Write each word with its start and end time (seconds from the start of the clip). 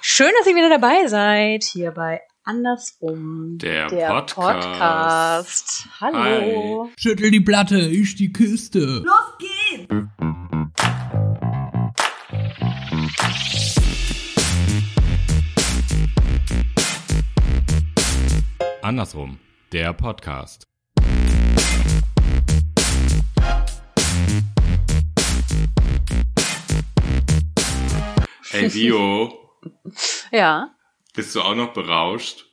Schön, 0.00 0.30
dass 0.38 0.46
ihr 0.46 0.56
wieder 0.56 0.70
dabei 0.70 1.06
seid, 1.06 1.64
hier 1.64 1.90
bei 1.90 2.20
Andersrum. 2.44 3.58
Der, 3.58 3.88
der 3.88 4.08
Podcast. 4.08 4.66
Podcast. 4.66 5.88
Hallo. 6.00 6.86
Hi. 6.86 6.92
Schüttel 6.98 7.30
die 7.30 7.40
Platte, 7.40 7.78
ich 7.78 8.16
die 8.16 8.32
Kiste. 8.32 9.02
Los 9.04 9.38
geht's! 9.38 9.94
Andersrum, 18.80 19.38
der 19.72 19.92
Podcast. 19.92 20.67
Hey 28.58 28.74
Vio. 28.74 29.32
ja. 30.32 30.74
Bist 31.14 31.34
du 31.34 31.42
auch 31.42 31.54
noch 31.54 31.72
berauscht? 31.72 32.44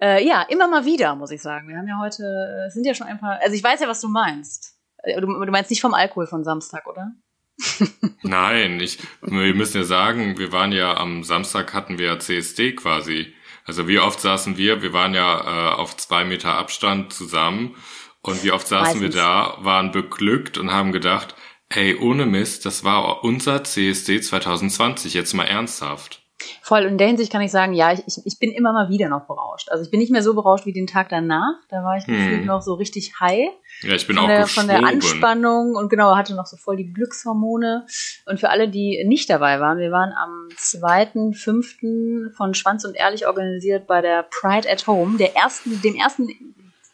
Äh, 0.00 0.26
ja, 0.26 0.42
immer 0.42 0.66
mal 0.66 0.84
wieder, 0.84 1.14
muss 1.14 1.30
ich 1.30 1.40
sagen. 1.40 1.68
Wir 1.68 1.76
haben 1.76 1.86
ja 1.86 1.98
heute, 2.00 2.22
äh, 2.22 2.66
es 2.66 2.74
sind 2.74 2.84
ja 2.84 2.94
schon 2.94 3.06
ein 3.06 3.20
paar, 3.20 3.38
also 3.40 3.54
ich 3.54 3.62
weiß 3.62 3.80
ja, 3.80 3.88
was 3.88 4.00
du 4.00 4.08
meinst. 4.08 4.76
Äh, 5.02 5.20
du, 5.20 5.26
du 5.26 5.50
meinst 5.52 5.70
nicht 5.70 5.80
vom 5.80 5.94
Alkohol 5.94 6.26
von 6.26 6.42
Samstag, 6.42 6.86
oder? 6.86 7.12
Nein, 8.22 8.80
ich, 8.80 8.98
wir 9.20 9.54
müssen 9.54 9.78
ja 9.78 9.84
sagen, 9.84 10.38
wir 10.38 10.50
waren 10.50 10.72
ja 10.72 10.96
am 10.96 11.22
Samstag 11.22 11.72
hatten 11.72 11.98
wir 11.98 12.06
ja 12.06 12.18
CSD 12.18 12.72
quasi. 12.74 13.32
Also 13.64 13.86
wie 13.86 14.00
oft 14.00 14.20
saßen 14.20 14.56
wir, 14.56 14.82
wir 14.82 14.92
waren 14.92 15.14
ja 15.14 15.40
äh, 15.40 15.74
auf 15.74 15.96
zwei 15.96 16.24
Meter 16.24 16.56
Abstand 16.56 17.12
zusammen 17.12 17.76
und 18.22 18.42
wie 18.42 18.50
oft 18.50 18.66
saßen 18.66 19.00
Meistens. 19.00 19.02
wir 19.02 19.10
da, 19.10 19.56
waren 19.60 19.92
beglückt 19.92 20.58
und 20.58 20.72
haben 20.72 20.90
gedacht, 20.90 21.36
Ey, 21.74 21.96
ohne 21.96 22.26
Mist, 22.26 22.66
das 22.66 22.84
war 22.84 23.24
unser 23.24 23.64
CSD 23.64 24.20
2020, 24.20 25.14
jetzt 25.14 25.32
mal 25.32 25.44
ernsthaft. 25.44 26.22
Voll, 26.60 26.82
und 26.82 26.92
in 26.92 26.98
der 26.98 27.06
Hinsicht 27.06 27.32
kann 27.32 27.40
ich 27.40 27.50
sagen, 27.50 27.72
ja, 27.72 27.92
ich, 27.92 28.02
ich 28.24 28.38
bin 28.38 28.50
immer 28.50 28.72
mal 28.72 28.88
wieder 28.88 29.08
noch 29.08 29.26
berauscht. 29.26 29.68
Also 29.70 29.84
ich 29.84 29.90
bin 29.90 30.00
nicht 30.00 30.10
mehr 30.10 30.22
so 30.22 30.34
berauscht 30.34 30.66
wie 30.66 30.72
den 30.72 30.86
Tag 30.86 31.08
danach. 31.08 31.54
Da 31.68 31.84
war 31.84 31.96
ich 31.96 32.06
hm. 32.06 32.44
noch 32.46 32.62
so 32.62 32.74
richtig 32.74 33.20
high. 33.20 33.50
Ja, 33.82 33.94
ich 33.94 34.06
bin 34.06 34.16
von 34.16 34.24
auch 34.24 34.28
der, 34.28 34.46
Von 34.46 34.66
der 34.66 34.84
Anspannung 34.84 35.76
und 35.76 35.88
genau, 35.88 36.16
hatte 36.16 36.34
noch 36.34 36.46
so 36.46 36.56
voll 36.56 36.76
die 36.76 36.92
Glückshormone. 36.92 37.86
Und 38.26 38.40
für 38.40 38.50
alle, 38.50 38.68
die 38.68 39.04
nicht 39.06 39.30
dabei 39.30 39.60
waren, 39.60 39.78
wir 39.78 39.92
waren 39.92 40.12
am 40.12 40.48
2.5. 40.56 42.34
von 42.34 42.54
Schwanz 42.54 42.84
und 42.84 42.96
Ehrlich 42.96 43.26
organisiert 43.26 43.86
bei 43.86 44.00
der 44.00 44.24
Pride 44.24 44.70
at 44.70 44.86
Home, 44.86 45.18
der 45.18 45.36
ersten, 45.36 45.80
dem 45.82 45.94
ersten 45.94 46.28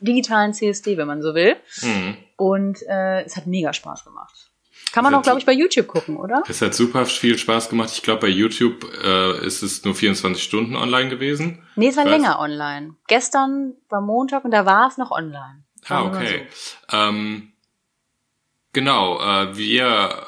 digitalen 0.00 0.52
CSD, 0.52 0.96
wenn 0.96 1.06
man 1.06 1.22
so 1.22 1.34
will. 1.34 1.56
Hm. 1.80 2.16
Und 2.36 2.78
äh, 2.88 3.22
es 3.24 3.36
hat 3.36 3.46
mega 3.46 3.72
Spaß 3.72 4.04
gemacht. 4.04 4.47
Kann 4.92 5.04
man 5.04 5.14
auch, 5.14 5.22
glaube 5.22 5.38
ich, 5.38 5.46
bei 5.46 5.52
YouTube 5.52 5.86
gucken, 5.86 6.16
oder? 6.16 6.42
Es 6.48 6.62
hat 6.62 6.74
super 6.74 7.04
viel 7.06 7.38
Spaß 7.38 7.68
gemacht. 7.68 7.90
Ich 7.92 8.02
glaube, 8.02 8.22
bei 8.22 8.28
YouTube 8.28 8.84
äh, 9.04 9.46
ist 9.46 9.62
es 9.62 9.84
nur 9.84 9.94
24 9.94 10.42
Stunden 10.42 10.76
online 10.76 11.10
gewesen. 11.10 11.62
Nee, 11.76 11.88
es 11.88 11.96
war 11.96 12.04
länger 12.04 12.40
online. 12.40 12.94
Gestern 13.06 13.74
war 13.88 14.00
Montag 14.00 14.44
und 14.44 14.50
da 14.50 14.64
war 14.64 14.88
es 14.88 14.96
noch 14.96 15.10
online. 15.10 15.64
Ah, 15.88 16.04
okay. 16.04 16.46
So. 16.50 16.96
Ähm, 16.96 17.52
genau, 18.72 19.20
äh, 19.20 19.56
wir 19.56 20.26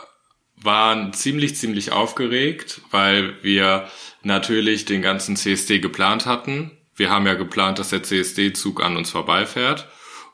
waren 0.62 1.12
ziemlich, 1.12 1.56
ziemlich 1.56 1.92
aufgeregt, 1.92 2.82
weil 2.90 3.42
wir 3.42 3.88
natürlich 4.22 4.84
den 4.84 5.00
ganzen 5.00 5.36
CSD 5.36 5.78
geplant 5.78 6.26
hatten. 6.26 6.76
Wir 6.94 7.10
haben 7.10 7.26
ja 7.26 7.34
geplant, 7.34 7.78
dass 7.78 7.90
der 7.90 8.02
CSD-Zug 8.02 8.82
an 8.82 8.96
uns 8.96 9.10
vorbeifährt. 9.10 9.88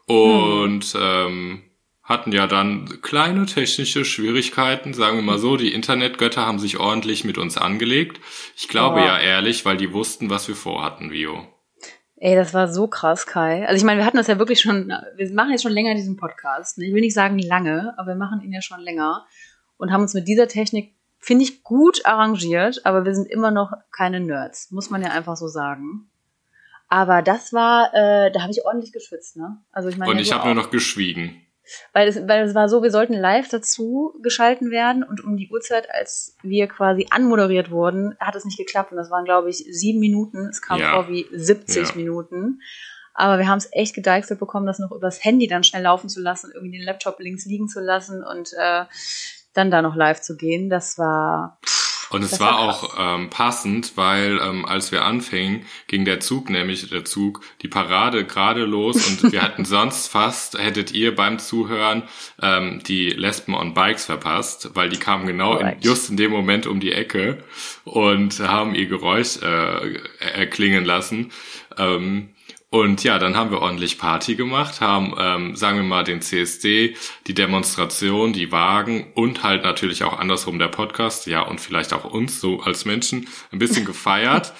Und 0.06 0.84
hm. 0.84 1.00
ähm, 1.00 1.62
hatten 2.06 2.30
ja 2.30 2.46
dann 2.46 3.02
kleine 3.02 3.46
technische 3.46 4.04
Schwierigkeiten, 4.04 4.94
sagen 4.94 5.16
wir 5.16 5.24
mal 5.24 5.38
so. 5.38 5.56
Die 5.56 5.74
Internetgötter 5.74 6.46
haben 6.46 6.60
sich 6.60 6.78
ordentlich 6.78 7.24
mit 7.24 7.36
uns 7.36 7.58
angelegt. 7.58 8.20
Ich 8.56 8.68
glaube 8.68 9.00
oh. 9.00 9.04
ja 9.04 9.18
ehrlich, 9.18 9.64
weil 9.64 9.76
die 9.76 9.92
wussten, 9.92 10.30
was 10.30 10.46
wir 10.46 10.54
vorhatten, 10.54 11.10
Vio. 11.10 11.46
Ey, 12.18 12.36
das 12.36 12.54
war 12.54 12.72
so 12.72 12.86
krass, 12.86 13.26
Kai. 13.26 13.66
Also 13.66 13.76
ich 13.76 13.84
meine, 13.84 13.98
wir 13.98 14.06
hatten 14.06 14.16
das 14.16 14.28
ja 14.28 14.38
wirklich 14.38 14.60
schon, 14.60 14.92
wir 15.16 15.32
machen 15.32 15.50
jetzt 15.50 15.62
schon 15.62 15.72
länger 15.72 15.94
diesen 15.94 16.16
Podcast. 16.16 16.78
Ich 16.78 16.94
will 16.94 17.02
nicht 17.02 17.12
sagen 17.12 17.38
lange, 17.40 17.92
aber 17.98 18.12
wir 18.12 18.14
machen 18.14 18.40
ihn 18.40 18.52
ja 18.52 18.62
schon 18.62 18.80
länger 18.80 19.26
und 19.76 19.92
haben 19.92 20.02
uns 20.02 20.14
mit 20.14 20.28
dieser 20.28 20.48
Technik, 20.48 20.94
finde 21.18 21.44
ich, 21.44 21.64
gut 21.64 22.06
arrangiert, 22.06 22.86
aber 22.86 23.04
wir 23.04 23.14
sind 23.14 23.28
immer 23.28 23.50
noch 23.50 23.72
keine 23.90 24.20
Nerds, 24.20 24.70
muss 24.70 24.90
man 24.90 25.02
ja 25.02 25.08
einfach 25.08 25.36
so 25.36 25.48
sagen. 25.48 26.08
Aber 26.88 27.20
das 27.20 27.52
war, 27.52 27.92
äh, 27.92 28.30
da 28.30 28.42
habe 28.42 28.52
ich 28.52 28.64
ordentlich 28.64 28.92
geschwitzt, 28.92 29.36
ne? 29.36 29.58
Also 29.72 29.88
ich 29.88 29.98
meine. 29.98 30.10
Und 30.10 30.18
ich 30.18 30.32
habe 30.32 30.46
nur 30.46 30.54
noch 30.54 30.70
geschwiegen. 30.70 31.42
Weil 31.92 32.08
es, 32.08 32.16
weil 32.28 32.44
es 32.44 32.54
war 32.54 32.68
so, 32.68 32.82
wir 32.82 32.90
sollten 32.90 33.14
live 33.14 33.48
dazu 33.48 34.14
geschalten 34.22 34.70
werden 34.70 35.02
und 35.02 35.22
um 35.24 35.36
die 35.36 35.50
Uhrzeit, 35.50 35.88
als 35.90 36.36
wir 36.42 36.66
quasi 36.68 37.06
anmoderiert 37.10 37.70
wurden, 37.70 38.16
hat 38.20 38.36
es 38.36 38.44
nicht 38.44 38.58
geklappt. 38.58 38.92
Und 38.92 38.98
das 38.98 39.10
waren, 39.10 39.24
glaube 39.24 39.50
ich, 39.50 39.64
sieben 39.70 40.00
Minuten. 40.00 40.48
Es 40.48 40.62
kam 40.62 40.80
ja. 40.80 40.92
vor 40.92 41.08
wie 41.08 41.26
70 41.32 41.88
ja. 41.88 41.94
Minuten. 41.96 42.60
Aber 43.14 43.38
wir 43.38 43.48
haben 43.48 43.58
es 43.58 43.68
echt 43.72 43.94
gedeichselt 43.94 44.38
bekommen, 44.40 44.66
das 44.66 44.78
noch 44.78 44.92
übers 44.92 45.24
Handy 45.24 45.46
dann 45.46 45.64
schnell 45.64 45.82
laufen 45.82 46.08
zu 46.08 46.20
lassen, 46.20 46.50
irgendwie 46.54 46.76
den 46.76 46.84
Laptop 46.84 47.18
links 47.18 47.46
liegen 47.46 47.66
zu 47.66 47.80
lassen 47.80 48.22
und 48.22 48.52
äh, 48.58 48.84
dann 49.54 49.70
da 49.70 49.80
noch 49.80 49.96
live 49.96 50.20
zu 50.20 50.36
gehen. 50.36 50.68
Das 50.68 50.98
war. 50.98 51.58
Pff, 51.64 51.85
und 52.10 52.22
es 52.22 52.38
war, 52.40 52.52
war 52.52 52.58
auch 52.58 52.94
ähm, 52.98 53.30
passend, 53.30 53.96
weil 53.96 54.38
ähm, 54.42 54.64
als 54.64 54.92
wir 54.92 55.04
anfingen, 55.04 55.66
ging 55.86 56.04
der 56.04 56.20
Zug, 56.20 56.50
nämlich 56.50 56.88
der 56.88 57.04
Zug, 57.04 57.40
die 57.62 57.68
Parade 57.68 58.24
gerade 58.24 58.64
los 58.64 59.06
und 59.06 59.32
wir 59.32 59.42
hatten 59.42 59.64
sonst 59.64 60.08
fast, 60.08 60.58
hättet 60.58 60.92
ihr 60.92 61.14
beim 61.14 61.38
Zuhören 61.38 62.04
ähm, 62.42 62.82
die 62.86 63.10
Lesben 63.10 63.54
on 63.54 63.74
Bikes 63.74 64.04
verpasst, 64.04 64.70
weil 64.74 64.88
die 64.88 64.98
kamen 64.98 65.26
genau 65.26 65.58
in, 65.58 65.76
just 65.80 66.10
in 66.10 66.16
dem 66.16 66.30
Moment 66.30 66.66
um 66.66 66.80
die 66.80 66.92
Ecke 66.92 67.42
und 67.84 68.38
haben 68.40 68.74
ihr 68.74 68.86
Geräusch 68.86 69.38
äh, 69.42 69.98
erklingen 70.20 70.84
lassen. 70.84 71.32
Ähm, 71.78 72.30
und 72.76 73.02
ja, 73.04 73.18
dann 73.18 73.36
haben 73.36 73.50
wir 73.50 73.62
ordentlich 73.62 73.98
Party 73.98 74.34
gemacht, 74.34 74.82
haben, 74.82 75.14
ähm, 75.18 75.56
sagen 75.56 75.78
wir 75.78 75.84
mal, 75.84 76.04
den 76.04 76.20
CSD, 76.20 76.94
die 77.26 77.32
Demonstration, 77.32 78.34
die 78.34 78.52
Wagen 78.52 79.06
und 79.14 79.42
halt 79.42 79.62
natürlich 79.62 80.04
auch 80.04 80.18
andersrum 80.18 80.58
der 80.58 80.68
Podcast, 80.68 81.26
ja, 81.26 81.40
und 81.40 81.58
vielleicht 81.58 81.94
auch 81.94 82.04
uns 82.04 82.38
so 82.38 82.60
als 82.60 82.84
Menschen 82.84 83.28
ein 83.50 83.58
bisschen 83.58 83.84
gefeiert 83.86 84.52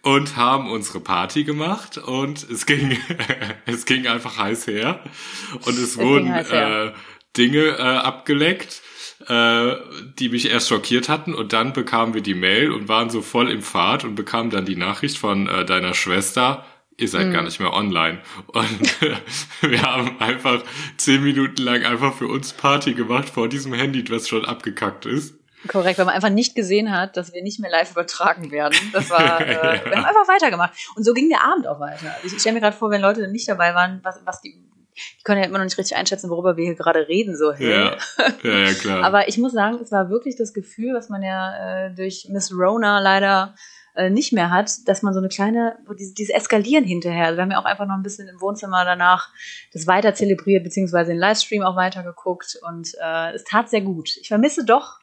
und 0.00 0.36
haben 0.36 0.70
unsere 0.70 1.00
Party 1.00 1.44
gemacht 1.44 1.98
und 1.98 2.42
es 2.48 2.64
ging, 2.64 2.96
es 3.66 3.84
ging 3.84 4.06
einfach 4.06 4.38
heiß 4.38 4.66
her 4.66 5.04
und 5.52 5.74
es, 5.74 5.78
es 5.78 5.98
wurden 5.98 6.32
äh, 6.32 6.92
Dinge 7.36 7.76
äh, 7.78 7.82
abgeleckt 7.82 8.80
äh, 9.26 9.74
die 10.18 10.28
mich 10.28 10.50
erst 10.50 10.68
schockiert 10.68 11.08
hatten 11.08 11.34
und 11.34 11.52
dann 11.52 11.72
bekamen 11.72 12.14
wir 12.14 12.22
die 12.22 12.34
Mail 12.34 12.70
und 12.70 12.88
waren 12.88 13.10
so 13.10 13.20
voll 13.20 13.50
im 13.50 13.62
Fahrt 13.62 14.04
und 14.04 14.14
bekamen 14.14 14.50
dann 14.50 14.64
die 14.64 14.76
Nachricht 14.76 15.18
von 15.18 15.48
äh, 15.48 15.64
deiner 15.64 15.92
Schwester, 15.92 16.64
ihr 16.98 17.08
seid 17.08 17.28
mhm. 17.28 17.32
gar 17.32 17.42
nicht 17.42 17.60
mehr 17.60 17.72
online. 17.72 18.18
Und 18.48 19.00
wir 19.62 19.82
haben 19.82 20.20
einfach 20.20 20.62
zehn 20.96 21.22
Minuten 21.22 21.62
lang 21.62 21.84
einfach 21.84 22.14
für 22.14 22.26
uns 22.26 22.52
Party 22.52 22.92
gemacht 22.92 23.30
vor 23.30 23.48
diesem 23.48 23.72
Handy, 23.72 24.04
das 24.04 24.28
schon 24.28 24.44
abgekackt 24.44 25.06
ist. 25.06 25.34
Korrekt, 25.66 25.98
weil 25.98 26.06
man 26.06 26.14
einfach 26.14 26.28
nicht 26.28 26.54
gesehen 26.54 26.92
hat, 26.92 27.16
dass 27.16 27.32
wir 27.32 27.42
nicht 27.42 27.58
mehr 27.58 27.70
live 27.70 27.90
übertragen 27.90 28.50
werden. 28.50 28.76
Das 28.92 29.10
war, 29.10 29.40
äh, 29.46 29.52
ja. 29.52 29.84
wir 29.84 29.96
haben 29.96 30.04
einfach 30.04 30.28
weitergemacht. 30.28 30.72
Und 30.94 31.04
so 31.04 31.14
ging 31.14 31.28
der 31.28 31.42
Abend 31.42 31.66
auch 31.66 31.80
weiter. 31.80 32.14
Also 32.22 32.36
ich 32.36 32.40
stelle 32.40 32.54
mir 32.54 32.60
gerade 32.60 32.76
vor, 32.76 32.90
wenn 32.90 33.00
Leute 33.00 33.28
nicht 33.28 33.48
dabei 33.48 33.74
waren, 33.74 34.00
was, 34.02 34.20
was 34.24 34.40
die, 34.40 34.52
die 34.52 35.22
können 35.24 35.40
ja 35.40 35.48
immer 35.48 35.58
noch 35.58 35.64
nicht 35.64 35.78
richtig 35.78 35.96
einschätzen, 35.96 36.30
worüber 36.30 36.56
wir 36.56 36.64
hier 36.64 36.74
gerade 36.74 37.08
reden, 37.08 37.36
so 37.36 37.52
hey. 37.52 37.70
Ja. 37.70 37.96
ja, 38.42 38.58
ja, 38.58 38.74
klar. 38.74 39.04
Aber 39.04 39.28
ich 39.28 39.38
muss 39.38 39.52
sagen, 39.52 39.78
es 39.82 39.92
war 39.92 40.10
wirklich 40.10 40.36
das 40.36 40.52
Gefühl, 40.52 40.94
was 40.94 41.08
man 41.08 41.22
ja 41.22 41.86
äh, 41.86 41.94
durch 41.94 42.28
Miss 42.30 42.52
Rona 42.52 43.00
leider 43.00 43.54
äh, 43.94 44.10
nicht 44.10 44.32
mehr 44.32 44.50
hat, 44.50 44.86
dass 44.86 45.02
man 45.02 45.12
so 45.12 45.20
eine 45.20 45.28
kleine, 45.28 45.78
dieses, 45.98 46.14
dieses 46.14 46.34
Eskalieren 46.34 46.84
hinterher. 46.84 47.26
Also 47.26 47.36
wir 47.36 47.42
haben 47.42 47.50
ja 47.50 47.60
auch 47.60 47.64
einfach 47.64 47.86
noch 47.86 47.96
ein 47.96 48.02
bisschen 48.02 48.28
im 48.28 48.40
Wohnzimmer 48.40 48.84
danach 48.84 49.30
das 49.72 49.86
weiter 49.86 50.14
zelebriert, 50.14 50.64
beziehungsweise 50.64 51.12
den 51.12 51.18
Livestream 51.18 51.62
auch 51.62 51.76
weiter 51.76 52.02
geguckt 52.02 52.58
und 52.68 52.94
äh, 53.00 53.34
es 53.34 53.44
tat 53.44 53.68
sehr 53.68 53.80
gut. 53.80 54.16
Ich 54.20 54.28
vermisse 54.28 54.64
doch 54.64 54.98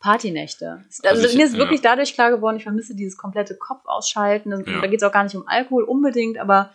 Partynächte. 0.00 0.84
Also, 1.02 1.08
also 1.08 1.26
ich, 1.26 1.36
mir 1.36 1.46
ist 1.46 1.56
wirklich 1.56 1.82
ja. 1.82 1.90
dadurch 1.90 2.14
klar 2.14 2.30
geworden, 2.30 2.58
ich 2.58 2.64
vermisse 2.64 2.94
dieses 2.94 3.16
komplette 3.16 3.56
Kopf 3.56 3.86
ausschalten. 3.86 4.50
Ja. 4.50 4.80
Da 4.80 4.86
geht 4.86 5.00
es 5.00 5.02
auch 5.02 5.12
gar 5.12 5.24
nicht 5.24 5.34
um 5.34 5.48
Alkohol 5.48 5.84
unbedingt, 5.84 6.38
aber 6.38 6.74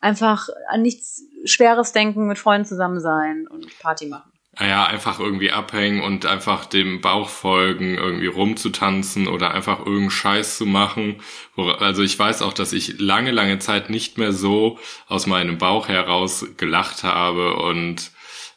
einfach 0.00 0.48
an 0.68 0.82
nichts 0.82 1.24
Schweres 1.44 1.92
denken, 1.92 2.28
mit 2.28 2.38
Freunden 2.38 2.66
zusammen 2.66 3.00
sein 3.00 3.48
und 3.48 3.66
Party 3.80 4.06
machen 4.06 4.29
naja, 4.60 4.84
einfach 4.84 5.18
irgendwie 5.18 5.52
abhängen 5.52 6.02
und 6.02 6.26
einfach 6.26 6.66
dem 6.66 7.00
Bauch 7.00 7.30
folgen, 7.30 7.96
irgendwie 7.96 8.26
rumzutanzen 8.26 9.26
oder 9.26 9.54
einfach 9.54 9.78
irgendeinen 9.78 10.10
Scheiß 10.10 10.58
zu 10.58 10.66
machen. 10.66 11.22
Also 11.56 12.02
ich 12.02 12.18
weiß 12.18 12.42
auch, 12.42 12.52
dass 12.52 12.74
ich 12.74 13.00
lange, 13.00 13.30
lange 13.30 13.58
Zeit 13.58 13.88
nicht 13.88 14.18
mehr 14.18 14.32
so 14.32 14.78
aus 15.08 15.26
meinem 15.26 15.56
Bauch 15.56 15.88
heraus 15.88 16.44
gelacht 16.58 17.04
habe 17.04 17.56
und 17.56 18.12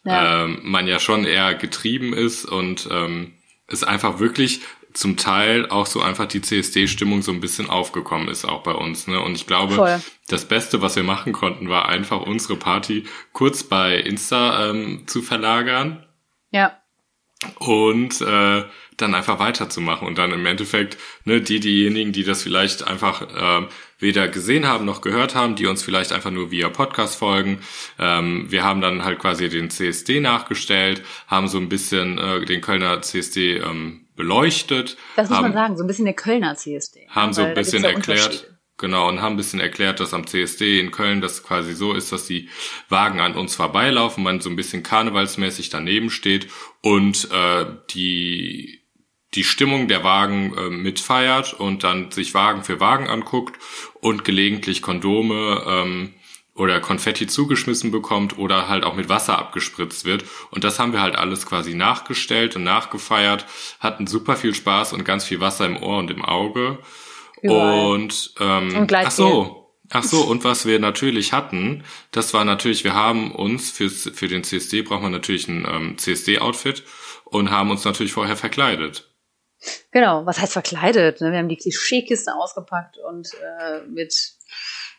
ja. 0.05 0.43
Ähm, 0.43 0.59
man 0.63 0.85
ja 0.85 0.99
schon 0.99 1.23
eher 1.23 1.55
getrieben 1.55 2.11
ist 2.11 2.43
und 2.43 2.89
ähm, 2.91 3.35
es 3.67 3.85
einfach 3.85 4.19
wirklich 4.19 4.59
zum 4.93 5.17
Teil 5.17 5.69
auch 5.69 5.85
so 5.85 6.01
einfach 6.01 6.27
die 6.27 6.41
CSD-Stimmung 6.41 7.21
so 7.21 7.31
ein 7.31 7.41
bisschen 7.41 7.69
aufgekommen 7.69 8.27
ist, 8.27 8.45
auch 8.45 8.63
bei 8.63 8.73
uns. 8.73 9.07
Ne? 9.07 9.19
Und 9.19 9.35
ich 9.35 9.47
glaube, 9.47 9.75
Voll. 9.75 10.01
das 10.27 10.45
Beste, 10.45 10.81
was 10.81 10.95
wir 10.95 11.03
machen 11.03 11.33
konnten, 11.33 11.69
war 11.69 11.89
einfach 11.89 12.21
unsere 12.21 12.55
Party 12.55 13.05
kurz 13.31 13.63
bei 13.63 13.97
Insta 13.97 14.69
ähm, 14.69 15.03
zu 15.07 15.21
verlagern. 15.21 16.05
Ja. 16.51 16.77
und 17.57 18.21
äh, 18.21 18.63
dann 18.97 19.15
einfach 19.15 19.39
weiterzumachen 19.39 20.07
und 20.07 20.17
dann 20.19 20.31
im 20.31 20.45
Endeffekt 20.45 20.97
ne, 21.25 21.41
die 21.41 21.59
diejenigen, 21.59 22.11
die 22.11 22.23
das 22.23 22.43
vielleicht 22.43 22.85
einfach 22.87 23.21
äh, 23.21 23.67
weder 23.99 24.27
gesehen 24.27 24.67
haben 24.67 24.85
noch 24.85 25.01
gehört 25.01 25.33
haben, 25.33 25.55
die 25.55 25.65
uns 25.65 25.81
vielleicht 25.81 26.11
einfach 26.11 26.29
nur 26.29 26.51
via 26.51 26.69
Podcast 26.69 27.17
folgen. 27.17 27.59
Ähm, 27.97 28.51
wir 28.51 28.63
haben 28.63 28.81
dann 28.81 29.03
halt 29.03 29.19
quasi 29.19 29.49
den 29.49 29.69
CSD 29.69 30.19
nachgestellt, 30.19 31.03
haben 31.27 31.47
so 31.47 31.57
ein 31.57 31.69
bisschen 31.69 32.17
äh, 32.17 32.45
den 32.45 32.61
Kölner 32.61 33.01
CSD 33.01 33.57
ähm, 33.57 34.02
beleuchtet. 34.15 34.97
Das 35.15 35.29
muss 35.29 35.37
haben, 35.37 35.43
man 35.43 35.53
sagen, 35.53 35.77
so 35.77 35.83
ein 35.83 35.87
bisschen 35.87 36.05
der 36.05 36.13
Kölner 36.13 36.55
CSD. 36.55 37.07
Haben 37.09 37.33
so 37.33 37.43
ein 37.43 37.53
bisschen 37.53 37.83
erklärt, 37.83 38.53
genau, 38.77 39.07
und 39.09 39.21
haben 39.21 39.33
ein 39.33 39.37
bisschen 39.37 39.59
erklärt, 39.59 39.99
dass 39.99 40.13
am 40.13 40.27
CSD 40.27 40.79
in 40.79 40.91
Köln 40.91 41.21
das 41.21 41.43
quasi 41.43 41.73
so 41.73 41.93
ist, 41.93 42.11
dass 42.11 42.25
die 42.25 42.49
Wagen 42.89 43.19
an 43.19 43.35
uns 43.35 43.55
vorbeilaufen, 43.55 44.23
man 44.23 44.41
so 44.41 44.49
ein 44.49 44.55
bisschen 44.55 44.83
karnevalsmäßig 44.83 45.69
daneben 45.69 46.09
steht 46.09 46.47
und 46.81 47.29
äh, 47.31 47.65
die 47.91 48.83
die 49.35 49.43
Stimmung 49.43 49.87
der 49.87 50.03
Wagen 50.03 50.55
äh, 50.55 50.69
mitfeiert 50.69 51.53
und 51.53 51.83
dann 51.83 52.11
sich 52.11 52.33
Wagen 52.33 52.63
für 52.63 52.79
Wagen 52.79 53.07
anguckt 53.07 53.59
und 53.99 54.23
gelegentlich 54.23 54.81
Kondome 54.81 55.63
ähm, 55.67 56.13
oder 56.55 56.79
Konfetti 56.79 57.27
zugeschmissen 57.27 57.91
bekommt 57.91 58.37
oder 58.37 58.67
halt 58.67 58.83
auch 58.83 58.95
mit 58.95 59.09
Wasser 59.09 59.37
abgespritzt 59.39 60.05
wird. 60.05 60.23
Und 60.51 60.63
das 60.63 60.79
haben 60.79 60.93
wir 60.93 61.01
halt 61.01 61.15
alles 61.15 61.45
quasi 61.45 61.73
nachgestellt 61.73 62.55
und 62.55 62.63
nachgefeiert, 62.63 63.45
hatten 63.79 64.05
super 64.05 64.35
viel 64.35 64.53
Spaß 64.53 64.93
und 64.93 65.03
ganz 65.03 65.25
viel 65.25 65.39
Wasser 65.39 65.65
im 65.65 65.81
Ohr 65.81 65.97
und 65.97 66.11
im 66.11 66.23
Auge. 66.23 66.79
Überall. 67.41 67.89
Und, 67.89 68.33
ähm, 68.39 68.75
Und 68.75 68.93
ach 68.93 69.11
so, 69.11 69.73
ach 69.89 70.03
so, 70.03 70.21
und 70.21 70.43
was 70.43 70.65
wir 70.65 70.79
natürlich 70.79 71.33
hatten, 71.33 71.83
das 72.11 72.33
war 72.33 72.45
natürlich, 72.45 72.83
wir 72.83 72.93
haben 72.93 73.33
uns 73.33 73.71
fürs, 73.71 74.11
für 74.13 74.27
den 74.27 74.43
CSD 74.43 74.83
braucht 74.83 75.01
man 75.01 75.11
natürlich 75.11 75.47
ein 75.47 75.65
ähm, 75.67 75.97
CSD-Outfit 75.97 76.83
und 77.25 77.49
haben 77.49 77.71
uns 77.71 77.83
natürlich 77.83 78.13
vorher 78.13 78.37
verkleidet. 78.37 79.09
Genau, 79.91 80.25
was 80.25 80.39
heißt 80.39 80.53
verkleidet? 80.53 81.21
Ne? 81.21 81.31
Wir 81.31 81.39
haben 81.39 81.49
die 81.49 81.57
Klischeekiste 81.57 82.35
ausgepackt 82.35 82.97
und 82.97 83.29
äh, 83.33 83.81
mit 83.87 84.13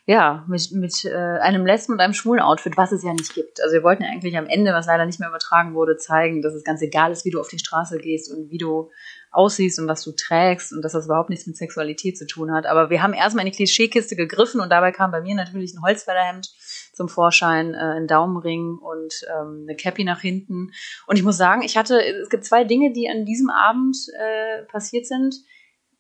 ja, 0.07 0.45
mit, 0.49 0.71
mit 0.73 1.05
äh, 1.07 1.15
einem 1.15 1.65
Lesben- 1.65 1.93
und 1.95 2.01
einem 2.01 2.13
schwulen 2.13 2.43
Outfit, 2.43 2.77
was 2.77 2.93
es 2.93 3.03
ja 3.03 3.15
nicht 3.15 3.33
gibt. 3.33 3.63
Also 3.63 3.73
wir 3.73 3.83
wollten 3.83 4.03
ja 4.03 4.11
eigentlich 4.11 4.37
am 4.37 4.47
Ende, 4.47 4.73
was 4.75 4.87
leider 4.87 5.07
nicht 5.07 5.19
mehr 5.19 5.31
übertragen 5.31 5.75
wurde, 5.75 5.97
zeigen, 5.97 6.43
dass 6.43 6.55
es 6.55 6.63
ganz 6.63 6.83
egal 6.83 7.11
ist, 7.11 7.25
wie 7.25 7.31
du 7.31 7.41
auf 7.41 7.49
die 7.49 7.59
Straße 7.59 7.97
gehst 7.97 8.31
und 8.31 8.51
wie 8.51 8.59
du 8.59 8.91
aussiehst 9.31 9.81
und 9.81 9.89
was 9.89 10.05
du 10.05 10.13
trägst 10.13 10.75
und 10.75 10.83
dass 10.83 10.93
das 10.93 11.07
überhaupt 11.07 11.31
nichts 11.31 11.47
mit 11.47 11.57
Sexualität 11.57 12.19
zu 12.19 12.27
tun 12.27 12.53
hat. 12.53 12.67
Aber 12.67 12.91
wir 12.91 13.03
haben 13.03 13.15
erstmal 13.15 13.47
in 13.47 13.51
die 13.51 13.57
Klischeekiste 13.57 14.15
gegriffen 14.15 14.61
und 14.61 14.71
dabei 14.71 14.93
kam 14.93 15.11
bei 15.11 15.23
mir 15.23 15.35
natürlich 15.35 15.73
ein 15.75 15.83
Holzfällerhemd 15.83 16.51
zum 16.93 17.09
Vorschein, 17.09 17.73
äh, 17.73 17.97
ein 17.97 18.07
Daumenring 18.07 18.77
und 18.77 19.15
ähm, 19.35 19.65
eine 19.67 19.75
Cappy 19.75 20.05
nach 20.05 20.21
hinten. 20.21 20.71
Und 21.07 21.17
ich 21.17 21.23
muss 21.23 21.39
sagen, 21.39 21.63
ich 21.63 21.79
hatte, 21.79 21.99
es 21.99 22.29
gibt 22.29 22.45
zwei 22.45 22.65
Dinge, 22.65 22.93
die 22.93 23.09
an 23.09 23.25
diesem 23.25 23.49
Abend 23.49 23.97
äh, 24.19 24.65
passiert 24.65 25.07
sind, 25.07 25.35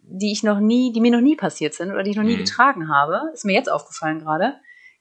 die 0.06 0.32
ich 0.32 0.42
noch 0.42 0.60
nie, 0.60 0.92
die 0.92 1.00
mir 1.00 1.10
noch 1.10 1.20
nie 1.20 1.36
passiert 1.36 1.74
sind 1.74 1.90
oder 1.90 2.02
die 2.02 2.10
ich 2.10 2.16
noch 2.16 2.24
nie 2.24 2.34
Mhm. 2.36 2.44
getragen 2.44 2.88
habe. 2.88 3.20
Ist 3.32 3.44
mir 3.44 3.54
jetzt 3.54 3.70
aufgefallen 3.70 4.20
gerade. 4.20 4.54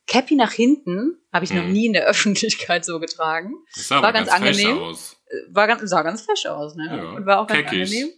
Cappy 0.08 0.36
nach 0.36 0.52
hinten 0.52 1.18
habe 1.32 1.46
ich 1.46 1.54
noch 1.54 1.64
Mhm. 1.64 1.72
nie 1.72 1.86
in 1.88 1.94
der 1.94 2.06
Öffentlichkeit 2.08 2.84
so 2.86 3.00
getragen. 3.00 3.54
Das 3.76 3.88
sah 3.88 4.02
War 4.02 4.12
ganz 4.14 4.30
ganz, 4.30 4.42
angenehm. 4.42 4.78
aus. 4.78 5.18
Äh, 5.28 5.36
War 5.56 5.68
ganz, 5.68 5.82
sah 5.90 6.02
ganz 6.02 6.22
fesch 6.24 6.46
aus, 6.46 6.76
ne? 6.76 6.88
Ja, 6.88 7.12
Und 7.12 7.26
war 7.26 7.40
auch 7.40 7.48
ganz 7.48 7.62
keckig. 7.70 7.84
angenehm. 7.84 8.10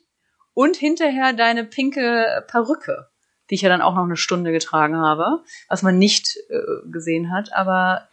Und 0.54 0.78
hinterher 0.78 1.34
deine 1.34 1.66
pinke 1.66 2.44
Perücke, 2.48 3.08
die 3.50 3.56
ich 3.56 3.62
ja 3.62 3.70
dann 3.70 3.82
auch 3.82 3.94
noch 3.96 4.04
eine 4.06 4.16
Stunde 4.18 4.52
getragen 4.52 4.96
habe, 4.98 5.44
was 5.70 5.84
man 5.84 5.98
nicht 5.98 6.38
äh, 6.50 6.62
gesehen 6.92 7.32
hat, 7.32 7.52
aber 7.54 8.08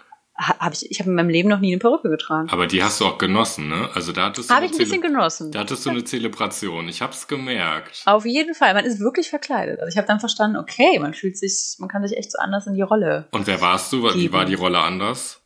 ha, 0.48 0.56
hab 0.58 0.72
ich, 0.74 0.90
ich 0.90 1.00
habe 1.00 1.10
in 1.10 1.16
meinem 1.16 1.28
Leben 1.30 1.48
noch 1.48 1.60
nie 1.60 1.72
eine 1.72 1.78
Perücke 1.78 2.08
getragen. 2.10 2.48
Aber 2.50 2.66
die 2.66 2.82
hast 2.82 3.00
du 3.00 3.06
auch 3.06 3.18
genossen, 3.18 3.68
ne? 3.68 3.88
Also 3.94 4.12
da 4.12 4.26
hattest 4.26 4.50
du 4.50 4.54
Habe 4.54 4.66
ich 4.66 4.72
ein 4.72 4.78
bisschen 4.78 4.98
Zele- 5.00 5.02
genossen. 5.08 5.52
Da 5.52 5.60
hattest 5.60 5.86
du 5.86 5.90
eine 5.90 6.04
Zelebration. 6.04 6.88
Ich 6.88 7.00
hab's 7.02 7.28
gemerkt. 7.28 8.02
Auf 8.06 8.24
jeden 8.26 8.54
Fall. 8.54 8.74
Man 8.74 8.84
ist 8.84 9.00
wirklich 9.00 9.30
verkleidet. 9.30 9.80
Also 9.80 9.88
ich 9.90 9.96
habe 9.96 10.06
dann 10.06 10.20
verstanden, 10.20 10.56
okay, 10.56 10.98
man 10.98 11.14
fühlt 11.14 11.36
sich, 11.38 11.76
man 11.78 11.88
kann 11.88 12.06
sich 12.06 12.16
echt 12.16 12.32
so 12.32 12.38
anders 12.38 12.66
in 12.66 12.74
die 12.74 12.82
Rolle. 12.82 13.28
Und 13.30 13.46
wer 13.46 13.60
warst 13.60 13.92
du? 13.92 14.02
Wie 14.14 14.22
Geben. 14.22 14.34
war 14.34 14.44
die 14.44 14.54
Rolle 14.54 14.78
anders? 14.80 15.40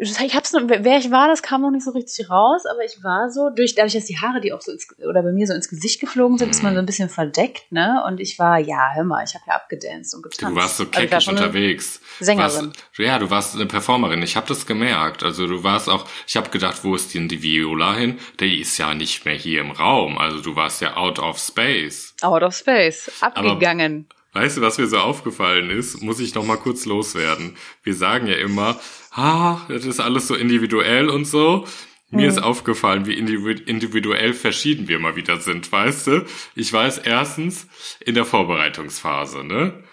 Ich 0.00 0.36
hab's 0.36 0.52
noch, 0.52 0.62
wer 0.66 0.98
ich 0.98 1.10
war, 1.10 1.26
das 1.26 1.42
kam 1.42 1.62
noch 1.62 1.70
nicht 1.70 1.84
so 1.84 1.90
richtig 1.90 2.30
raus, 2.30 2.62
aber 2.70 2.84
ich 2.84 3.02
war 3.02 3.30
so, 3.30 3.50
durch, 3.50 3.74
dadurch, 3.74 3.94
dass 3.94 4.04
die 4.04 4.18
Haare, 4.18 4.40
die 4.40 4.52
auch 4.52 4.60
so 4.60 4.70
ins, 4.70 4.86
oder 5.00 5.22
bei 5.22 5.32
mir 5.32 5.46
so 5.46 5.54
ins 5.54 5.68
Gesicht 5.68 6.00
geflogen 6.00 6.38
sind, 6.38 6.50
ist 6.50 6.62
man 6.62 6.74
so 6.74 6.78
ein 6.78 6.86
bisschen 6.86 7.08
verdeckt, 7.08 7.72
ne? 7.72 8.04
Und 8.06 8.20
ich 8.20 8.38
war, 8.38 8.58
ja, 8.58 8.92
hör 8.94 9.02
mal, 9.02 9.24
ich 9.24 9.34
habe 9.34 9.44
ja 9.48 9.54
abgedanced 9.54 10.14
und 10.14 10.22
getanzt. 10.22 10.52
Du 10.52 10.54
warst 10.54 10.76
so 10.76 10.86
Also 10.94 11.20
schon 11.20 11.36
eine 11.36 11.46
unterwegs. 11.46 12.00
Sängerin. 12.20 12.68
Warst, 12.68 12.98
ja, 12.98 13.18
du 13.18 13.30
warst 13.30 13.56
eine 13.56 13.66
Performerin. 13.66 14.22
Ich 14.22 14.36
habe 14.36 14.46
das 14.46 14.66
gemerkt. 14.66 15.24
Also 15.24 15.46
du 15.48 15.64
warst 15.64 15.88
auch, 15.88 16.06
ich 16.26 16.36
habe 16.36 16.50
gedacht, 16.50 16.84
wo 16.84 16.94
ist 16.94 17.14
denn 17.14 17.28
die 17.28 17.42
Viola 17.42 17.94
hin? 17.94 18.18
Die 18.38 18.60
ist 18.60 18.78
ja 18.78 18.94
nicht 18.94 19.24
mehr 19.24 19.34
hier 19.34 19.60
im 19.60 19.72
Raum. 19.72 20.16
Also 20.16 20.40
du 20.40 20.54
warst 20.54 20.80
ja 20.80 20.96
out 20.96 21.18
of 21.18 21.38
space. 21.38 22.14
Out 22.22 22.42
of 22.42 22.54
Space. 22.54 23.10
Abgegangen. 23.20 24.06
Weißt 24.34 24.58
du, 24.58 24.60
was 24.60 24.78
mir 24.78 24.86
so 24.86 24.98
aufgefallen 24.98 25.70
ist? 25.70 26.02
Muss 26.02 26.20
ich 26.20 26.34
noch 26.34 26.44
mal 26.44 26.58
kurz 26.58 26.84
loswerden. 26.84 27.56
Wir 27.82 27.94
sagen 27.94 28.26
ja 28.26 28.36
immer, 28.36 28.78
ah, 29.18 29.60
das 29.68 29.84
ist 29.84 30.00
alles 30.00 30.26
so 30.28 30.34
individuell 30.34 31.08
und 31.08 31.24
so. 31.26 31.66
Mir 32.10 32.22
Hm. 32.22 32.28
ist 32.28 32.42
aufgefallen, 32.42 33.04
wie 33.06 33.14
individu- 33.14 33.62
individuell 33.66 34.32
verschieden 34.32 34.88
wir 34.88 34.98
mal 34.98 35.16
wieder 35.16 35.38
sind, 35.40 35.70
weißt 35.70 36.06
du? 36.06 36.24
Ich 36.54 36.72
weiß 36.72 36.98
erstens 36.98 37.66
in 38.00 38.14
der 38.14 38.24
Vorbereitungsphase, 38.24 39.44
ne? 39.44 39.84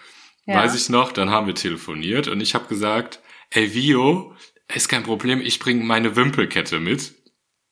Ja. 0.46 0.56
Weiß 0.62 0.74
ich 0.74 0.88
noch, 0.88 1.12
dann 1.12 1.30
haben 1.30 1.46
wir 1.46 1.54
telefoniert 1.54 2.28
und 2.28 2.40
ich 2.40 2.54
habe 2.54 2.68
gesagt, 2.68 3.20
ey 3.50 3.74
Vio, 3.74 4.34
ist 4.74 4.88
kein 4.88 5.02
Problem, 5.02 5.40
ich 5.40 5.58
bringe 5.58 5.84
meine 5.84 6.16
Wimpelkette 6.16 6.80
mit. 6.80 7.14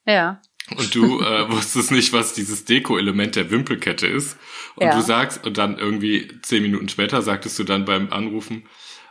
Ja. 0.07 0.41
Und 0.77 0.95
du 0.95 1.21
äh, 1.21 1.49
wusstest 1.51 1.91
nicht, 1.93 2.13
was 2.13 2.35
dieses 2.35 2.65
Deko-Element 2.65 3.37
der 3.37 3.51
Wimpelkette 3.51 4.07
ist. 4.07 4.37
Und 4.77 4.87
Ja. 4.87 4.95
du 4.97 5.03
sagst, 5.03 5.47
und 5.47 5.57
dann 5.57 5.79
irgendwie 5.79 6.29
zehn 6.43 6.63
Minuten 6.63 6.89
später 6.89 7.23
sagtest 7.23 7.59
du 7.59 7.65
dann 7.65 7.85
beim 7.85 8.13
Anrufen, 8.13 8.67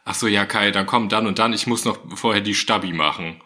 ach 0.05 0.15
so, 0.15 0.27
ja 0.27 0.45
Kai, 0.45 0.71
dann 0.71 0.85
komm 0.85 1.09
dann 1.09 1.27
und 1.27 1.39
dann, 1.39 1.53
ich 1.53 1.67
muss 1.67 1.85
noch 1.85 1.97
vorher 2.15 2.41
die 2.41 2.55
Stabi 2.55 2.93
machen. 2.93 3.41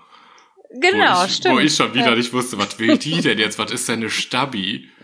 Genau, 0.69 1.21
wo 1.21 1.25
ich, 1.25 1.35
stimmt. 1.35 1.55
Wo 1.55 1.59
ich 1.59 1.75
schon 1.75 1.93
wieder 1.93 2.09
ja. 2.09 2.15
nicht 2.15 2.33
wusste, 2.33 2.57
was 2.57 2.77
will 2.79 2.97
die 2.97 3.21
denn 3.21 3.37
jetzt? 3.37 3.57
Was 3.57 3.71
ist 3.71 3.87
denn 3.87 3.99
eine 3.99 4.09
Stabi? 4.09 4.89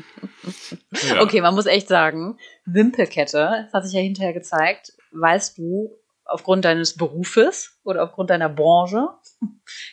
Ja. 1.09 1.21
Okay, 1.21 1.41
man 1.41 1.55
muss 1.55 1.65
echt 1.65 1.87
sagen, 1.87 2.37
Wimpelkette, 2.65 3.65
das 3.65 3.73
hat 3.73 3.83
sich 3.83 3.93
ja 3.93 3.99
hinterher 3.99 4.31
gezeigt, 4.31 4.93
weißt 5.11 5.57
du, 5.57 5.97
aufgrund 6.25 6.65
deines 6.65 6.95
Berufes 6.95 7.79
oder 7.83 8.03
aufgrund 8.03 8.29
deiner 8.29 8.49
Branche, 8.49 9.09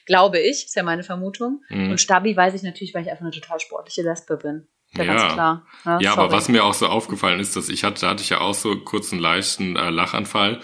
glaube 0.07 0.39
ich, 0.39 0.67
ist 0.67 0.77
ja 0.77 0.83
meine 0.83 1.03
Vermutung. 1.03 1.63
Mhm. 1.69 1.93
Und 1.93 2.01
Stabi 2.01 2.37
weiß 2.37 2.55
ich 2.55 2.63
natürlich, 2.63 2.95
weil 2.95 3.03
ich 3.03 3.11
einfach 3.11 3.25
eine 3.25 3.33
total 3.33 3.61
sportliche 3.61 4.03
Lesbe 4.03 4.37
bin. 4.37 4.67
Ja, 4.93 5.05
ganz 5.05 5.33
klar. 5.33 5.67
Ja, 5.85 6.01
Ja, 6.01 6.13
aber 6.13 6.33
was 6.33 6.49
mir 6.49 6.65
auch 6.65 6.75
so 6.75 6.87
aufgefallen 6.87 7.41
ist, 7.41 7.57
dass 7.57 7.69
ich 7.69 7.85
hatte, 7.85 8.03
da 8.03 8.11
hatte 8.11 8.23
ich 8.23 8.31
ja 8.31 8.41
auch 8.41 8.55
so 8.55 8.77
kurz 8.81 9.13
einen 9.13 9.21
leichten 9.21 9.77
äh, 9.77 9.91
Lachanfall, 9.91 10.61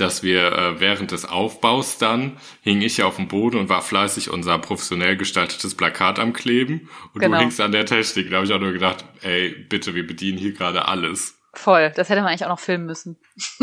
dass 0.00 0.22
wir 0.22 0.52
äh, 0.52 0.80
während 0.80 1.10
des 1.12 1.24
Aufbaus 1.24 1.98
dann 1.98 2.36
hing 2.62 2.80
ich 2.82 2.98
ja 2.98 3.06
auf 3.06 3.16
dem 3.16 3.28
Boden 3.28 3.58
und 3.58 3.68
war 3.68 3.82
fleißig 3.82 4.30
unser 4.30 4.58
professionell 4.58 5.16
gestaltetes 5.16 5.74
Plakat 5.74 6.18
am 6.18 6.32
Kleben 6.32 6.88
und 7.14 7.20
Genau. 7.20 7.36
du 7.36 7.42
hingst 7.42 7.60
an 7.60 7.72
der 7.72 7.86
Technik. 7.86 8.30
Da 8.30 8.36
habe 8.36 8.46
ich 8.46 8.52
auch 8.52 8.60
nur 8.60 8.72
gedacht, 8.72 9.04
ey, 9.22 9.50
bitte, 9.68 9.94
wir 9.94 10.06
bedienen 10.06 10.38
hier 10.38 10.52
gerade 10.52 10.86
alles. 10.88 11.34
Voll, 11.54 11.90
das 11.96 12.08
hätte 12.08 12.20
man 12.20 12.28
eigentlich 12.30 12.44
auch 12.44 12.50
noch 12.50 12.60
filmen 12.60 12.84
müssen. 12.86 13.16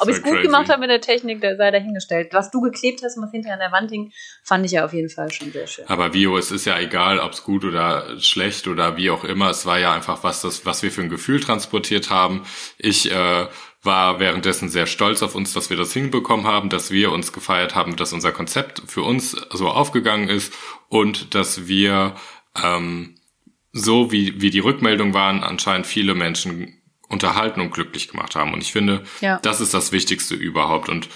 Ob 0.00 0.08
ich 0.08 0.16
es 0.16 0.22
gut 0.22 0.32
crazy. 0.32 0.46
gemacht 0.46 0.68
habe 0.68 0.80
mit 0.80 0.90
der 0.90 1.02
Technik, 1.02 1.40
der 1.42 1.56
sei 1.56 1.70
dahingestellt. 1.70 2.30
Was 2.32 2.50
du 2.50 2.60
geklebt 2.60 3.02
hast 3.04 3.16
und 3.18 3.22
was 3.22 3.30
hinterher 3.30 3.54
an 3.54 3.60
der 3.60 3.70
Wand 3.72 3.90
hing, 3.90 4.10
fand 4.42 4.64
ich 4.64 4.72
ja 4.72 4.84
auf 4.84 4.92
jeden 4.92 5.10
Fall 5.10 5.30
schon 5.30 5.52
sehr 5.52 5.66
schön. 5.66 5.84
Aber 5.86 6.12
Vio, 6.14 6.36
es 6.38 6.50
ist 6.50 6.64
ja 6.64 6.78
egal, 6.80 7.20
ob 7.20 7.32
es 7.32 7.44
gut 7.44 7.64
oder 7.64 8.18
schlecht 8.18 8.66
oder 8.66 8.96
wie 8.96 9.10
auch 9.10 9.22
immer. 9.22 9.50
Es 9.50 9.64
war 9.66 9.78
ja 9.78 9.92
einfach 9.92 10.24
was, 10.24 10.40
das, 10.40 10.64
was 10.66 10.82
wir 10.82 10.90
für 10.90 11.02
ein 11.02 11.08
Gefühl 11.10 11.40
transportiert 11.40 12.10
haben. 12.10 12.42
Ich 12.78 13.12
äh, 13.12 13.46
war 13.82 14.20
währenddessen 14.20 14.68
sehr 14.68 14.86
stolz 14.86 15.22
auf 15.22 15.34
uns, 15.34 15.52
dass 15.54 15.70
wir 15.70 15.76
das 15.76 15.92
hinbekommen 15.92 16.46
haben, 16.46 16.68
dass 16.68 16.90
wir 16.90 17.12
uns 17.12 17.32
gefeiert 17.32 17.74
haben, 17.74 17.96
dass 17.96 18.12
unser 18.12 18.32
Konzept 18.32 18.82
für 18.86 19.02
uns 19.02 19.30
so 19.52 19.68
aufgegangen 19.68 20.28
ist 20.28 20.52
und 20.88 21.34
dass 21.34 21.66
wir 21.66 22.14
ähm, 22.62 23.16
so 23.72 24.12
wie, 24.12 24.40
wie 24.42 24.50
die 24.50 24.58
Rückmeldungen 24.58 25.14
waren, 25.14 25.42
anscheinend 25.42 25.86
viele 25.86 26.14
Menschen 26.14 26.76
unterhalten 27.08 27.60
und 27.60 27.72
glücklich 27.72 28.08
gemacht 28.08 28.36
haben. 28.36 28.52
Und 28.52 28.62
ich 28.62 28.72
finde, 28.72 29.02
Ja. 29.20 29.38
das 29.42 29.60
ist 29.60 29.72
das 29.74 29.92
Wichtigste 29.92 30.34
überhaupt. 30.34 30.88
Und 30.88 31.08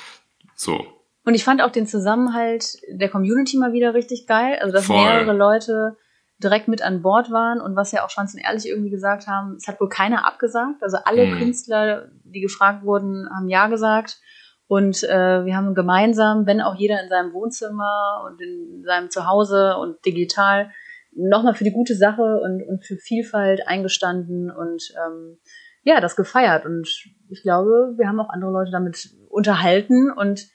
so. 0.55 0.87
Und 1.25 1.35
ich 1.35 1.45
fand 1.45 1.63
auch 1.63 1.71
den 1.71 1.87
Zusammenhalt 1.87 2.79
der 2.91 3.09
Community 3.09 3.57
mal 3.59 3.73
wieder 3.73 3.95
richtig 3.95 4.27
geil. 4.27 4.59
Also, 4.61 4.73
dass 4.73 4.87
Voll. 4.87 5.05
mehrere 5.05 5.33
Leute 5.37 5.97
direkt 6.43 6.69
mit 6.69 6.83
an 6.83 7.03
Bord 7.03 7.31
waren 7.31 7.61
und 7.61 7.77
was 7.77 7.93
ja 7.93 8.05
auch 8.05 8.11
Schanzen 8.11 8.41
ehrlich 8.41 8.67
irgendwie 8.69 8.91
gesagt 8.91 9.27
haben, 9.27 9.55
es 9.55 9.69
hat 9.69 9.81
wohl 9.81 9.89
keiner 9.89 10.27
abgesagt. 10.27 10.83
Also 10.83 10.99
alle 11.05 11.27
Mhm. 11.27 11.39
Künstler, 11.39 12.11
die 12.25 12.41
gefragt 12.41 12.85
wurden, 12.85 13.29
haben 13.35 13.49
Ja 13.49 13.69
gesagt. 13.69 14.21
Und 14.67 15.05
äh, 15.05 15.45
wir 15.45 15.57
haben 15.57 15.75
gemeinsam, 15.75 16.47
wenn 16.47 16.61
auch 16.61 16.75
jeder 16.75 17.03
in 17.03 17.09
seinem 17.09 17.33
Wohnzimmer 17.33 18.25
und 18.27 18.41
in 18.41 18.83
seinem 18.85 19.11
Zuhause 19.11 19.77
und 19.77 20.05
digital, 20.05 20.71
nochmal 21.13 21.55
für 21.55 21.65
die 21.65 21.71
gute 21.73 21.95
Sache 21.95 22.41
und, 22.43 22.63
und 22.67 22.85
für 22.85 22.97
Vielfalt 22.97 23.69
eingestanden 23.69 24.51
und 24.51 24.83
ähm, 25.07 25.39
ja, 25.83 26.01
das 26.01 26.17
gefeiert. 26.17 26.65
Und 26.67 26.89
ich 27.29 27.43
glaube, 27.43 27.93
wir 27.97 28.09
haben 28.09 28.19
auch 28.19 28.31
andere 28.31 28.51
Leute 28.51 28.71
damit 28.73 29.11
unterhalten 29.29 30.11
und 30.11 30.49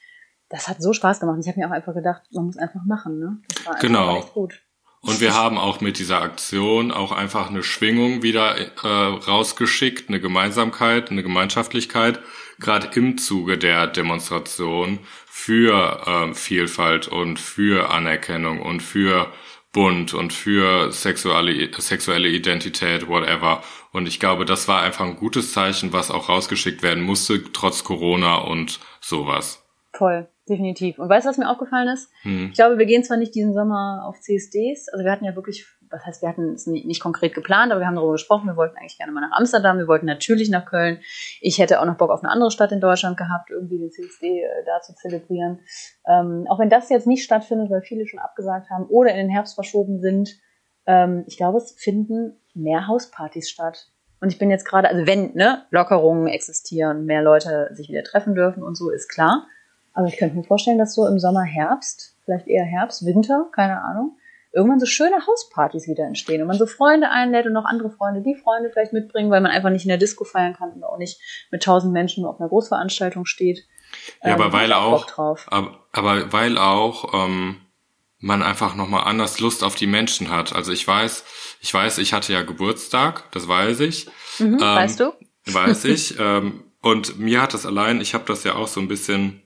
das 0.50 0.68
hat 0.68 0.82
so 0.82 0.92
Spaß 0.92 1.20
gemacht. 1.20 1.38
Ich 1.40 1.48
habe 1.48 1.60
mir 1.60 1.68
auch 1.68 1.72
einfach 1.72 1.94
gedacht, 1.94 2.22
man 2.32 2.46
muss 2.46 2.58
einfach 2.58 2.84
machen. 2.84 3.18
Ne? 3.20 3.38
Das 3.48 3.64
war 3.64 3.72
einfach 3.74 3.86
Genau. 3.86 4.16
echt 4.18 4.34
gut. 4.34 4.60
Und 5.02 5.20
wir 5.20 5.34
haben 5.34 5.56
auch 5.56 5.80
mit 5.80 5.98
dieser 5.98 6.20
Aktion 6.20 6.92
auch 6.92 7.12
einfach 7.12 7.48
eine 7.48 7.62
Schwingung 7.62 8.22
wieder 8.22 8.56
äh, 8.58 8.86
rausgeschickt, 8.86 10.08
eine 10.08 10.20
Gemeinsamkeit, 10.20 11.10
eine 11.10 11.22
Gemeinschaftlichkeit, 11.22 12.20
gerade 12.58 12.90
im 12.98 13.16
Zuge 13.16 13.56
der 13.56 13.86
Demonstration 13.86 14.98
für 15.26 16.02
äh, 16.06 16.34
Vielfalt 16.34 17.08
und 17.08 17.38
für 17.38 17.90
Anerkennung 17.90 18.60
und 18.60 18.82
für 18.82 19.32
Bund 19.72 20.12
und 20.12 20.32
für 20.32 20.92
sexuelle, 20.92 21.70
sexuelle 21.78 22.28
Identität, 22.28 23.08
whatever. 23.08 23.62
Und 23.92 24.06
ich 24.06 24.20
glaube, 24.20 24.44
das 24.44 24.68
war 24.68 24.82
einfach 24.82 25.06
ein 25.06 25.16
gutes 25.16 25.52
Zeichen, 25.52 25.92
was 25.92 26.10
auch 26.10 26.28
rausgeschickt 26.28 26.82
werden 26.82 27.02
musste, 27.02 27.52
trotz 27.52 27.84
Corona 27.84 28.36
und 28.36 28.80
sowas. 29.00 29.64
Voll, 29.96 30.28
definitiv. 30.50 30.98
Und 30.98 31.08
weißt 31.08 31.26
du, 31.26 31.30
was 31.30 31.38
mir 31.38 31.48
aufgefallen 31.48 31.88
ist? 31.88 32.10
Hm. 32.22 32.48
Ich 32.50 32.54
glaube, 32.54 32.78
wir 32.78 32.86
gehen 32.86 33.04
zwar 33.04 33.16
nicht 33.16 33.34
diesen 33.34 33.54
Sommer 33.54 34.04
auf 34.06 34.20
CSDs, 34.20 34.88
also 34.88 35.04
wir 35.04 35.12
hatten 35.12 35.24
ja 35.24 35.34
wirklich 35.36 35.66
was 35.90 36.06
heißt, 36.06 36.22
wir 36.22 36.28
hatten 36.28 36.54
es 36.54 36.66
nicht, 36.66 36.86
nicht, 36.86 37.00
konkret 37.00 37.34
geplant, 37.34 37.72
aber 37.72 37.80
wir 37.80 37.86
haben 37.86 37.96
darüber 37.96 38.12
gesprochen, 38.12 38.46
wir 38.46 38.56
wollten 38.56 38.76
eigentlich 38.76 38.96
gerne 38.96 39.12
mal 39.12 39.20
nach 39.20 39.36
Amsterdam, 39.36 39.78
wir 39.78 39.88
wollten 39.88 40.06
natürlich 40.06 40.48
nach 40.48 40.64
Köln. 40.64 41.00
Ich 41.40 41.58
hätte 41.58 41.80
auch 41.80 41.84
noch 41.84 41.96
Bock 41.96 42.10
auf 42.10 42.22
eine 42.22 42.30
andere 42.30 42.50
Stadt 42.50 42.72
in 42.72 42.80
Deutschland 42.80 43.16
gehabt, 43.16 43.50
irgendwie 43.50 43.78
den 43.78 43.90
CSD 43.90 44.42
äh, 44.42 44.48
da 44.64 44.80
zu 44.80 44.94
zelebrieren. 44.94 45.60
Ähm, 46.06 46.46
auch 46.48 46.58
wenn 46.58 46.70
das 46.70 46.88
jetzt 46.88 47.06
nicht 47.06 47.24
stattfindet, 47.24 47.70
weil 47.70 47.82
viele 47.82 48.06
schon 48.06 48.20
abgesagt 48.20 48.70
haben 48.70 48.86
oder 48.86 49.10
in 49.10 49.16
den 49.16 49.30
Herbst 49.30 49.54
verschoben 49.54 50.00
sind, 50.00 50.38
ähm, 50.86 51.24
ich 51.26 51.36
glaube, 51.36 51.58
es 51.58 51.72
finden 51.72 52.40
mehr 52.54 52.86
Hauspartys 52.86 53.50
statt. 53.50 53.88
Und 54.20 54.32
ich 54.32 54.38
bin 54.38 54.50
jetzt 54.50 54.66
gerade, 54.66 54.88
also 54.88 55.06
wenn, 55.06 55.34
ne, 55.34 55.64
Lockerungen 55.70 56.28
existieren, 56.28 57.06
mehr 57.06 57.22
Leute 57.22 57.70
sich 57.72 57.88
wieder 57.88 58.04
treffen 58.04 58.34
dürfen 58.34 58.62
und 58.62 58.76
so, 58.76 58.90
ist 58.90 59.08
klar. 59.08 59.46
Aber 59.92 60.06
ich 60.06 60.16
könnte 60.16 60.36
mir 60.36 60.44
vorstellen, 60.44 60.78
dass 60.78 60.94
so 60.94 61.06
im 61.06 61.18
Sommer, 61.18 61.42
Herbst, 61.42 62.14
vielleicht 62.24 62.46
eher 62.46 62.64
Herbst, 62.64 63.04
Winter, 63.04 63.48
keine 63.52 63.82
Ahnung, 63.82 64.16
irgendwann 64.52 64.80
so 64.80 64.86
schöne 64.86 65.26
Hauspartys 65.26 65.86
wieder 65.86 66.04
entstehen 66.04 66.42
und 66.42 66.48
man 66.48 66.58
so 66.58 66.66
Freunde 66.66 67.10
einlädt 67.10 67.46
und 67.46 67.52
noch 67.52 67.64
andere 67.64 67.90
Freunde, 67.90 68.20
die 68.20 68.34
Freunde 68.34 68.70
vielleicht 68.70 68.92
mitbringen, 68.92 69.30
weil 69.30 69.40
man 69.40 69.50
einfach 69.50 69.70
nicht 69.70 69.84
in 69.84 69.90
der 69.90 69.98
Disco 69.98 70.24
feiern 70.24 70.54
kann 70.54 70.72
und 70.72 70.84
auch 70.84 70.98
nicht 70.98 71.20
mit 71.50 71.62
tausend 71.62 71.92
Menschen 71.92 72.24
auf 72.24 72.40
einer 72.40 72.48
Großveranstaltung 72.48 73.26
steht. 73.26 73.66
Ja, 74.22 74.30
ähm, 74.30 74.40
aber 74.40 74.52
weil 74.52 74.72
auch, 74.72 75.06
aber, 75.48 75.78
aber, 75.92 76.32
weil 76.32 76.58
auch 76.58 77.12
ähm, 77.14 77.60
man 78.18 78.42
einfach 78.42 78.74
nochmal 78.74 79.04
anders 79.04 79.40
Lust 79.40 79.64
auf 79.64 79.74
die 79.74 79.86
Menschen 79.86 80.30
hat. 80.30 80.54
Also 80.54 80.72
ich 80.72 80.86
weiß, 80.86 81.24
ich 81.60 81.72
weiß, 81.72 81.98
ich 81.98 82.12
hatte 82.12 82.32
ja 82.32 82.42
Geburtstag, 82.42 83.30
das 83.32 83.48
weiß 83.48 83.80
ich. 83.80 84.08
Mhm, 84.38 84.54
ähm, 84.54 84.60
weißt 84.60 85.00
du? 85.00 85.12
Weiß 85.46 85.84
ich. 85.86 86.18
ähm, 86.18 86.64
und 86.82 87.18
mir 87.18 87.42
hat 87.42 87.54
das 87.54 87.66
allein, 87.66 88.00
ich 88.00 88.14
habe 88.14 88.24
das 88.26 88.44
ja 88.44 88.54
auch 88.54 88.68
so 88.68 88.80
ein 88.80 88.88
bisschen 88.88 89.42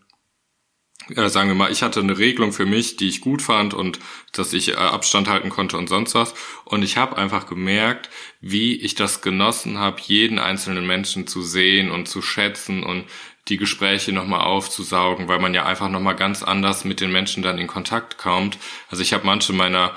äh, 1.15 1.29
sagen 1.29 1.49
wir 1.49 1.55
mal, 1.55 1.71
ich 1.71 1.83
hatte 1.83 2.01
eine 2.01 2.19
Regelung 2.19 2.53
für 2.53 2.67
mich, 2.67 2.97
die 2.97 3.09
ich 3.09 3.21
gut 3.21 3.43
fand 3.43 3.75
und 3.75 3.99
dass 4.33 4.53
ich 4.53 4.73
äh, 4.73 4.75
Abstand 4.75 5.29
halten 5.29 5.51
konnte 5.51 5.77
und 5.77 5.89
sonst 5.89 6.15
was. 6.15 6.35
Und 6.65 6.83
ich 6.83 6.97
habe 6.97 7.17
einfach 7.17 7.47
gemerkt, 7.47 8.11
wie 8.41 8.77
ich 8.77 8.95
das 8.95 9.21
genossen 9.21 9.79
habe, 9.79 10.01
jeden 10.03 10.39
einzelnen 10.39 10.87
Menschen 10.87 11.27
zu 11.27 11.43
sehen 11.43 11.91
und 11.91 12.09
zu 12.09 12.23
schätzen 12.23 12.83
und 12.83 13.05
die 13.49 13.59
Gespräche 13.59 14.13
nochmal 14.13 14.41
aufzusaugen, 14.41 15.29
weil 15.29 15.39
man 15.39 15.53
ja 15.53 15.67
einfach 15.67 15.91
nochmal 15.91 16.17
ganz 16.17 16.43
anders 16.43 16.85
mit 16.85 17.01
den 17.01 17.13
Menschen 17.13 17.43
dann 17.43 17.59
in 17.59 17.67
Kontakt 17.67 18.17
kommt. 18.17 18.59
Also 18.91 19.03
ich 19.03 19.13
habe 19.13 19.27
manche 19.27 19.53
meiner 19.53 19.95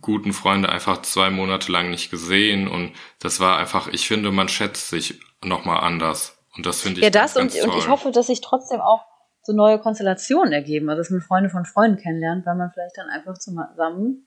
guten 0.00 0.32
Freunde 0.32 0.68
einfach 0.68 1.02
zwei 1.02 1.30
Monate 1.30 1.70
lang 1.70 1.90
nicht 1.90 2.10
gesehen 2.10 2.68
und 2.68 2.92
das 3.18 3.40
war 3.40 3.58
einfach, 3.58 3.88
ich 3.88 4.06
finde, 4.06 4.30
man 4.30 4.48
schätzt 4.48 4.90
sich 4.90 5.20
nochmal 5.42 5.80
anders. 5.80 6.38
Und 6.56 6.66
das 6.66 6.80
finde 6.80 7.00
ich 7.00 7.04
Ja, 7.04 7.10
das 7.10 7.34
ganz, 7.34 7.54
ganz 7.54 7.64
und, 7.64 7.72
und 7.72 7.78
ich 7.78 7.88
hoffe, 7.88 8.10
dass 8.12 8.28
ich 8.28 8.40
trotzdem 8.40 8.80
auch 8.80 9.04
so 9.46 9.52
neue 9.52 9.78
Konstellationen 9.78 10.52
ergeben, 10.52 10.90
also 10.90 11.00
dass 11.00 11.10
man 11.10 11.20
Freunde 11.20 11.50
von 11.50 11.64
Freunden 11.64 12.02
kennenlernt, 12.02 12.44
weil 12.44 12.56
man 12.56 12.70
vielleicht 12.72 12.98
dann 12.98 13.08
einfach 13.08 13.38
zusammen 13.38 14.26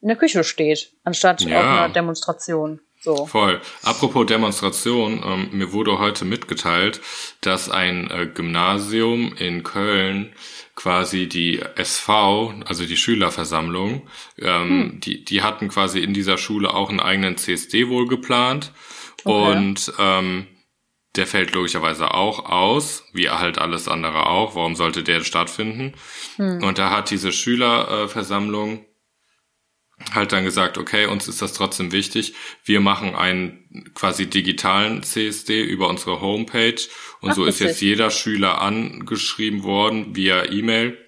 in 0.00 0.08
der 0.08 0.16
Küche 0.16 0.44
steht, 0.44 0.92
anstatt 1.04 1.42
ja. 1.42 1.58
auf 1.58 1.64
einer 1.64 1.88
Demonstration. 1.90 2.80
So. 3.00 3.26
Voll. 3.26 3.60
Apropos 3.82 4.26
Demonstration, 4.26 5.22
ähm, 5.24 5.50
mir 5.52 5.72
wurde 5.72 5.98
heute 5.98 6.24
mitgeteilt, 6.24 7.00
dass 7.42 7.70
ein 7.70 8.10
äh, 8.10 8.26
Gymnasium 8.26 9.34
in 9.36 9.62
Köln 9.62 10.32
quasi 10.74 11.28
die 11.28 11.60
SV, 11.76 12.54
also 12.64 12.86
die 12.86 12.96
Schülerversammlung, 12.96 14.08
ähm, 14.40 14.68
hm. 14.68 15.00
die, 15.00 15.24
die 15.24 15.42
hatten 15.42 15.68
quasi 15.68 16.00
in 16.00 16.14
dieser 16.14 16.38
Schule 16.38 16.72
auch 16.72 16.88
einen 16.88 17.00
eigenen 17.00 17.36
CSD 17.36 17.88
wohl 17.88 18.08
geplant. 18.08 18.72
Okay. 19.24 19.52
Und 19.52 19.92
ähm, 19.98 20.46
der 21.16 21.26
fällt 21.26 21.52
logischerweise 21.52 22.14
auch 22.14 22.46
aus, 22.46 23.04
wie 23.12 23.28
halt 23.28 23.58
alles 23.58 23.88
andere 23.88 24.26
auch. 24.26 24.54
Warum 24.54 24.76
sollte 24.76 25.02
der 25.02 25.24
stattfinden? 25.24 25.94
Hm. 26.36 26.62
Und 26.62 26.78
da 26.78 26.90
hat 26.90 27.10
diese 27.10 27.32
Schülerversammlung 27.32 28.84
halt 30.12 30.32
dann 30.32 30.44
gesagt, 30.44 30.76
okay, 30.76 31.06
uns 31.06 31.26
ist 31.26 31.40
das 31.40 31.54
trotzdem 31.54 31.90
wichtig. 31.90 32.34
Wir 32.64 32.80
machen 32.80 33.14
einen 33.14 33.92
quasi 33.94 34.26
digitalen 34.26 35.02
CSD 35.02 35.62
über 35.62 35.88
unsere 35.88 36.20
Homepage 36.20 36.80
und 37.20 37.30
Ach, 37.30 37.34
so 37.34 37.44
ist 37.46 37.60
jetzt 37.60 37.80
jeder 37.80 38.10
Schüler 38.10 38.60
angeschrieben 38.60 39.62
worden 39.62 40.14
via 40.14 40.44
E-Mail. 40.44 40.98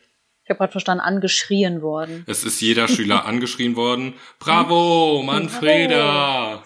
Ich 0.44 0.50
habe 0.50 0.60
gerade 0.60 0.72
verstanden, 0.72 1.02
angeschrien 1.02 1.82
worden. 1.82 2.24
Es 2.26 2.44
ist 2.44 2.62
jeder 2.62 2.88
Schüler 2.88 3.24
angeschrien 3.26 3.76
worden. 3.76 4.14
Bravo, 4.38 5.22
Manfreda! 5.22 6.64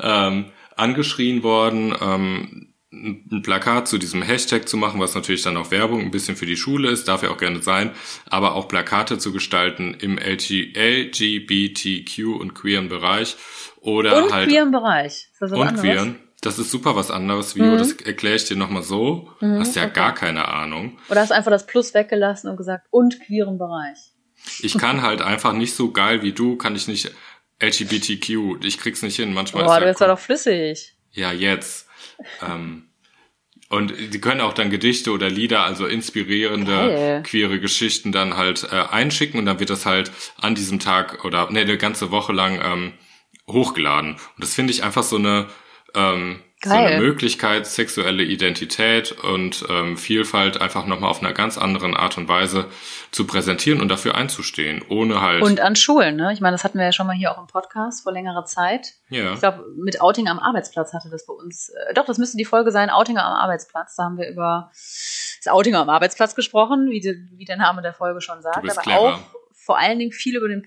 ähm, 0.00 0.52
angeschrien 0.76 1.42
worden. 1.42 1.94
Ähm, 2.00 2.63
ein 2.94 3.42
Plakat 3.42 3.88
zu 3.88 3.98
diesem 3.98 4.22
Hashtag 4.22 4.68
zu 4.68 4.76
machen, 4.76 5.00
was 5.00 5.14
natürlich 5.14 5.42
dann 5.42 5.56
auch 5.56 5.70
Werbung 5.70 6.00
ein 6.00 6.10
bisschen 6.10 6.36
für 6.36 6.46
die 6.46 6.56
Schule 6.56 6.90
ist, 6.90 7.08
darf 7.08 7.22
ja 7.22 7.30
auch 7.30 7.38
gerne 7.38 7.62
sein, 7.62 7.92
aber 8.26 8.54
auch 8.54 8.68
Plakate 8.68 9.18
zu 9.18 9.32
gestalten 9.32 9.94
im 9.94 10.18
LG, 10.18 10.74
LGBTQ 10.76 12.40
und 12.40 12.54
queeren 12.54 12.88
Bereich 12.88 13.36
oder 13.80 14.24
und 14.24 14.32
halt 14.32 14.48
queeren 14.48 14.70
Bereich. 14.70 15.28
Ist 15.32 15.40
das 15.40 15.50
was 15.50 15.58
und 15.58 15.66
anderes? 15.66 15.80
queeren. 15.82 16.20
Das 16.40 16.58
ist 16.58 16.70
super 16.70 16.94
was 16.94 17.10
anderes, 17.10 17.56
Vio, 17.56 17.64
mhm. 17.64 17.78
das 17.78 17.92
erkläre 17.92 18.36
ich 18.36 18.44
dir 18.44 18.56
nochmal 18.56 18.82
so. 18.82 19.30
Mhm, 19.40 19.60
hast 19.60 19.76
ja 19.76 19.84
okay. 19.84 19.94
gar 19.94 20.14
keine 20.14 20.46
Ahnung. 20.48 20.98
Oder 21.08 21.22
hast 21.22 21.32
einfach 21.32 21.50
das 21.50 21.66
Plus 21.66 21.94
weggelassen 21.94 22.50
und 22.50 22.56
gesagt, 22.58 22.86
und 22.90 23.18
queeren 23.20 23.56
Bereich. 23.56 23.98
Ich 24.60 24.76
kann 24.76 25.00
halt 25.00 25.22
einfach 25.22 25.54
nicht 25.54 25.74
so 25.74 25.90
geil 25.90 26.22
wie 26.22 26.32
du, 26.32 26.56
kann 26.56 26.76
ich 26.76 26.86
nicht 26.86 27.10
LGBTQ, 27.62 28.62
ich 28.62 28.78
krieg's 28.78 29.02
nicht 29.02 29.16
hin. 29.16 29.32
Manchmal 29.32 29.64
Boah, 29.64 29.76
ist 29.76 29.80
du 29.80 29.86
bist 29.86 30.00
doch 30.02 30.18
flüssig. 30.18 30.94
Ja, 31.12 31.32
jetzt 31.32 31.88
ähm, 32.46 32.88
und 33.70 33.94
die 34.12 34.20
können 34.20 34.40
auch 34.40 34.52
dann 34.52 34.70
Gedichte 34.70 35.10
oder 35.10 35.28
Lieder, 35.28 35.64
also 35.64 35.86
inspirierende 35.86 36.72
Geil. 36.72 37.22
queere 37.22 37.60
Geschichten 37.60 38.12
dann 38.12 38.36
halt 38.36 38.68
äh, 38.70 38.84
einschicken 38.90 39.40
und 39.40 39.46
dann 39.46 39.58
wird 39.58 39.70
das 39.70 39.86
halt 39.86 40.12
an 40.36 40.54
diesem 40.54 40.78
Tag 40.78 41.24
oder 41.24 41.50
ne, 41.50 41.60
eine 41.60 41.78
ganze 41.78 42.10
Woche 42.10 42.32
lang 42.32 42.60
ähm, 42.62 42.92
hochgeladen. 43.48 44.12
Und 44.12 44.20
das 44.38 44.54
finde 44.54 44.72
ich 44.72 44.84
einfach 44.84 45.02
so 45.02 45.16
eine 45.16 45.48
ähm, 45.94 46.40
so 46.62 46.70
eine 46.70 46.98
Möglichkeit, 46.98 47.66
sexuelle 47.66 48.22
Identität 48.22 49.12
und 49.12 49.64
ähm, 49.68 49.96
Vielfalt 49.96 50.60
einfach 50.60 50.86
nochmal 50.86 51.10
auf 51.10 51.20
einer 51.20 51.32
ganz 51.32 51.58
anderen 51.58 51.94
Art 51.94 52.16
und 52.16 52.28
Weise 52.28 52.66
zu 53.10 53.26
präsentieren 53.26 53.80
und 53.80 53.88
dafür 53.88 54.14
einzustehen, 54.14 54.82
ohne 54.88 55.20
halt. 55.20 55.42
Und 55.42 55.60
an 55.60 55.76
Schulen, 55.76 56.16
ne? 56.16 56.32
Ich 56.32 56.40
meine, 56.40 56.54
das 56.54 56.64
hatten 56.64 56.78
wir 56.78 56.86
ja 56.86 56.92
schon 56.92 57.06
mal 57.06 57.16
hier 57.16 57.32
auch 57.32 57.38
im 57.38 57.46
Podcast 57.46 58.02
vor 58.02 58.12
längerer 58.12 58.44
Zeit. 58.44 58.94
Ja. 59.10 59.34
Ich 59.34 59.40
glaube, 59.40 59.64
mit 59.76 60.00
Outing 60.00 60.28
am 60.28 60.38
Arbeitsplatz 60.38 60.92
hatte 60.94 61.10
das 61.10 61.26
bei 61.26 61.34
uns. 61.34 61.68
Äh, 61.68 61.94
doch, 61.94 62.06
das 62.06 62.18
müsste 62.18 62.36
die 62.36 62.44
Folge 62.44 62.70
sein, 62.70 62.90
Outing 62.90 63.18
am 63.18 63.32
Arbeitsplatz. 63.34 63.96
Da 63.96 64.04
haben 64.04 64.16
wir 64.16 64.28
über 64.28 64.70
das 64.72 65.52
Outing 65.52 65.74
am 65.74 65.90
Arbeitsplatz 65.90 66.34
gesprochen, 66.34 66.88
wie, 66.90 67.00
die, 67.00 67.28
wie 67.36 67.44
der 67.44 67.56
Name 67.56 67.82
der 67.82 67.92
Folge 67.92 68.20
schon 68.20 68.40
sagt. 68.42 68.58
aber 68.58 68.80
clever. 68.80 68.98
auch 68.98 69.18
vor 69.52 69.78
allen 69.78 69.98
Dingen 69.98 70.12
viel 70.12 70.36
über 70.36 70.48
den 70.48 70.66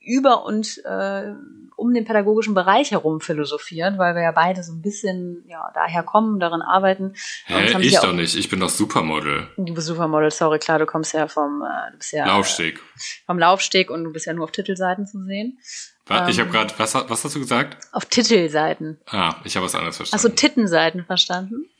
über 0.00 0.44
und 0.44 0.82
äh, 0.84 1.34
um 1.78 1.94
den 1.94 2.04
pädagogischen 2.04 2.54
Bereich 2.54 2.90
herum 2.90 3.20
philosophiert, 3.20 3.98
weil 3.98 4.14
wir 4.14 4.22
ja 4.22 4.32
beide 4.32 4.62
so 4.64 4.72
ein 4.72 4.82
bisschen 4.82 5.44
ja 5.48 5.70
daher 5.74 6.02
kommen, 6.02 6.40
darin 6.40 6.60
arbeiten. 6.60 7.14
Hä, 7.46 7.78
ich 7.80 7.92
ja 7.92 8.00
doch 8.00 8.12
nicht, 8.12 8.34
ich 8.36 8.48
bin 8.48 8.60
doch 8.60 8.68
Supermodel. 8.68 9.48
Du 9.56 9.74
bist 9.74 9.86
Supermodel, 9.86 10.30
sorry, 10.30 10.58
klar, 10.58 10.80
du 10.80 10.86
kommst 10.86 11.14
ja 11.14 11.28
vom 11.28 11.62
äh, 11.62 11.92
du 11.92 11.98
bist 11.98 12.12
ja, 12.12 12.26
Laufsteg. 12.26 12.80
vom 13.26 13.38
Laufsteg 13.38 13.90
und 13.90 14.04
du 14.04 14.12
bist 14.12 14.26
ja 14.26 14.32
nur 14.32 14.44
auf 14.44 14.50
Titelseiten 14.50 15.06
zu 15.06 15.24
sehen. 15.24 15.58
Was? 16.06 16.30
Ich 16.30 16.40
habe 16.40 16.48
ähm, 16.48 16.52
gerade, 16.52 16.74
was, 16.78 16.94
was 16.94 17.24
hast 17.24 17.36
du 17.36 17.38
gesagt? 17.38 17.76
Auf 17.92 18.06
Titelseiten. 18.06 18.98
Ah, 19.06 19.36
ich 19.44 19.56
habe 19.56 19.66
was 19.66 19.74
anderes 19.74 19.96
verstanden. 19.96 20.26
Du 20.26 20.34
Tittenseiten 20.34 21.04
verstanden? 21.04 21.70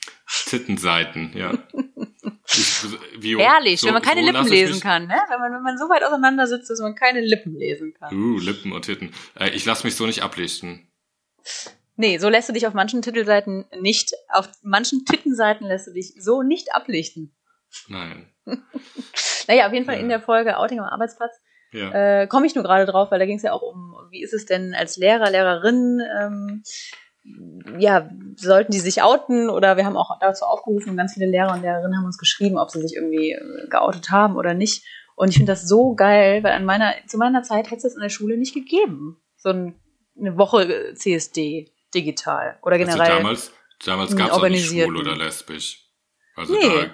Tittenseiten, 0.46 1.32
ja. 1.34 1.52
Ich, 2.50 2.82
wie, 3.18 3.34
Ehrlich, 3.34 3.80
so, 3.80 3.88
wenn 3.88 3.94
man 3.94 4.02
keine 4.02 4.22
so 4.22 4.26
Lippen 4.26 4.46
lesen 4.46 4.80
kann, 4.80 5.06
ne? 5.06 5.16
Wenn 5.28 5.38
man, 5.38 5.52
wenn 5.52 5.62
man 5.62 5.76
so 5.76 5.88
weit 5.90 6.02
auseinander 6.02 6.46
sitzt, 6.46 6.70
dass 6.70 6.80
man 6.80 6.94
keine 6.94 7.20
Lippen 7.20 7.54
lesen 7.54 7.92
kann. 7.92 8.16
Uh, 8.16 8.38
Lippen 8.38 8.72
und 8.72 8.86
Titten. 8.86 9.12
Äh, 9.38 9.50
ich 9.50 9.66
lasse 9.66 9.86
mich 9.86 9.87
so 9.96 10.06
nicht 10.06 10.22
ablichten. 10.22 10.90
Nee, 11.96 12.18
so 12.18 12.28
lässt 12.28 12.48
du 12.48 12.52
dich 12.52 12.66
auf 12.66 12.74
manchen 12.74 13.02
Titelseiten 13.02 13.66
nicht, 13.80 14.12
auf 14.28 14.48
manchen 14.62 15.04
Tittenseiten 15.04 15.66
lässt 15.66 15.88
du 15.88 15.92
dich 15.92 16.14
so 16.18 16.42
nicht 16.42 16.74
ablichten. 16.74 17.34
Nein. 17.88 18.32
naja, 19.48 19.66
auf 19.66 19.72
jeden 19.72 19.84
Fall 19.84 19.96
ja. 19.96 20.00
in 20.00 20.08
der 20.08 20.20
Folge 20.20 20.56
Outing 20.56 20.78
am 20.78 20.86
Arbeitsplatz 20.86 21.34
ja. 21.72 22.22
äh, 22.22 22.26
komme 22.26 22.46
ich 22.46 22.54
nur 22.54 22.64
gerade 22.64 22.86
drauf, 22.86 23.10
weil 23.10 23.18
da 23.18 23.26
ging 23.26 23.36
es 23.36 23.42
ja 23.42 23.52
auch 23.52 23.62
um, 23.62 23.96
wie 24.10 24.22
ist 24.22 24.32
es 24.32 24.46
denn 24.46 24.74
als 24.74 24.96
Lehrer, 24.96 25.30
Lehrerin, 25.30 26.00
ähm, 26.20 26.62
ja, 27.78 28.08
sollten 28.36 28.72
die 28.72 28.78
sich 28.78 29.02
outen 29.02 29.50
oder 29.50 29.76
wir 29.76 29.84
haben 29.84 29.96
auch 29.96 30.18
dazu 30.20 30.44
aufgerufen, 30.44 30.96
ganz 30.96 31.14
viele 31.14 31.26
Lehrer 31.26 31.52
und 31.52 31.62
Lehrerinnen 31.62 31.96
haben 31.96 32.06
uns 32.06 32.16
geschrieben, 32.16 32.58
ob 32.58 32.70
sie 32.70 32.80
sich 32.80 32.94
irgendwie 32.94 33.32
äh, 33.32 33.68
geoutet 33.68 34.10
haben 34.10 34.36
oder 34.36 34.54
nicht. 34.54 34.86
Und 35.14 35.30
ich 35.30 35.36
finde 35.36 35.52
das 35.52 35.68
so 35.68 35.94
geil, 35.94 36.42
weil 36.44 36.52
an 36.52 36.64
meiner, 36.64 36.94
zu 37.06 37.18
meiner 37.18 37.42
Zeit 37.42 37.66
hätte 37.66 37.78
es 37.78 37.82
das 37.82 37.94
in 37.94 38.00
der 38.00 38.08
Schule 38.08 38.38
nicht 38.38 38.54
gegeben. 38.54 39.20
So 39.38 39.48
ein, 39.50 39.74
eine 40.18 40.36
Woche 40.36 40.92
CSD 40.94 41.72
digital 41.94 42.58
oder 42.62 42.76
generell. 42.78 43.00
Also 43.00 43.12
damals, 43.16 43.52
damals 43.84 44.16
gab 44.16 44.28
es 44.28 44.32
auch 44.34 44.48
nicht 44.48 44.66
schwul 44.66 44.96
oder 44.96 45.16
lesbisch. 45.16 45.84
Also 46.36 46.52
Nee. 46.54 46.60
da, 46.62 46.82
Und 46.82 46.90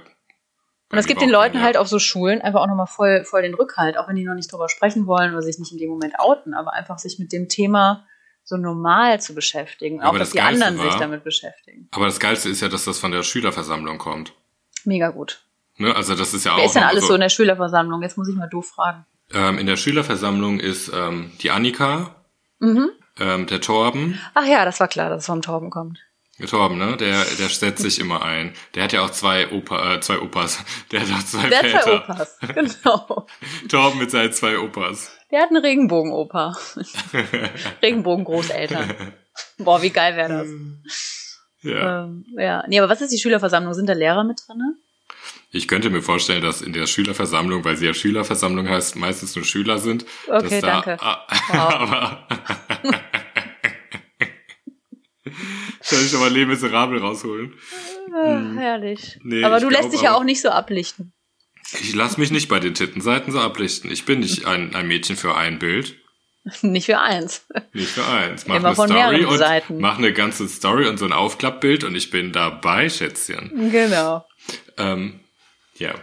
das 0.90 1.06
gibt 1.06 1.20
den 1.20 1.30
Leuten 1.30 1.60
halt 1.62 1.76
auf 1.76 1.88
so 1.88 1.98
Schulen 1.98 2.40
einfach 2.42 2.60
auch 2.60 2.66
nochmal 2.68 2.86
voll, 2.86 3.24
voll 3.24 3.42
den 3.42 3.54
Rückhalt, 3.54 3.96
auch 3.98 4.08
wenn 4.08 4.16
die 4.16 4.24
noch 4.24 4.34
nicht 4.34 4.52
drüber 4.52 4.68
sprechen 4.68 5.06
wollen 5.06 5.32
oder 5.32 5.42
sich 5.42 5.58
nicht 5.58 5.72
in 5.72 5.78
dem 5.78 5.90
Moment 5.90 6.18
outen, 6.18 6.54
aber 6.54 6.72
einfach 6.74 6.98
sich 6.98 7.18
mit 7.18 7.32
dem 7.32 7.48
Thema 7.48 8.06
so 8.44 8.56
normal 8.58 9.20
zu 9.20 9.34
beschäftigen, 9.34 10.02
auch 10.02 10.08
Aber 10.08 10.18
dass 10.18 10.28
das 10.28 10.32
die 10.32 10.38
Geilste 10.38 10.66
anderen 10.66 10.84
sich 10.86 10.92
war- 10.94 11.00
damit 11.00 11.24
beschäftigen. 11.24 11.88
Aber 11.92 12.04
das 12.04 12.20
Geilste 12.20 12.50
ist 12.50 12.60
ja, 12.60 12.68
dass 12.68 12.84
das 12.84 12.98
von 12.98 13.10
der 13.10 13.22
Schülerversammlung 13.22 13.96
kommt. 13.98 14.34
Mega 14.84 15.08
gut. 15.10 15.42
Ne? 15.78 15.96
Also 15.96 16.14
das 16.14 16.34
ist 16.34 16.44
ja 16.44 16.54
Wer 16.54 16.62
auch 16.62 16.66
ist 16.66 16.74
denn 16.76 16.82
alles 16.84 17.06
so 17.06 17.14
in 17.14 17.20
der 17.22 17.30
Schülerversammlung? 17.30 18.02
Jetzt 18.02 18.18
muss 18.18 18.28
ich 18.28 18.36
mal 18.36 18.46
doof 18.48 18.66
fragen. 18.68 19.06
ähm, 19.32 19.58
in 19.58 19.66
der 19.66 19.76
Schülerversammlung 19.76 20.60
ist 20.60 20.92
ähm, 20.94 21.32
die 21.40 21.50
Annika, 21.50 22.23
Mhm. 22.58 22.90
ähm, 23.20 23.46
der 23.46 23.60
Torben, 23.60 24.18
Ach 24.34 24.46
ja, 24.46 24.64
das 24.64 24.80
war 24.80 24.88
klar, 24.88 25.10
dass 25.10 25.20
es 25.22 25.26
vom 25.26 25.42
Torben 25.42 25.70
kommt. 25.70 25.98
der 26.38 26.46
Torben, 26.46 26.78
ne? 26.78 26.96
Der, 26.96 27.24
der 27.24 27.48
setzt 27.48 27.82
sich 27.82 27.98
immer 28.00 28.22
ein. 28.22 28.54
Der 28.74 28.84
hat 28.84 28.92
ja 28.92 29.02
auch 29.02 29.10
zwei 29.10 29.50
Opa, 29.52 29.94
äh, 29.94 30.00
zwei 30.00 30.18
Opas. 30.20 30.58
Der 30.90 31.00
hat 31.00 31.08
auch 31.12 31.24
zwei 31.24 31.48
Der 31.48 31.58
hat 31.58 31.66
Väter. 31.66 31.80
zwei 31.82 31.96
Opas. 31.96 32.38
Genau. 32.54 33.26
Torben 33.68 33.98
mit 33.98 34.10
seinen 34.10 34.32
zwei 34.32 34.58
Opas. 34.58 35.10
Der 35.30 35.42
hat 35.42 35.50
einen 35.50 35.62
Regenbogen-Opa. 35.64 36.56
Regenbogen-Großeltern. 37.82 38.94
Boah, 39.58 39.82
wie 39.82 39.90
geil 39.90 40.16
wäre 40.16 40.28
das? 40.28 40.48
Ja. 41.62 42.04
Ähm, 42.04 42.24
ja. 42.36 42.64
Nee, 42.68 42.78
aber 42.80 42.88
was 42.88 43.00
ist 43.00 43.12
die 43.12 43.18
Schülerversammlung? 43.18 43.74
Sind 43.74 43.88
da 43.88 43.92
Lehrer 43.94 44.24
mit 44.24 44.40
drin? 44.46 44.76
Ich 45.54 45.68
könnte 45.68 45.88
mir 45.88 46.02
vorstellen, 46.02 46.42
dass 46.42 46.62
in 46.62 46.72
der 46.72 46.86
Schülerversammlung, 46.88 47.64
weil 47.64 47.76
sie 47.76 47.86
ja 47.86 47.94
Schülerversammlung 47.94 48.68
heißt, 48.68 48.96
meistens 48.96 49.36
nur 49.36 49.44
Schüler 49.44 49.78
sind. 49.78 50.04
Okay, 50.26 50.60
dass 50.60 50.60
da, 50.60 50.80
danke. 50.80 50.96
Ah, 51.00 51.26
Wow. 51.48 51.56
aber 51.70 52.26
soll 55.80 56.00
ich 56.04 56.14
aber 56.14 56.30
Les 56.30 56.46
Miserable 56.46 57.00
rausholen? 57.00 57.54
Ah, 58.12 58.40
herrlich. 58.56 59.18
Nee, 59.22 59.44
aber 59.44 59.60
du 59.60 59.68
glaub 59.68 59.82
lässt 59.82 59.94
dich 59.94 60.02
ja 60.02 60.14
auch 60.14 60.24
nicht 60.24 60.40
so 60.40 60.48
ablichten. 60.48 61.12
Ich 61.80 61.94
lasse 61.94 62.18
mich 62.18 62.32
nicht 62.32 62.48
bei 62.48 62.58
den 62.58 62.74
Tittenseiten 62.74 63.32
so 63.32 63.38
ablichten. 63.40 63.90
Ich 63.92 64.04
bin 64.04 64.20
nicht 64.20 64.46
ein, 64.46 64.74
ein 64.74 64.88
Mädchen 64.88 65.16
für 65.16 65.36
ein 65.36 65.58
Bild. 65.60 65.96
nicht 66.62 66.86
für 66.86 67.00
eins. 67.00 67.46
Nicht 67.72 67.90
für 67.90 68.04
eins. 68.06 68.46
Mach 68.48 68.56
Immer 68.56 68.66
eine 68.68 68.76
von 68.76 68.88
Story 68.88 69.00
mehreren 69.18 69.26
und 69.26 69.38
Seiten. 69.38 69.80
mach 69.80 69.98
eine 69.98 70.12
ganze 70.12 70.48
Story 70.48 70.88
und 70.88 70.98
so 70.98 71.04
ein 71.04 71.12
Aufklappbild 71.12 71.84
und 71.84 71.94
ich 71.94 72.10
bin 72.10 72.32
dabei, 72.32 72.88
Schätzchen. 72.90 73.70
Genau. 73.70 74.26
Ähm, 74.76 75.20
ja. 75.78 75.94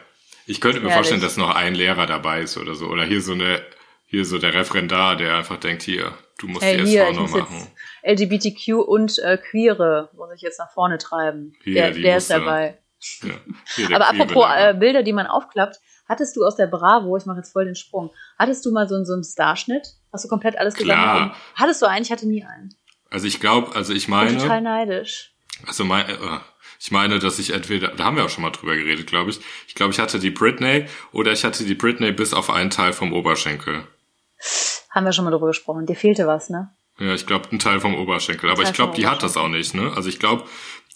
Ich 0.47 0.59
könnte 0.59 0.79
mir 0.79 0.89
Herrlich. 0.89 0.95
vorstellen, 0.95 1.21
dass 1.21 1.37
noch 1.37 1.53
ein 1.55 1.75
Lehrer 1.75 2.05
dabei 2.07 2.41
ist 2.41 2.57
oder 2.57 2.73
so. 2.75 2.87
Oder 2.87 3.05
hier 3.05 3.21
so 3.21 3.33
eine, 3.33 3.61
hier 4.07 4.25
so 4.25 4.37
der 4.37 4.53
Referendar, 4.53 5.15
der 5.15 5.37
einfach 5.37 5.57
denkt, 5.57 5.83
hier, 5.83 6.13
du 6.39 6.47
musst 6.47 6.63
Hey, 6.65 6.77
die 6.77 6.85
hier, 6.89 7.07
SV 7.07 7.21
noch 7.21 7.29
machen. 7.29 7.67
LGBTQ 8.03 8.73
und 8.85 9.19
äh, 9.19 9.37
Queere 9.37 10.09
muss 10.13 10.29
ich 10.35 10.41
jetzt 10.41 10.59
nach 10.59 10.71
vorne 10.73 10.97
treiben. 10.97 11.53
Hier, 11.63 11.75
der 11.75 11.91
der 11.91 12.17
ist 12.17 12.29
dabei. 12.31 12.79
Ja. 13.21 13.29
Hier, 13.75 13.95
Aber 13.95 14.09
apropos 14.09 14.45
äh, 14.57 14.73
Bilder, 14.73 15.03
die 15.03 15.13
man 15.13 15.27
aufklappt, 15.27 15.77
hattest 16.09 16.35
du 16.35 16.43
aus 16.43 16.55
der 16.55 16.67
Bravo, 16.67 17.15
ich 17.17 17.25
mache 17.25 17.37
jetzt 17.37 17.53
voll 17.53 17.65
den 17.65 17.75
Sprung, 17.75 18.11
hattest 18.37 18.65
du 18.65 18.71
mal 18.71 18.89
so, 18.89 18.95
einen- 18.95 19.05
so 19.05 19.13
einen 19.13 19.23
Starschnitt? 19.23 19.87
Hast 20.11 20.25
du 20.25 20.27
komplett 20.27 20.57
alles 20.57 20.73
Klar. 20.73 21.13
gesammelt? 21.13 21.35
Hattest 21.55 21.81
du 21.81 21.85
einen? 21.85 22.03
Ich 22.03 22.11
hatte 22.11 22.27
nie 22.27 22.43
einen. 22.43 22.73
also 23.09 23.27
ich 23.27 23.39
glaube, 23.39 23.73
also 23.75 23.93
ich 23.93 24.07
Ich 24.07 24.07
bin 24.09 24.37
total 24.39 24.47
meine, 24.49 24.63
neidisch. 24.63 25.33
also 25.67 25.85
mein, 25.85 26.09
äh, 26.09 26.15
ich 26.79 26.91
meine, 26.91 27.19
dass 27.19 27.39
ich 27.39 27.53
entweder, 27.53 27.89
da 27.89 28.05
haben 28.05 28.17
wir 28.17 28.25
auch 28.25 28.29
schon 28.29 28.43
mal 28.43 28.51
drüber 28.51 28.75
geredet, 28.75 29.07
glaube 29.07 29.31
ich. 29.31 29.39
Ich 29.67 29.75
glaube, 29.75 29.93
ich 29.93 29.99
hatte 29.99 30.19
die 30.19 30.31
Britney 30.31 30.85
oder 31.11 31.31
ich 31.31 31.43
hatte 31.43 31.63
die 31.63 31.75
Britney 31.75 32.11
bis 32.11 32.33
auf 32.33 32.49
einen 32.49 32.69
Teil 32.69 32.93
vom 32.93 33.13
Oberschenkel. 33.13 33.87
Haben 34.89 35.05
wir 35.05 35.13
schon 35.13 35.25
mal 35.25 35.31
drüber 35.31 35.47
gesprochen. 35.47 35.85
Dir 35.85 35.95
fehlte 35.95 36.27
was, 36.27 36.49
ne? 36.49 36.69
Ja, 36.99 37.13
ich 37.13 37.25
glaube, 37.25 37.49
ein 37.51 37.59
Teil 37.59 37.79
vom 37.79 37.95
Oberschenkel. 37.95 38.49
Aber 38.49 38.63
ich 38.63 38.73
glaube, 38.73 38.95
die 38.95 39.07
hat 39.07 39.23
das 39.23 39.37
auch 39.37 39.47
nicht, 39.47 39.73
ne? 39.73 39.91
Also 39.95 40.09
ich 40.09 40.19
glaube, 40.19 40.43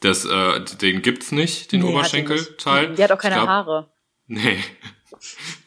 das, 0.01 0.25
äh, 0.25 0.59
den 0.81 1.01
gibt's 1.01 1.31
nicht, 1.31 1.71
den 1.71 1.81
Nee, 1.81 1.87
die 1.87 1.93
Oberschenkelteil. 1.93 2.87
nicht. 2.89 2.99
Die 2.99 3.03
hat 3.03 3.11
auch 3.11 3.17
keine 3.17 3.35
glaub, 3.35 3.47
Haare. 3.47 3.89
Nee. 4.27 4.59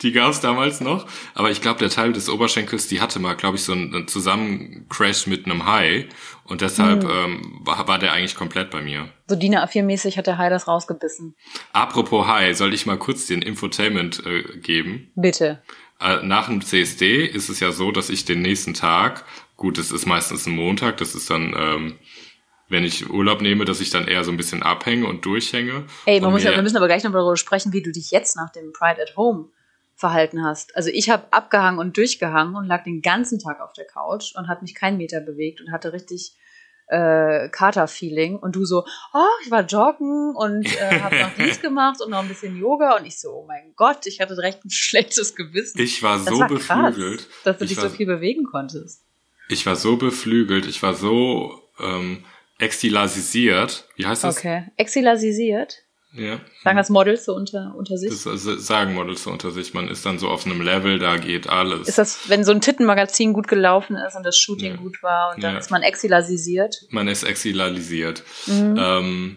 Die 0.03 0.13
gab's 0.13 0.41
damals 0.41 0.81
noch. 0.81 1.07
Aber 1.35 1.51
ich 1.51 1.61
glaube, 1.61 1.79
der 1.79 1.91
Teil 1.91 2.13
des 2.13 2.29
Oberschenkels, 2.29 2.89
die 2.89 3.01
hatte 3.01 3.19
mal, 3.19 3.35
glaube 3.35 3.57
ich, 3.57 3.65
so 3.65 3.73
einen 3.73 4.07
Zusammencrash 4.09 5.27
mit 5.27 5.47
einem 5.47 5.67
Hai. 5.67 6.09
Und 6.45 6.61
deshalb 6.61 7.03
Hm. 7.03 7.11
ähm, 7.11 7.61
war, 7.61 7.87
war 7.89 7.99
der 7.99 8.13
eigentlich 8.13 8.35
komplett 8.35 8.71
bei 8.71 8.81
mir. 8.81 9.09
So 9.27 9.37
DIN 9.37 9.55
A4-mäßig 9.55 10.17
hat 10.17 10.27
der 10.27 10.39
Hai 10.39 10.49
das 10.49 10.67
rausgebissen. 10.67 11.35
Apropos 11.73 12.27
Hai, 12.27 12.55
soll 12.55 12.73
ich 12.73 12.87
mal 12.87 12.99
kurz 12.99 13.27
den 13.27 13.43
Infotainment 13.43 14.25
äh, 14.25 14.43
geben? 14.59 15.11
Bitte. 15.15 15.63
Äh, 16.01 16.23
nach 16.23 16.47
dem 16.47 16.63
CSD 16.65 17.25
ist 17.27 17.49
es 17.49 17.61
ja 17.61 17.73
so, 17.73 17.91
dass 17.93 18.09
ich 18.09 18.25
den 18.25 18.41
nächsten 18.41 18.73
Tag, 18.75 19.25
gut, 19.57 19.79
es 19.79 19.91
ist 19.91 20.07
meistens 20.07 20.47
ein 20.47 20.55
Montag, 20.55 20.97
das 20.99 21.15
ist 21.15 21.29
dann, 21.29 21.55
ähm, 21.59 21.99
wenn 22.69 22.85
ich 22.85 23.09
Urlaub 23.11 23.41
nehme, 23.41 23.65
dass 23.65 23.81
ich 23.81 23.91
dann 23.91 24.07
eher 24.07 24.25
so 24.25 24.31
ein 24.31 24.37
bisschen 24.37 24.63
abhänge 24.63 25.07
und 25.07 25.25
durchhänge. 25.25 25.85
Ey, 26.07 26.21
man 26.21 26.31
muss 26.33 26.43
ja, 26.45 26.55
wir 26.55 26.63
müssen 26.63 26.77
aber 26.77 26.87
gleich 26.87 27.05
noch 27.05 27.13
darüber 27.13 27.37
sprechen, 27.37 27.73
wie 27.73 27.83
du 27.83 27.93
dich 27.93 28.11
jetzt 28.11 28.37
nach 28.37 28.51
dem 28.51 28.73
Pride 28.73 29.01
at 29.03 29.17
Home 29.17 29.49
verhalten 29.95 30.45
hast. 30.45 30.77
Also 30.77 30.91
ich 30.93 31.11
habe 31.11 31.25
abgehangen 31.33 31.81
und 31.81 31.97
durchgehangen 31.97 32.55
und 32.55 32.67
lag 32.67 32.85
den 32.85 33.03
ganzen 33.03 33.39
Tag 33.41 33.61
auf 33.61 33.73
der 33.73 33.87
Couch 33.87 34.35
und 34.37 34.49
hat 34.49 34.63
mich 34.63 34.75
keinen 34.75 34.97
Meter 34.97 35.21
bewegt 35.21 35.61
und 35.61 35.73
hatte 35.73 35.93
richtig 35.93 36.37
äh, 36.89 37.49
Kater-Feeling. 37.49 38.37
Und 38.37 38.55
du 38.57 38.65
so, 38.65 38.85
oh, 39.13 39.19
ich 39.45 39.51
war 39.51 39.65
joggen 39.65 40.35
und 40.37 40.67
äh, 40.67 41.01
habe 41.01 41.19
noch 41.19 41.35
dies 41.37 41.61
gemacht 41.61 42.01
und 42.01 42.11
noch 42.11 42.21
ein 42.21 42.29
bisschen 42.29 42.57
Yoga. 42.57 42.97
Und 42.97 43.07
ich 43.07 43.19
so, 43.19 43.31
oh 43.31 43.45
mein 43.47 43.73
Gott, 43.77 44.07
ich 44.07 44.21
hatte 44.21 44.35
direkt 44.35 44.65
ein 44.65 44.71
schlechtes 44.71 45.35
Gewissen. 45.35 45.81
Ich 45.81 46.03
war 46.03 46.19
Das 46.19 46.27
so 46.27 46.39
war 46.41 46.49
krass, 46.49 46.95
beflügelt. 46.95 47.27
dass 47.45 47.59
du 47.59 47.65
ich 47.65 47.71
dich 47.71 47.79
war, 47.79 47.89
so 47.89 47.97
viel 47.97 48.07
bewegen 48.07 48.45
konntest. 48.45 49.05
Ich 49.49 49.65
war 49.67 49.77
so 49.77 49.97
beflügelt, 49.97 50.67
ich 50.67 50.83
war 50.83 50.95
so 50.95 51.63
ähm, 51.81 52.25
extilasisiert. 52.59 53.85
Wie 53.97 54.07
heißt 54.07 54.25
das? 54.25 54.37
Okay. 54.39 54.65
Exilasiert. 54.77 55.83
Ja. 56.13 56.41
Sagen 56.65 56.79
das 56.79 56.89
Models 56.89 57.27
so 57.27 57.35
unter, 57.35 57.75
unter 57.77 57.99
sich? 57.99 58.09
Das 58.11 58.27
also, 58.27 58.57
sagen 58.57 58.95
Models 58.95 59.25
so 59.25 59.31
unter 59.31 59.51
sich. 59.51 59.75
Man 59.75 59.89
ist 59.89 60.07
dann 60.07 60.19
so 60.19 60.29
auf 60.29 60.47
einem 60.47 60.63
Level, 60.63 60.99
da 60.99 61.19
geht 61.19 61.49
alles. 61.49 61.87
Ist 61.87 61.99
das, 61.99 62.29
wenn 62.31 62.45
so 62.45 62.53
ein 62.53 62.63
Tittenmagazin 62.63 63.35
gut 63.35 63.47
gelaufen 63.47 63.95
ist 63.97 64.17
und 64.17 64.25
das 64.25 64.39
Shooting 64.39 64.73
Ja. 64.73 64.77
gut 64.81 65.03
war 65.03 65.35
und 65.35 65.43
dann 65.45 65.53
Ja. 65.55 65.59
ist 65.59 65.71
man 65.71 65.83
exilasisiert? 65.83 66.87
man 66.91 67.09
ist 67.09 67.25
exilalisiert. 67.25 68.23
Mhm. 68.47 68.77
Ähm, 68.79 69.37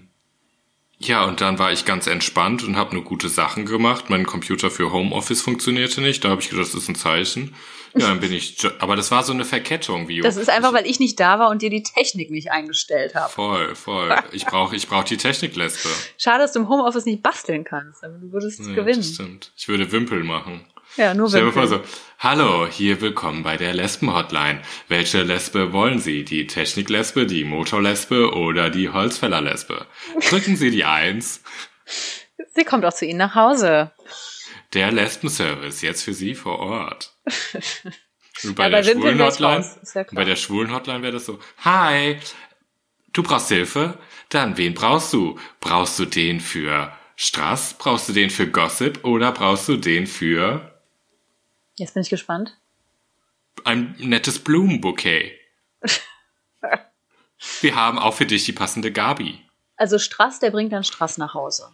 ja, 1.04 1.24
und 1.26 1.42
dann 1.42 1.60
war 1.60 1.72
ich 1.72 1.86
ganz 1.86 2.08
entspannt 2.08 2.64
und 2.64 2.76
habe 2.78 2.96
nur 2.96 3.04
gute 3.04 3.30
Sachen 3.30 3.66
gemacht. 3.66 4.10
Mein 4.10 4.26
Computer 4.26 4.70
für 4.72 4.92
Homeoffice 4.92 5.42
funktionierte 5.42 6.02
nicht. 6.02 6.24
Da 6.24 6.30
habe 6.30 6.42
ich 6.42 6.50
gedacht, 6.50 6.68
das 6.68 6.76
ist 6.76 6.90
ein 6.90 6.96
Zeichen. 6.96 7.56
Ja, 7.94 8.08
dann 8.08 8.22
bin 8.22 8.32
ich. 8.32 8.58
Aber 8.80 8.96
das 8.96 9.12
war 9.12 9.22
so 9.24 9.34
eine 9.34 9.44
Verkettung, 9.44 10.08
wie 10.08 10.22
Das 10.22 10.38
ist 10.38 10.50
einfach, 10.50 10.72
weil 10.74 10.86
ich 10.86 11.00
nicht 11.02 11.20
da 11.20 11.40
war 11.40 11.50
und 11.50 11.62
dir 11.62 11.70
die 11.70 11.84
Technik 11.84 12.32
nicht 12.32 12.50
eingestellt 12.50 13.16
habe. 13.16 13.30
voll, 13.30 13.76
voll. 13.76 14.16
Ich 14.32 14.46
brauche, 14.46 14.76
ich 14.78 14.88
brauche 14.88 15.04
die 15.04 15.18
Techniklesbe. 15.18 15.90
Schade, 16.18 16.40
dass 16.44 16.54
du 16.54 16.60
im 16.60 16.70
Homeoffice 16.70 17.04
nicht 17.06 17.22
basteln 17.22 17.66
kannst, 17.66 18.02
aber 18.04 18.14
du 18.18 18.32
würdest 18.32 18.62
Ja, 18.62 18.74
gewinnen. 18.76 19.00
das 19.02 19.14
stimmt. 19.16 19.52
Ich 19.58 19.68
würde 19.68 19.92
Wimpel 19.92 20.24
machen. 20.24 20.62
Ja, 20.98 21.14
nur 21.14 21.30
Stell 21.30 21.46
wenn 21.46 21.54
vor 21.54 21.68
so, 21.68 21.80
hallo, 22.20 22.68
hier 22.68 23.00
willkommen 23.00 23.44
bei 23.44 23.56
der 23.56 23.74
Lesben-Hotline. 23.74 24.62
Welche 24.90 25.22
Lesbe 25.24 25.72
wollen 25.72 26.00
Sie? 26.00 26.26
Die 26.26 26.48
Techniklesbe, 26.48 27.26
die 27.26 27.46
Motorlesbe 27.46 28.34
oder 28.34 28.70
die 28.70 28.90
Holzfällerlesbe? 28.90 29.86
Drücken 30.30 30.58
Sie 30.58 30.70
die 30.70 30.84
Eins. 30.84 31.44
Sie 32.54 32.66
kommt 32.66 32.84
auch 32.84 32.94
zu 32.94 33.06
Ihnen 33.06 33.20
nach 33.20 33.36
Hause. 33.36 33.92
Der 34.74 34.92
Lesben-Service, 34.92 35.82
jetzt 35.82 36.04
für 36.04 36.14
Sie 36.14 36.36
vor 36.36 36.60
Ort. 36.60 37.14
Und 38.44 38.56
bei 38.56 38.70
Ja, 38.70 38.82
der 38.82 38.84
schwulen 38.84 39.22
Hotline, 39.22 39.66
ja 39.94 40.06
bei 40.12 40.26
der 40.26 40.36
schwulen 40.36 40.74
Hotline 40.74 41.04
wäre 41.04 41.14
das 41.14 41.26
so, 41.26 41.40
hi, 41.64 42.18
du 43.14 43.24
brauchst 43.24 43.48
Hilfe? 43.48 43.98
Dann 44.28 44.58
wen 44.58 44.74
brauchst 44.74 45.14
du? 45.14 45.40
Brauchst 45.62 45.98
du 46.00 46.06
den 46.06 46.42
für 46.42 46.92
Strass? 47.16 47.76
Brauchst 47.78 48.10
du 48.10 48.14
den 48.14 48.30
für 48.30 48.48
Gossip? 48.48 49.06
Oder 49.06 49.32
brauchst 49.32 49.70
du 49.70 49.78
den 49.78 50.06
für 50.06 50.71
Jetzt 51.82 51.96
bin 51.96 52.04
ich 52.04 52.10
gespannt. 52.10 52.56
ein 53.66 53.96
nettes 54.00 54.40
Blumenbouquet? 54.40 55.32
Wir 57.62 57.76
haben 57.76 57.98
auch 57.98 58.14
für 58.14 58.26
dich 58.26 58.46
die 58.46 58.54
passende 58.54 58.92
Gabi. 58.92 59.40
Also 59.76 59.98
Strass, 59.98 60.40
der 60.40 60.52
bringt 60.52 60.72
dann 60.74 60.84
Strass 60.84 61.18
nach 61.18 61.34
Hause. 61.34 61.70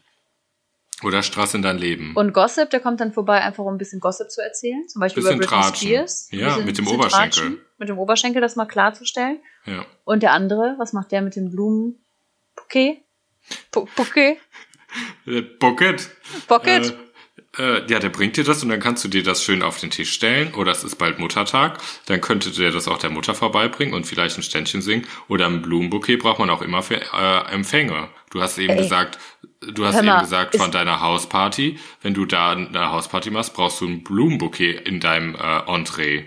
Oder 1.03 1.21
Strass 1.23 1.53
in 1.53 1.61
dein 1.61 1.77
Leben. 1.77 2.15
Und 2.15 2.33
Gossip, 2.33 2.69
der 2.69 2.79
kommt 2.79 3.01
dann 3.01 3.11
vorbei, 3.13 3.41
einfach 3.41 3.63
um 3.65 3.75
ein 3.75 3.77
bisschen 3.77 3.99
Gossip 3.99 4.31
zu 4.31 4.41
erzählen. 4.41 4.87
Zum 4.87 5.01
Beispiel 5.01 5.21
Bisschen 5.23 5.37
über 5.39 5.45
Britney 5.45 5.61
tratschen. 5.61 5.87
Spears. 5.89 6.27
Ja, 6.31 6.47
bisschen- 6.47 6.65
mit 6.65 6.77
dem 6.77 6.87
Oberschenkel. 6.87 7.11
tratschen. 7.31 7.61
Mit 7.77 7.89
dem 7.89 7.99
Oberschenkel, 7.99 8.41
das 8.41 8.55
mal 8.55 8.65
klarzustellen. 8.65 9.39
ja. 9.65 9.85
Und 10.05 10.23
der 10.23 10.31
andere, 10.31 10.75
was 10.79 10.93
macht 10.93 11.11
der 11.11 11.21
mit 11.21 11.35
dem 11.35 11.51
Blumenbouquet? 11.51 13.03
Bouquet? 13.71 14.39
Äh, 15.27 15.41
Bucket. 15.41 16.09
Pocket? 16.47 16.97
Äh, 17.57 17.77
äh, 17.77 17.85
ja, 17.87 17.99
der 17.99 18.09
bringt 18.09 18.37
dir 18.37 18.43
das 18.43 18.63
und 18.63 18.69
dann 18.69 18.79
kannst 18.79 19.03
du 19.03 19.07
dir 19.07 19.23
das 19.23 19.43
schön 19.43 19.63
auf 19.63 19.79
den 19.79 19.89
Tisch 19.89 20.13
stellen. 20.13 20.53
Oder 20.53 20.71
es 20.71 20.83
ist 20.83 20.95
bald 20.95 21.19
Muttertag. 21.19 21.79
Dann 22.05 22.21
könnte 22.21 22.51
dir 22.51 22.71
das 22.71 22.87
auch 22.87 22.97
der 22.97 23.09
Mutter 23.09 23.33
vorbeibringen 23.33 23.93
und 23.93 24.05
vielleicht 24.05 24.37
ein 24.37 24.43
Ständchen 24.43 24.81
singen. 24.81 25.05
Oder 25.27 25.47
ein 25.47 25.61
Blumenbouquet 25.61 26.17
braucht 26.17 26.39
man 26.39 26.49
auch 26.49 26.61
immer 26.61 26.83
für 26.83 26.95
äh, 26.95 27.53
Empfänge. 27.53 28.09
Du 28.29 28.41
hast 28.41 28.57
eben 28.57 28.73
Ey. 28.73 28.77
gesagt, 28.77 29.17
du 29.61 29.85
hast 29.85 29.95
mal, 29.95 30.13
eben 30.13 30.21
gesagt 30.21 30.55
von 30.55 30.71
deiner 30.71 31.01
Hausparty. 31.01 31.79
Wenn 32.01 32.13
du 32.13 32.25
da 32.25 32.51
eine 32.51 32.91
Hausparty 32.91 33.31
machst, 33.31 33.53
brauchst 33.53 33.81
du 33.81 33.87
ein 33.87 34.03
Blumenbouquet 34.03 34.81
in 34.87 34.99
deinem 34.99 35.35
äh, 35.35 35.59
Entree. 35.67 36.25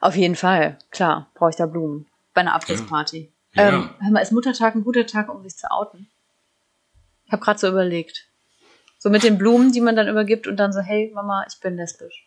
Auf 0.00 0.16
jeden 0.16 0.36
Fall, 0.36 0.78
klar, 0.90 1.30
brauche 1.34 1.50
ich 1.50 1.56
da 1.56 1.66
Blumen. 1.66 2.06
Bei 2.32 2.40
einer 2.42 2.54
Abrissparty. 2.54 3.30
Ja. 3.54 3.68
Ähm, 3.68 3.90
hör 4.00 4.10
mal, 4.12 4.20
ist 4.20 4.32
Muttertag 4.32 4.74
ein 4.74 4.84
guter 4.84 5.06
Tag, 5.06 5.28
um 5.28 5.42
sich 5.42 5.56
zu 5.56 5.70
outen? 5.70 6.08
Ich 7.26 7.32
habe 7.32 7.42
gerade 7.42 7.58
so 7.58 7.68
überlegt. 7.68 8.29
So 9.02 9.08
mit 9.08 9.22
den 9.22 9.38
Blumen, 9.38 9.72
die 9.72 9.80
man 9.80 9.96
dann 9.96 10.08
übergibt 10.08 10.46
und 10.46 10.56
dann 10.58 10.74
so, 10.74 10.80
hey 10.80 11.10
Mama, 11.14 11.46
ich 11.50 11.58
bin 11.58 11.74
lesbisch. 11.74 12.26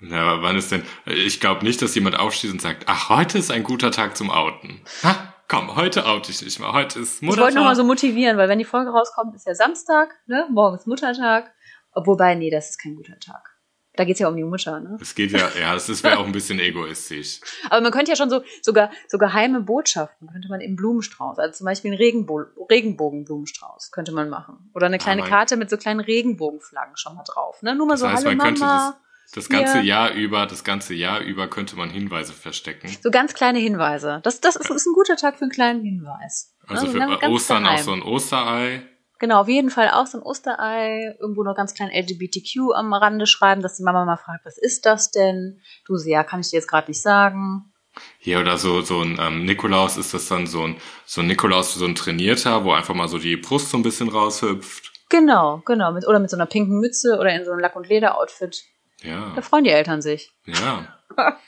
Ja, 0.00 0.22
aber 0.22 0.42
wann 0.42 0.56
ist 0.56 0.72
denn? 0.72 0.82
Ich 1.06 1.38
glaube 1.40 1.64
nicht, 1.64 1.80
dass 1.80 1.94
jemand 1.94 2.18
aufsteht 2.18 2.50
und 2.50 2.60
sagt, 2.60 2.82
ach, 2.86 3.08
heute 3.08 3.38
ist 3.38 3.52
ein 3.52 3.62
guter 3.62 3.92
Tag 3.92 4.16
zum 4.16 4.28
Outen. 4.28 4.82
Ha, 5.04 5.32
komm, 5.48 5.76
heute 5.76 6.04
oute 6.04 6.32
ich 6.32 6.40
dich 6.40 6.58
mal. 6.58 6.72
Heute 6.72 6.98
ist 6.98 7.16
Ich 7.16 7.22
Muttertag. 7.22 7.44
wollte 7.44 7.56
nochmal 7.58 7.76
so 7.76 7.84
motivieren, 7.84 8.36
weil 8.36 8.48
wenn 8.48 8.58
die 8.58 8.64
Folge 8.64 8.90
rauskommt, 8.90 9.36
ist 9.36 9.46
ja 9.46 9.54
Samstag, 9.54 10.14
ne? 10.26 10.46
Morgen 10.50 10.76
ist 10.76 10.86
Muttertag. 10.88 11.52
Wobei, 11.94 12.34
nee, 12.34 12.50
das 12.50 12.70
ist 12.70 12.78
kein 12.82 12.96
guter 12.96 13.18
Tag. 13.20 13.55
Da 13.96 14.04
geht's 14.04 14.20
ja 14.20 14.28
um 14.28 14.36
die 14.36 14.44
Mutter, 14.44 14.78
ne? 14.80 14.98
Es 15.00 15.14
geht 15.14 15.32
ja, 15.32 15.48
ja, 15.58 15.74
es 15.74 16.02
wäre 16.04 16.18
auch 16.18 16.26
ein 16.26 16.32
bisschen 16.32 16.58
egoistisch. 16.60 17.40
Aber 17.70 17.80
man 17.80 17.90
könnte 17.92 18.10
ja 18.10 18.16
schon 18.16 18.30
so 18.30 18.42
sogar 18.62 18.90
so 19.08 19.18
geheime 19.18 19.60
Botschaften 19.60 20.28
könnte 20.28 20.48
man 20.48 20.60
im 20.60 20.76
Blumenstrauß, 20.76 21.38
also 21.38 21.52
zum 21.58 21.64
Beispiel 21.64 21.90
einen 21.92 21.98
Regenbo 21.98 22.44
Regenbogenblumenstrauß 22.70 23.90
könnte 23.92 24.12
man 24.12 24.28
machen 24.28 24.70
oder 24.74 24.86
eine 24.86 24.98
kleine 24.98 25.22
man- 25.22 25.30
Karte 25.30 25.56
mit 25.56 25.70
so 25.70 25.76
kleinen 25.76 26.00
Regenbogenflaggen 26.00 26.96
schon 26.96 27.14
mal 27.14 27.24
drauf, 27.24 27.62
ne? 27.62 27.74
Nur 27.74 27.86
mal 27.86 27.94
Das 27.94 28.00
so 28.00 28.08
heißt, 28.08 28.24
Hallo 28.26 28.36
man 28.36 28.46
könnte 28.46 28.60
Mama, 28.62 28.98
das, 29.24 29.32
das 29.32 29.48
ganze 29.48 29.78
Ja. 29.78 29.84
Jahr 29.84 30.12
über, 30.12 30.46
das 30.46 30.64
ganze 30.64 30.94
Jahr 30.94 31.20
über 31.20 31.48
könnte 31.48 31.76
man 31.76 31.90
Hinweise 31.90 32.32
verstecken. 32.32 32.88
so 33.02 33.10
ganz 33.10 33.34
kleine 33.34 33.58
Hinweise. 33.58 34.20
Das 34.22 34.40
das 34.40 34.56
ist, 34.56 34.70
ist 34.70 34.86
ein 34.86 34.92
guter 34.94 35.16
Tag 35.16 35.36
für 35.36 35.42
einen 35.42 35.50
kleinen 35.52 35.82
Hinweis. 35.82 36.54
Also 36.68 36.86
So 36.86 36.92
für 36.92 37.28
Ostern 37.30 37.66
auch 37.66 37.78
so 37.78 37.92
ein 37.92 38.02
Osterei. 38.02 38.82
Genau, 39.18 39.40
auf 39.40 39.48
jeden 39.48 39.70
Fall 39.70 39.90
auch 39.90 40.06
so 40.06 40.18
ein 40.18 40.22
Osterei, 40.22 41.16
irgendwo 41.18 41.42
noch 41.42 41.56
ganz 41.56 41.74
klein 41.74 41.90
LGBTQ 41.90 42.74
am 42.74 42.92
Rande 42.92 43.26
schreiben, 43.26 43.62
dass 43.62 43.76
die 43.76 43.82
Mama 43.82 44.04
mal 44.04 44.16
fragt, 44.16 44.44
was 44.44 44.58
ist 44.58 44.84
das 44.84 45.10
denn? 45.10 45.60
Du 45.86 45.96
sie, 45.96 46.10
ja, 46.10 46.22
kann 46.22 46.40
ich 46.40 46.50
dir 46.50 46.56
jetzt 46.56 46.68
gerade 46.68 46.90
nicht 46.90 47.00
sagen. 47.00 47.72
Hier 48.18 48.40
oder 48.40 48.58
so, 48.58 48.82
so 48.82 49.00
ein 49.00 49.18
ähm, 49.18 49.46
Nikolaus 49.46 49.96
ist 49.96 50.12
das 50.12 50.28
dann 50.28 50.46
so 50.46 50.64
ein, 50.64 50.76
so 51.06 51.22
ein 51.22 51.28
Nikolaus, 51.28 51.72
so 51.74 51.86
ein 51.86 51.94
trainierter, 51.94 52.62
wo 52.64 52.72
einfach 52.72 52.94
mal 52.94 53.08
so 53.08 53.18
die 53.18 53.36
Brust 53.38 53.70
so 53.70 53.78
ein 53.78 53.82
bisschen 53.82 54.10
raushüpft. 54.10 54.92
Genau, 55.08 55.62
genau, 55.64 55.92
mit, 55.92 56.06
oder 56.06 56.18
mit 56.18 56.28
so 56.28 56.36
einer 56.36 56.46
pinken 56.46 56.78
Mütze 56.78 57.18
oder 57.18 57.32
in 57.34 57.44
so 57.44 57.52
einem 57.52 57.60
Lack- 57.60 57.76
und 57.76 57.88
Leder-Outfit. 57.88 58.64
Ja, 59.02 59.32
Da 59.34 59.40
freuen 59.40 59.64
die 59.64 59.70
Eltern 59.70 60.02
sich. 60.02 60.32
ja. 60.46 60.86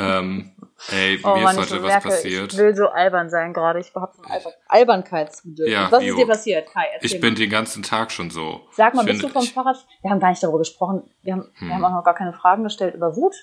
ähm, 0.00 0.52
ey, 0.90 1.20
Oh 1.24 1.34
mir 1.36 1.42
Mann, 1.42 1.58
ist 1.58 1.70
heute 1.70 1.82
was 1.82 1.88
merke, 1.90 2.08
passiert. 2.08 2.52
ich 2.52 2.58
will 2.58 2.74
so 2.74 2.88
albern 2.88 3.30
sein 3.30 3.52
gerade. 3.52 3.80
Ich 3.80 3.94
habe 3.94 4.12
so 4.14 4.22
Albern 4.22 4.52
Albernkeitsbedürfnis. 4.68 5.72
Ja, 5.74 5.90
was 5.90 6.00
ist 6.02 6.08
Jo. 6.08 6.16
dir 6.16 6.26
passiert, 6.26 6.68
Kai? 6.72 6.86
Ich 7.00 7.20
bin 7.20 7.32
mal. 7.34 7.38
den 7.38 7.50
ganzen 7.50 7.82
Tag 7.82 8.10
schon 8.12 8.30
so. 8.30 8.60
Sag 8.72 8.94
mal, 8.94 9.02
ich 9.06 9.12
bist 9.12 9.22
du 9.24 9.28
vom 9.28 9.42
Fahrrad? 9.42 9.76
Wir 10.02 10.10
haben 10.10 10.20
gar 10.20 10.30
nicht 10.30 10.42
darüber 10.42 10.58
gesprochen. 10.58 11.02
Wir 11.22 11.34
haben, 11.34 11.50
Hm. 11.54 11.68
wir 11.68 11.74
haben 11.74 11.84
auch 11.84 11.92
noch 11.92 12.04
gar 12.04 12.14
keine 12.14 12.32
Fragen 12.32 12.64
gestellt 12.64 12.94
über 12.94 13.16
Wut. 13.16 13.34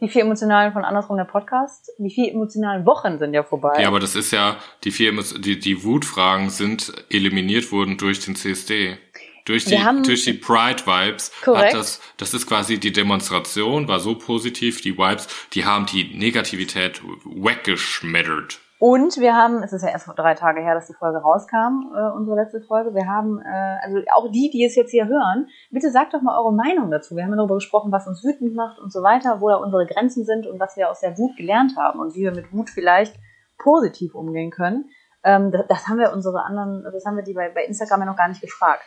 Die 0.00 0.08
vier 0.08 0.22
emotionalen 0.22 0.72
von 0.72 0.82
andersrum 0.84 1.18
der 1.18 1.24
Podcast. 1.24 1.90
Die 1.98 2.08
vier 2.08 2.32
emotionalen 2.32 2.86
Wochen 2.86 3.18
sind 3.18 3.34
ja 3.34 3.42
vorbei. 3.42 3.82
Ja, 3.82 3.88
aber 3.88 4.00
das 4.00 4.16
ist 4.16 4.30
ja, 4.30 4.56
die 4.82 4.92
vier, 4.92 5.12
die, 5.38 5.58
die 5.58 5.84
Wutfragen 5.84 6.48
sind 6.48 6.90
eliminiert 7.10 7.70
worden 7.70 7.98
durch 7.98 8.24
den 8.24 8.34
CSD. 8.34 8.96
Durch 9.44 9.64
die, 9.64 9.82
haben- 9.82 10.02
durch 10.02 10.24
die 10.24 10.34
Pride-Vibes 10.34 11.32
Korrekt. 11.42 11.74
hat 11.74 11.80
das, 11.80 12.00
das 12.18 12.34
ist 12.34 12.46
quasi 12.46 12.78
die 12.78 12.92
Demonstration, 12.92 13.88
war 13.88 14.00
so 14.00 14.16
positiv, 14.16 14.80
die 14.82 14.96
Vibes, 14.98 15.28
die 15.54 15.64
haben 15.64 15.86
die 15.86 16.16
Negativität 16.16 17.00
weggeschmettert. 17.24 18.60
Und 18.78 19.18
wir 19.18 19.34
haben, 19.34 19.62
es 19.62 19.74
ist 19.74 19.82
ja 19.82 19.90
erst 19.90 20.06
vor 20.06 20.14
drei 20.14 20.34
Tage 20.34 20.62
her, 20.62 20.74
dass 20.74 20.86
die 20.86 20.94
Folge 20.94 21.18
rauskam, 21.18 21.92
äh, 21.94 22.10
unsere 22.16 22.36
letzte 22.36 22.62
Folge. 22.62 22.94
Wir 22.94 23.06
haben, 23.06 23.38
äh, 23.38 23.76
also 23.82 23.98
auch 24.14 24.30
die, 24.30 24.48
die 24.50 24.64
es 24.64 24.74
jetzt 24.74 24.90
hier 24.90 25.06
hören, 25.06 25.48
bitte 25.70 25.90
sagt 25.90 26.14
doch 26.14 26.22
mal 26.22 26.38
eure 26.38 26.54
Meinung 26.54 26.90
dazu. 26.90 27.14
Wir 27.14 27.24
haben 27.24 27.30
ja 27.30 27.36
darüber 27.36 27.56
gesprochen, 27.56 27.92
was 27.92 28.06
uns 28.06 28.24
wütend 28.24 28.54
macht 28.54 28.78
und 28.78 28.90
so 28.90 29.02
weiter, 29.02 29.42
wo 29.42 29.50
da 29.50 29.56
unsere 29.56 29.84
Grenzen 29.84 30.24
sind 30.24 30.46
und 30.46 30.58
was 30.58 30.78
wir 30.78 30.88
aus 30.90 31.00
der 31.00 31.18
Wut 31.18 31.36
gelernt 31.36 31.76
haben 31.76 32.00
und 32.00 32.14
wie 32.14 32.22
wir 32.22 32.32
mit 32.32 32.50
Wut 32.54 32.70
vielleicht 32.70 33.14
positiv 33.58 34.14
umgehen 34.14 34.50
können. 34.50 34.88
Ähm, 35.24 35.50
das, 35.52 35.66
das 35.68 35.86
haben 35.86 35.98
wir 35.98 36.14
unsere 36.14 36.42
anderen, 36.44 36.82
das 36.90 37.04
haben 37.04 37.16
wir 37.16 37.22
die 37.22 37.34
bei, 37.34 37.50
bei 37.50 37.64
Instagram 37.66 38.00
ja 38.00 38.06
noch 38.06 38.16
gar 38.16 38.28
nicht 38.28 38.40
gefragt. 38.40 38.80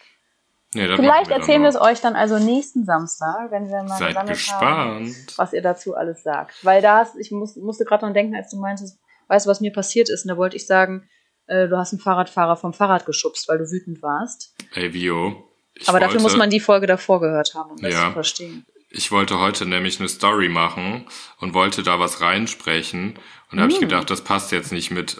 Nee, 0.76 0.88
Vielleicht 0.96 1.30
wir 1.30 1.36
erzählen 1.38 1.62
wir 1.62 1.70
es 1.70 1.80
euch 1.80 2.02
dann 2.02 2.16
also 2.16 2.40
nächsten 2.40 2.86
Samstag, 2.86 3.52
wenn 3.52 3.68
wir 3.70 3.84
mal 3.84 3.98
Seid 3.98 4.10
gesammelt 4.10 4.52
haben 4.52 5.04
gespannt. 5.06 5.38
was 5.38 5.54
ihr 5.54 5.62
dazu 5.62 5.96
alles 5.96 6.24
sagt. 6.24 6.64
Weil 6.64 6.82
da, 6.82 7.08
ich 7.20 7.32
muss, 7.32 7.56
musste 7.56 7.86
gerade 7.86 8.02
dran 8.02 8.14
denken, 8.14 8.36
als 8.36 8.50
du 8.50 8.58
meintest, 8.60 9.00
weißt 9.28 9.46
du, 9.46 9.50
was 9.50 9.62
mir 9.62 9.72
passiert 9.72 10.10
ist? 10.10 10.24
Und 10.26 10.30
da 10.30 10.38
wollte 10.38 10.56
ich 10.56 10.66
sagen, 10.68 11.08
äh, 11.48 11.68
du 11.68 11.78
hast 11.78 11.94
einen 11.94 12.00
Fahrradfahrer 12.02 12.56
vom 12.58 12.74
Fahrrad 12.74 13.06
geschubst, 13.06 13.48
weil 13.50 13.58
du 13.58 13.66
wütend 13.70 14.02
warst. 14.02 14.56
Ey, 14.74 14.94
Vio. 14.94 15.50
Aber 15.88 16.00
dafür 16.00 16.14
wollte- 16.16 16.24
muss 16.24 16.38
man 16.38 16.50
die 16.50 16.60
Folge 16.60 16.88
davor 16.88 17.20
gehört 17.20 17.54
haben, 17.56 17.72
um 17.72 17.78
das 17.78 17.94
Ja. 17.94 18.08
zu 18.08 18.14
verstehen. 18.14 18.66
Ich 18.96 19.12
wollte 19.12 19.40
heute 19.40 19.66
nämlich 19.66 20.00
eine 20.00 20.08
Story 20.08 20.50
machen 20.50 21.08
und 21.40 21.56
wollte 21.56 21.82
da 21.82 22.00
was 22.00 22.22
reinsprechen. 22.22 23.18
Und 23.52 23.58
da 23.58 23.64
habe 23.64 23.72
ich 23.72 23.80
Hm. 23.80 23.88
gedacht, 23.90 24.10
das 24.10 24.22
passt 24.24 24.52
jetzt 24.52 24.72
nicht 24.72 24.92
mit, 24.92 25.20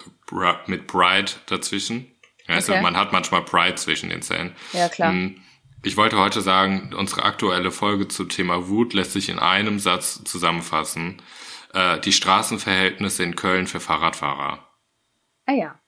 mit 0.66 0.86
Pride 0.86 1.32
dazwischen. 1.48 2.13
Weißt 2.46 2.68
Okay. 2.70 2.82
man 2.82 2.96
hat 2.96 3.12
manchmal 3.12 3.42
Pride 3.42 3.76
zwischen 3.76 4.10
den 4.10 4.22
Zähnen. 4.22 4.54
Ja, 4.72 4.88
klar. 4.88 5.10
Hm, 5.12 5.40
Ich 5.82 5.96
wollte 5.98 6.18
heute 6.18 6.40
sagen, 6.40 6.94
unsere 6.96 7.24
aktuelle 7.24 7.70
Folge 7.70 8.08
zum 8.08 8.28
Thema 8.30 8.68
Wut 8.68 8.94
lässt 8.94 9.12
sich 9.12 9.28
in 9.28 9.38
einem 9.38 9.78
Satz 9.78 10.22
zusammenfassen. 10.24 11.20
Äh, 11.74 12.00
die 12.00 12.12
Straßenverhältnisse 12.12 13.22
in 13.22 13.36
Köln 13.36 13.66
für 13.66 13.80
Fahrradfahrer. 13.80 14.66
Ah 15.46 15.52
ja. 15.52 15.78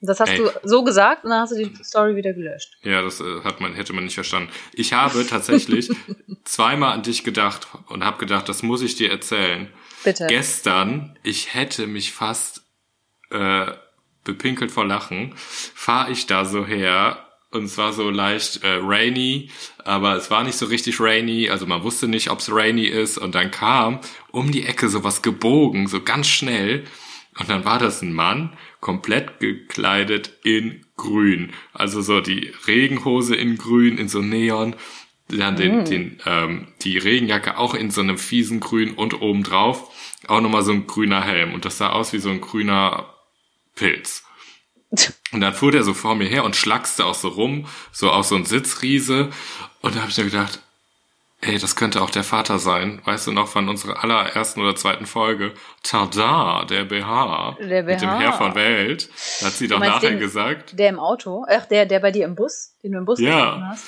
Das 0.00 0.20
hast 0.20 0.30
Ey. 0.30 0.38
du 0.38 0.50
so 0.64 0.82
gesagt 0.84 1.24
und 1.24 1.30
dann 1.30 1.40
hast 1.40 1.52
du 1.52 1.64
die 1.64 1.82
Story 1.84 2.14
wieder 2.16 2.32
gelöscht. 2.34 2.74
Ja, 2.82 3.00
das 3.00 3.20
äh, 3.20 3.40
hat 3.42 3.60
man, 3.60 3.74
hätte 3.74 3.92
man 3.92 4.04
nicht 4.04 4.14
verstanden. 4.14 4.50
Ich 4.72 4.92
habe 4.92 5.24
tatsächlich 5.26 5.88
zweimal 6.44 6.92
an 6.92 7.02
dich 7.02 7.24
gedacht 7.24 7.68
und 7.88 8.04
habe 8.04 8.18
gedacht, 8.18 8.48
das 8.48 8.62
muss 8.62 8.82
ich 8.82 8.96
dir 8.96 9.10
erzählen. 9.10 9.72
Bitte. 10.02 10.26
Gestern, 10.26 11.16
ich 11.22 11.54
hätte 11.54 11.86
mich 11.86 12.12
fast 12.12 12.62
äh, 13.30 13.66
bepinkelt 14.24 14.70
vor 14.70 14.86
Lachen, 14.86 15.34
fahre 15.36 16.10
ich 16.10 16.26
da 16.26 16.44
so 16.44 16.66
her 16.66 17.18
und 17.50 17.64
es 17.64 17.78
war 17.78 17.92
so 17.92 18.10
leicht 18.10 18.64
äh, 18.64 18.78
rainy, 18.82 19.50
aber 19.84 20.16
es 20.16 20.30
war 20.30 20.42
nicht 20.42 20.56
so 20.56 20.66
richtig 20.66 21.00
rainy, 21.00 21.50
also 21.50 21.66
man 21.66 21.82
wusste 21.82 22.08
nicht, 22.08 22.30
ob 22.30 22.40
es 22.40 22.52
rainy 22.52 22.86
ist 22.86 23.18
und 23.18 23.34
dann 23.34 23.50
kam 23.50 24.00
um 24.32 24.50
die 24.50 24.66
Ecke 24.66 24.88
sowas 24.88 25.22
gebogen, 25.22 25.86
so 25.86 26.02
ganz 26.02 26.26
schnell 26.26 26.84
und 27.38 27.48
dann 27.48 27.64
war 27.64 27.78
das 27.78 28.02
ein 28.02 28.12
Mann, 28.12 28.56
komplett 28.80 29.40
gekleidet 29.40 30.32
in 30.42 30.84
grün, 30.96 31.52
also 31.72 32.02
so 32.02 32.20
die 32.20 32.52
Regenhose 32.66 33.34
in 33.34 33.56
grün, 33.56 33.98
in 33.98 34.08
so 34.08 34.20
Neon, 34.20 34.74
dann 35.28 35.56
den, 35.56 35.84
den, 35.84 36.18
ähm, 36.26 36.68
die 36.82 36.98
Regenjacke 36.98 37.56
auch 37.56 37.74
in 37.74 37.90
so 37.90 38.02
einem 38.02 38.18
fiesen 38.18 38.60
Grün 38.60 38.92
und 38.92 39.22
obendrauf 39.22 39.90
auch 40.28 40.40
nochmal 40.40 40.62
so 40.62 40.72
ein 40.72 40.86
grüner 40.86 41.22
Helm. 41.22 41.54
Und 41.54 41.64
das 41.64 41.78
sah 41.78 41.90
aus 41.90 42.12
wie 42.12 42.18
so 42.18 42.30
ein 42.30 42.40
grüner 42.40 43.13
Pilz. 43.74 44.22
Und 45.32 45.40
dann 45.40 45.54
fuhr 45.54 45.72
der 45.72 45.82
so 45.82 45.92
vor 45.94 46.14
mir 46.14 46.28
her 46.28 46.44
und 46.44 46.54
schlagste 46.54 47.04
auch 47.04 47.14
so 47.14 47.28
rum, 47.28 47.66
so 47.90 48.10
auch 48.12 48.22
so 48.24 48.36
ein 48.36 48.44
Sitzriese. 48.44 49.30
Und 49.80 49.96
da 49.96 50.00
habe 50.02 50.10
ich 50.10 50.16
mir 50.18 50.24
gedacht, 50.24 50.60
ey, 51.40 51.58
das 51.58 51.74
könnte 51.74 52.00
auch 52.00 52.10
der 52.10 52.22
Vater 52.22 52.60
sein. 52.60 53.02
Weißt 53.04 53.26
du 53.26 53.32
noch 53.32 53.48
von 53.48 53.68
unserer 53.68 54.02
allerersten 54.04 54.60
oder 54.60 54.76
zweiten 54.76 55.06
Folge? 55.06 55.52
Tada, 55.82 56.64
der 56.66 56.84
BH. 56.84 57.56
Der 57.60 57.82
Mit 57.82 58.00
dem 58.02 58.08
BH. 58.10 58.20
Herr 58.20 58.32
von 58.34 58.54
Welt. 58.54 59.10
Da 59.40 59.46
hat 59.46 59.54
sie 59.54 59.66
doch 59.66 59.80
nachher 59.80 60.10
den- 60.10 60.20
gesagt, 60.20 60.78
Der 60.78 60.90
im 60.90 61.00
Auto, 61.00 61.44
ach, 61.48 61.66
der, 61.66 61.86
der 61.86 61.98
bei 61.98 62.12
dir 62.12 62.24
im 62.24 62.36
Bus, 62.36 62.74
den 62.84 62.92
du 62.92 62.98
im 62.98 63.04
Bus 63.04 63.18
Ja. 63.18 63.68
hast. 63.70 63.84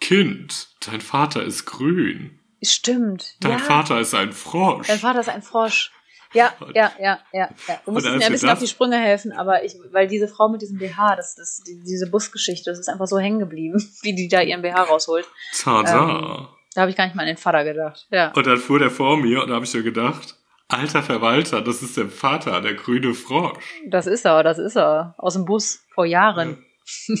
Kind, 0.00 0.68
dein 0.86 1.00
Vater 1.00 1.42
ist 1.42 1.64
grün. 1.64 2.38
Stimmt. 2.62 3.36
Dein 3.40 3.52
ja. 3.52 3.58
Vater 3.58 3.98
ist 4.00 4.14
ein 4.14 4.32
Frosch. 4.32 4.86
Dein 4.86 4.98
Vater 4.98 5.20
ist 5.20 5.28
ein 5.30 5.42
Frosch. 5.42 5.90
Ja, 6.32 6.52
ja, 6.74 6.92
ja, 7.00 7.18
ja, 7.32 7.48
ja. 7.68 7.80
Du 7.84 7.92
musst 7.92 8.06
mir 8.06 8.12
ein 8.12 8.18
bisschen 8.18 8.48
das- 8.48 8.52
auf 8.54 8.58
die 8.60 8.66
Sprünge 8.68 8.98
helfen, 8.98 9.32
aber 9.32 9.64
ich, 9.64 9.74
weil 9.92 10.06
diese 10.08 10.28
Frau 10.28 10.48
mit 10.48 10.62
diesem 10.62 10.78
BH, 10.78 11.16
das, 11.16 11.34
das, 11.34 11.62
die, 11.66 11.80
diese 11.80 12.08
Busgeschichte, 12.10 12.70
das 12.70 12.78
ist 12.78 12.88
einfach 12.88 13.06
so 13.06 13.18
hängen 13.18 13.38
geblieben, 13.38 13.78
wie 14.02 14.14
die 14.14 14.28
da 14.28 14.40
ihren 14.40 14.62
BH 14.62 14.82
rausholt. 14.84 15.26
Tada. 15.58 16.48
Da 16.74 16.80
habe 16.82 16.90
ich 16.90 16.96
gar 16.96 17.04
nicht 17.06 17.16
mal 17.16 17.22
an 17.22 17.28
den 17.28 17.36
Vater 17.36 17.64
gedacht. 17.64 18.06
Ja. 18.10 18.32
Und 18.32 18.46
dann 18.46 18.56
fuhr 18.58 18.78
der 18.78 18.90
vor 18.90 19.16
mir 19.16 19.42
und 19.42 19.48
da 19.48 19.54
habe 19.56 19.64
ich 19.64 19.70
so 19.72 19.82
gedacht, 19.82 20.36
alter 20.68 21.02
Verwalter, 21.02 21.62
das 21.62 21.82
ist 21.82 21.96
der 21.96 22.08
Vater, 22.08 22.60
der 22.60 22.74
grüne 22.74 23.12
Frosch. 23.12 23.58
Das 23.88 24.06
ist 24.06 24.24
er, 24.24 24.44
das 24.44 24.58
ist 24.58 24.76
er. 24.76 25.14
Aus 25.18 25.34
dem 25.34 25.44
Bus 25.44 25.80
vor 25.92 26.06
Jahren. 26.06 26.64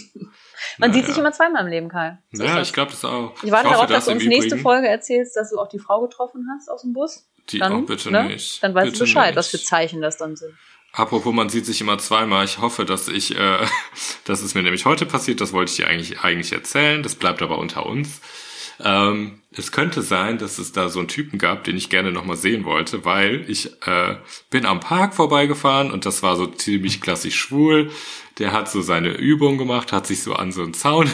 Man 0.78 0.92
sieht 0.92 1.02
Naja. 1.02 1.14
sich 1.14 1.18
immer 1.18 1.32
zweimal 1.32 1.62
im 1.64 1.68
Leben, 1.68 1.88
Kai. 1.88 2.18
So 2.32 2.44
Ja, 2.44 2.60
ich 2.60 2.72
glaube 2.72 2.90
das 2.92 3.04
auch. 3.04 3.32
Ich 3.42 3.50
warte 3.50 3.68
hoffe, 3.68 3.74
darauf, 3.76 3.86
dass 3.90 4.04
du 4.06 4.12
uns 4.12 4.24
nächste 4.24 4.56
Folge 4.56 4.88
erzählst, 4.88 5.36
dass 5.36 5.50
du 5.50 5.58
auch 5.58 5.68
die 5.68 5.78
Frau 5.78 6.00
getroffen 6.00 6.46
hast 6.54 6.68
aus 6.68 6.82
dem 6.82 6.92
Bus. 6.92 7.28
Die, 7.52 7.58
Dann, 7.58 7.72
oh, 7.72 7.82
bitte 7.82 8.10
ne? 8.10 8.24
nicht. 8.24 8.62
Dann 8.62 8.74
weißt 8.74 8.86
bitte 8.86 8.98
du 8.98 9.04
Bescheid, 9.04 9.30
nicht. 9.30 9.36
was 9.36 9.48
für 9.48 9.62
Zeichen 9.62 10.00
das 10.00 10.16
dann 10.16 10.36
sind. 10.36 10.54
Apropos, 10.92 11.32
man 11.32 11.48
sieht 11.48 11.66
sich 11.66 11.80
immer 11.80 11.98
zweimal. 11.98 12.44
Ich 12.44 12.58
hoffe, 12.58 12.84
dass 12.84 13.08
ich, 13.08 13.36
äh, 13.36 13.58
das 14.24 14.42
ist 14.42 14.54
mir 14.54 14.62
nämlich 14.62 14.86
heute 14.86 15.06
passiert, 15.06 15.40
das 15.40 15.52
wollte 15.52 15.70
ich 15.70 15.76
dir 15.76 15.86
eigentlich, 15.86 16.20
eigentlich 16.20 16.52
erzählen, 16.52 17.02
das 17.02 17.14
bleibt 17.14 17.42
aber 17.42 17.58
unter 17.58 17.86
uns. 17.86 18.20
Ähm, 18.82 19.40
es 19.52 19.72
könnte 19.72 20.00
sein, 20.00 20.38
dass 20.38 20.58
es 20.58 20.72
da 20.72 20.88
so 20.88 21.00
einen 21.00 21.08
Typen 21.08 21.38
gab, 21.38 21.64
den 21.64 21.76
ich 21.76 21.90
gerne 21.90 22.12
nochmal 22.12 22.36
sehen 22.36 22.64
wollte, 22.64 23.04
weil 23.04 23.44
ich 23.48 23.82
äh, 23.86 24.16
bin 24.48 24.64
am 24.64 24.80
Park 24.80 25.14
vorbeigefahren 25.14 25.90
und 25.90 26.06
das 26.06 26.22
war 26.22 26.36
so 26.36 26.46
ziemlich 26.46 27.00
klassisch 27.00 27.36
schwul. 27.36 27.90
Der 28.38 28.52
hat 28.52 28.70
so 28.70 28.80
seine 28.80 29.10
Übung 29.10 29.58
gemacht, 29.58 29.92
hat 29.92 30.06
sich 30.06 30.22
so 30.22 30.32
an 30.32 30.50
so 30.50 30.62
einen 30.62 30.72
Zaun. 30.72 31.10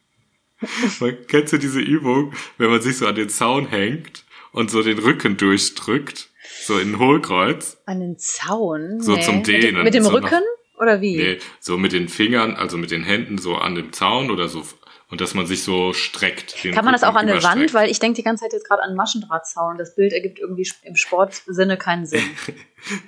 man, 1.00 1.16
kennst 1.26 1.52
du 1.52 1.58
diese 1.58 1.80
Übung, 1.80 2.32
wenn 2.56 2.70
man 2.70 2.80
sich 2.80 2.96
so 2.96 3.06
an 3.06 3.16
den 3.16 3.28
Zaun 3.28 3.66
hängt 3.66 4.24
und 4.58 4.72
so 4.72 4.82
den 4.82 4.98
Rücken 4.98 5.36
durchdrückt, 5.36 6.30
so 6.64 6.78
in 6.78 6.92
ein 6.92 6.98
Hohlkreuz? 6.98 7.78
An 7.86 8.00
den 8.00 8.18
Zaun? 8.18 9.00
So 9.00 9.16
zum 9.16 9.36
Mit 9.38 9.46
dem, 9.46 9.60
Dehnen. 9.60 9.84
mit 9.84 9.94
dem 9.94 10.02
So 10.02 10.10
Rücken? 10.10 10.42
Oder 10.80 11.00
wie? 11.00 11.16
Nee, 11.16 11.38
so 11.60 11.78
mit 11.78 11.92
den 11.92 12.08
Fingern, 12.08 12.56
also 12.56 12.76
mit 12.76 12.90
den 12.90 13.04
Händen 13.04 13.38
so 13.38 13.54
an 13.54 13.76
dem 13.76 13.92
Zaun 13.92 14.32
oder 14.32 14.48
so 14.48 14.64
und 15.10 15.20
dass 15.20 15.34
man 15.34 15.46
sich 15.46 15.62
so 15.62 15.92
streckt. 15.92 16.56
Kann 16.72 16.84
man 16.84 16.92
das 16.92 17.04
auch 17.04 17.14
Rücken 17.14 17.18
an 17.18 17.26
der 17.28 17.42
Wand? 17.44 17.72
Weil 17.72 17.88
ich 17.88 18.00
denke 18.00 18.16
die 18.16 18.22
ganze 18.24 18.44
Zeit 18.44 18.52
jetzt 18.52 18.66
gerade 18.66 18.82
an 18.82 18.96
Maschendrahtzaun. 18.96 19.78
Das 19.78 19.94
Bild 19.94 20.12
ergibt 20.12 20.40
irgendwie 20.40 20.68
im 20.82 20.96
Sportsinne 20.96 21.76
keinen 21.76 22.06
Sinn. 22.06 22.22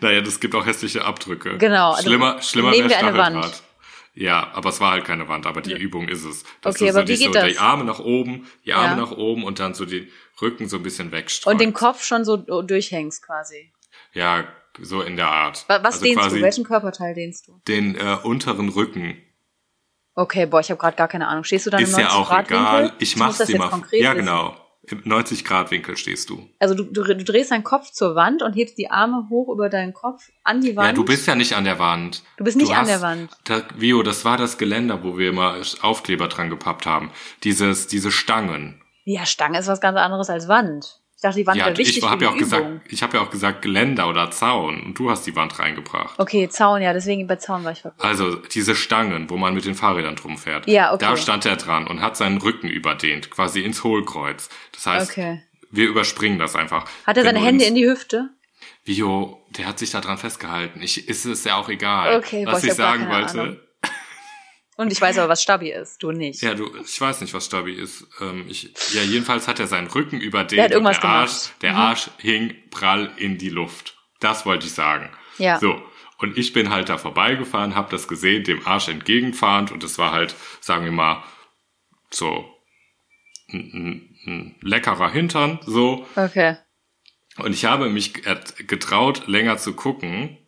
Naja, 0.01 0.21
das 0.21 0.41
gibt 0.41 0.57
auch 0.57 0.67
hässliche 0.67 1.05
Abdrücke. 1.05 1.57
Genau, 1.59 1.93
also 1.93 2.03
Schlimmer, 2.09 2.43
schlimmer 2.43 2.71
nehmen 2.73 2.91
wäre 2.91 3.03
wir 3.03 3.07
eine 3.09 3.17
Wand. 3.17 3.37
Stacheldraht. 3.37 3.63
Ja, 4.14 4.51
aber 4.55 4.70
es 4.70 4.81
war 4.81 4.90
halt 4.92 5.05
keine 5.05 5.29
Wand, 5.29 5.46
aber 5.46 5.61
die 5.62 5.73
Übung 5.73 6.09
ist 6.09 6.25
es. 6.25 6.44
Dass 6.62 6.77
Okay, 6.77 6.90
so 6.90 6.99
aber 6.99 7.09
wie 7.09 7.16
geht 7.16 7.27
so 7.27 7.33
das? 7.33 7.46
die 7.49 7.59
Arme 7.59 7.85
nach 7.85 8.01
oben, 8.01 8.46
die 8.64 8.73
Arme 8.73 8.88
Ja. 8.88 8.96
nach 8.96 9.12
oben 9.12 9.44
und 9.44 9.61
dann 9.61 9.73
so 9.75 9.85
den 9.85 10.09
Rücken 10.42 10.68
so 10.68 10.77
ein 10.79 10.83
bisschen 10.83 11.12
wegstreuen. 11.12 11.55
Und 11.55 11.61
den 11.61 11.73
Kopf 11.73 12.03
schon 12.05 12.25
so 12.25 12.37
durchhängst 12.37 13.25
quasi. 13.25 13.73
Ja, 14.12 14.44
so 14.81 15.03
in 15.03 15.16
der 15.16 15.29
Art. 15.29 15.64
Wa- 15.68 15.81
Was 15.83 15.94
also 15.94 16.05
dehnst 16.07 16.33
du? 16.33 16.40
Welchen 16.42 16.64
Körperteil 16.64 17.14
dehnst 17.14 17.46
du? 17.49 17.61
Den 17.68 17.94
äh, 17.96 18.16
unteren 18.25 18.68
Rücken. 18.68 19.16
Okay, 20.14 20.46
boah, 20.46 20.61
ich 20.61 20.70
habe 20.70 20.79
gerade 20.81 20.96
gar 20.96 21.09
keine 21.09 21.29
Ahnung. 21.29 21.44
Stehst 21.44 21.66
du 21.66 21.70
dann 21.70 21.83
Ist 21.83 21.92
im 21.92 22.01
ja 22.01 22.07
90 22.09 22.20
auch 22.20 22.29
Grad 22.29 22.46
egal. 22.51 22.83
Winkel? 22.83 22.96
Ich 22.99 23.16
mach's 23.16 23.38
das 23.38 23.46
dir 23.46 23.59
mal. 23.59 23.70
konkret 23.70 24.01
Ja, 24.03 24.12
genau. 24.14 24.57
Im 24.83 25.03
90 25.05 25.45
Grad 25.45 25.71
Winkel 25.71 25.97
stehst 25.97 26.31
du. 26.31 26.49
Also 26.59 26.75
du, 26.75 26.85
du, 26.85 27.03
du 27.05 27.23
drehst 27.25 27.51
deinen 27.51 27.64
Kopf 27.64 27.90
zur 27.90 28.14
Wand 28.14 28.43
und 28.43 28.55
hebst 28.55 28.79
die 28.79 28.90
Arme 28.90 29.27
hoch 29.29 29.53
über 29.53 29.69
deinen 29.69 29.93
Kopf 29.93 30.31
an 30.43 30.62
die 30.62 30.75
Wand. 30.75 30.88
Ja, 30.88 30.93
du 30.95 31.05
bist 31.05 31.27
ja 31.27 31.35
nicht 31.35 31.55
an 31.55 31.64
der 31.64 31.79
Wand. 31.79 32.23
Du 32.38 32.45
bist 32.45 32.57
nicht 32.57 32.71
an 32.71 32.79
hast- 32.79 32.88
der 32.88 33.01
Wand. 33.03 33.31
Da, 33.45 33.62
Vio, 33.77 34.03
das 34.03 34.25
war 34.25 34.37
das 34.38 34.57
Geländer, 34.57 35.05
wo 35.05 35.19
wir 35.19 35.29
immer 35.31 35.57
Aufkleber 35.83 36.29
dran 36.29 36.49
gepappt 36.49 36.87
haben. 36.87 37.11
Dieses, 37.45 37.88
diese 37.88 38.11
Stangen. 38.11 38.81
Ja, 39.05 39.27
Stange 39.27 39.59
ist 39.59 39.66
was 39.69 39.81
ganz 39.81 39.99
anderes 39.99 40.31
als 40.31 40.49
Wand. 40.49 41.00
Ich 41.21 41.23
dachte, 41.23 41.39
die 41.39 41.47
Wand 41.47 41.59
ja, 41.59 41.67
wäre 41.67 41.77
wichtig 41.77 41.99
ich 41.99 42.03
habe 42.09 42.25
ja 42.25 42.31
auch 42.31 42.37
gesagt, 42.39 42.67
ich 42.89 43.03
habe 43.03 43.19
ja 43.19 43.23
auch 43.23 43.29
gesagt 43.29 43.61
Geländer 43.61 44.09
oder 44.09 44.31
Zaun 44.31 44.83
und 44.83 44.99
du 44.99 45.11
hast 45.11 45.27
die 45.27 45.37
Wand 45.37 45.59
reingebracht. 45.59 46.19
Okay, 46.19 46.49
Zaun, 46.49 46.81
ja, 46.81 46.95
deswegen 46.95 47.27
bei 47.27 47.37
Zaun 47.37 47.63
war 47.63 47.73
ich 47.73 47.83
verwirrt. 47.83 48.03
Also 48.03 48.37
diese 48.37 48.75
Stangen, 48.75 49.29
wo 49.29 49.37
man 49.37 49.53
mit 49.53 49.67
den 49.67 49.75
Fahrrädern 49.75 50.17
drum 50.17 50.39
fährt. 50.39 50.67
Ja, 50.67 50.95
okay. 50.95 51.05
Da 51.05 51.19
stand 51.19 51.45
er 51.45 51.57
dran 51.57 51.87
und 51.87 52.01
hat 52.01 52.17
seinen 52.17 52.39
Rücken 52.39 52.69
überdehnt, 52.71 53.31
quasi 53.31 53.61
ins 53.61 53.85
Hohlkreuz. 53.85 54.49
Das 54.73 54.87
heißt, 54.87 55.11
Okay. 55.11 55.43
wir 55.71 55.89
überspringen 55.89 56.39
das 56.39 56.57
einfach. 56.57 56.87
Hat 57.07 57.19
er 57.19 57.25
Wenn 57.25 57.35
seine 57.35 57.45
Hände 57.47 57.67
in 57.67 57.75
die 57.75 57.87
Hüfte? 57.87 58.31
Vio, 58.85 59.45
der 59.51 59.67
hat 59.67 59.79
sich 59.79 59.91
da 59.91 60.01
dran 60.01 60.17
festgehalten. 60.17 60.81
Ich, 60.81 61.07
ist 61.07 61.27
es 61.27 61.45
ja 61.45 61.57
auch 61.57 61.69
egal. 61.69 62.17
Okay, 62.17 62.47
boah, 62.47 62.53
Was 62.53 62.65
ich 62.65 62.73
ich 62.73 62.79
hab 62.79 62.79
gar 62.79 62.93
sagen 62.99 63.11
wollte, 63.11 63.41
Ahnung. 63.43 63.57
Und 64.81 64.90
ich 64.93 65.01
weiß 65.01 65.19
aber, 65.19 65.29
was 65.29 65.43
Stabi 65.43 65.71
ist. 65.71 66.03
Du 66.03 66.11
nicht. 66.11 66.40
Ja, 66.43 66.55
du, 66.55 66.71
ich 66.83 66.99
weiß 67.01 67.21
nicht, 67.21 67.35
was 67.35 67.45
Stabi 67.47 67.75
ist. 67.75 68.07
Ähm, 68.21 68.47
ich, 68.49 68.73
ja, 68.95 69.03
jedenfalls 69.03 69.47
hat 69.47 69.61
er 69.61 69.66
seinen 69.66 69.88
Rücken 69.88 70.21
überdehnt 70.21 70.59
Der 70.59 70.64
hat 70.64 70.71
irgendwas 70.71 71.01
der 71.01 71.11
Arsch, 71.11 71.31
gemacht. 71.31 71.62
der 71.62 71.73
Mhm. 71.73 71.79
Arsch 71.79 72.11
hing 72.19 72.55
prall 72.71 73.11
in 73.19 73.37
die 73.37 73.51
Luft. 73.51 73.99
Das 74.21 74.47
wollte 74.47 74.66
ich 74.66 74.73
sagen. 74.73 75.11
Ja. 75.38 75.59
So. 75.59 75.83
Und 76.19 76.38
ich 76.38 76.53
bin 76.55 76.71
halt 76.71 76.88
da 76.88 76.97
vorbeigefahren, 76.99 77.75
habe 77.75 77.90
das 77.90 78.09
gesehen, 78.09 78.45
dem 78.45 78.66
Arsch 78.66 78.88
entgegenfahrend 78.88 79.71
und 79.71 79.85
es 79.85 79.99
war 79.99 80.12
halt, 80.12 80.35
sagen 80.61 80.85
wir 80.85 80.93
mal, 80.93 81.23
so 82.11 82.45
ein, 83.53 83.59
ein, 83.75 84.16
ein 84.27 84.57
leckerer 84.62 85.11
Hintern, 85.11 85.61
so. 85.66 86.07
Okay. 86.16 86.57
Und 87.37 87.53
ich 87.53 87.64
habe 87.64 87.88
mich 87.90 88.14
get- 88.14 88.66
getraut, 88.69 89.27
länger 89.27 89.57
zu 89.59 89.75
gucken. 89.75 90.38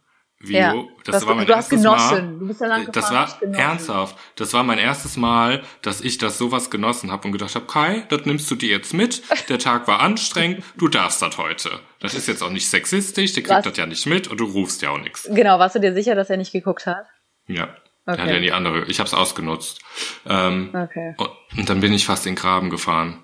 Vio, 0.43 0.57
Ja. 0.59 0.75
das 1.05 1.21
Du 1.21 1.27
war 1.27 1.35
hast- 1.35 1.37
mein 1.37 1.47
du 1.47 1.53
hast 1.55 1.73
erstes 1.73 1.83
genossen. 1.83 2.27
Mal. 2.33 2.39
Du 2.41 2.47
bist 2.49 2.61
ja 2.61 2.67
lang 2.67 2.93
das 2.93 3.11
war 3.13 3.21
hast 3.27 3.43
ernsthaft. 3.43 4.17
Das 4.37 4.53
war 4.53 4.63
mein 4.65 4.79
erstes 4.79 5.17
Mal, 5.17 5.63
dass 5.83 6.01
ich 6.01 6.19
das 6.19 6.37
sowas 6.39 6.71
genossen 6.71 7.13
habe 7.13 7.27
und 7.27 7.33
gedacht 7.33 7.55
habe, 7.55 7.67
Kai, 7.67 8.05
das 8.09 8.25
nimmst 8.27 8.51
du 8.51 8.57
dir 8.57 8.69
jetzt 8.71 8.93
mit. 8.93 9.23
Der 9.49 9.59
Tag 9.59 9.87
war 9.89 10.01
anstrengend, 10.01 10.65
du 10.77 10.89
darfst 10.89 11.23
das 11.23 11.39
heute. 11.39 11.71
Das 12.01 12.15
ist 12.15 12.27
jetzt 12.29 12.43
auch 12.43 12.51
nicht 12.51 12.69
sexistisch, 12.69 13.33
der 13.35 13.43
kriegt 13.45 13.57
Was? 13.59 13.65
das 13.65 13.77
ja 13.77 13.87
nicht 13.87 14.07
mit 14.07 14.27
und 14.29 14.39
du 14.41 14.45
rufst 14.45 14.83
ja 14.83 14.91
auch 14.91 14.99
nichts. 14.99 15.29
Genau, 15.33 15.59
warst 15.59 15.77
du 15.77 15.79
dir 15.81 15.95
sicher, 15.95 16.15
dass 16.17 16.29
er 16.29 16.37
nicht 16.37 16.53
geguckt 16.53 16.87
hat? 16.87 17.07
Ja. 17.47 17.69
Okay. 18.05 18.17
Er 18.19 18.25
hat 18.25 18.31
ja 18.31 18.41
die 18.41 18.51
andere. 18.53 18.85
Ich 18.87 18.99
habe 18.99 19.07
es 19.07 19.15
ausgenutzt. 19.15 19.81
Ähm, 20.27 20.71
Okay. 20.75 21.15
und, 21.19 21.31
und 21.57 21.69
dann 21.69 21.81
bin 21.81 21.93
ich 21.93 22.05
fast 22.05 22.27
in 22.27 22.35
den 22.35 22.41
Graben 22.41 22.69
gefahren. 22.71 23.23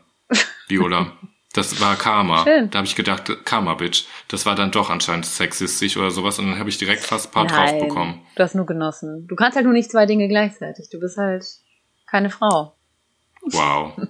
Viola. 0.68 1.12
Das 1.55 1.81
war 1.81 1.97
Karma. 1.97 2.45
Schön. 2.45 2.71
Da 2.71 2.79
habe 2.79 2.87
ich 2.87 2.95
gedacht, 2.95 3.45
Karma, 3.45 3.75
Bitch. 3.75 4.05
Das 4.29 4.45
war 4.45 4.55
dann 4.55 4.71
doch 4.71 4.91
anscheinend 4.91 5.25
sexistisch 5.27 5.97
oder 5.97 6.11
sowas. 6.11 6.39
Und 6.39 6.51
dann 6.51 6.59
habe 6.59 6.69
ich 6.69 6.79
direkt 6.79 7.03
fast 7.03 7.29
ein 7.29 7.33
paar 7.33 7.47
drauf 7.47 7.79
bekommen. 7.79 8.21
Du 8.37 8.43
hast 8.43 8.55
nur 8.55 8.67
genossen. 8.67 9.27
Du 9.27 9.35
kannst 9.35 9.57
halt 9.57 9.65
nur 9.65 9.73
nicht 9.73 9.91
zwei 9.91 10.05
Dinge 10.07 10.29
gleichzeitig. 10.29 10.91
Du 10.91 11.01
bist 11.01 11.17
halt 11.17 11.45
keine 12.07 12.31
Frau. 12.31 12.77
Wow. 13.43 13.93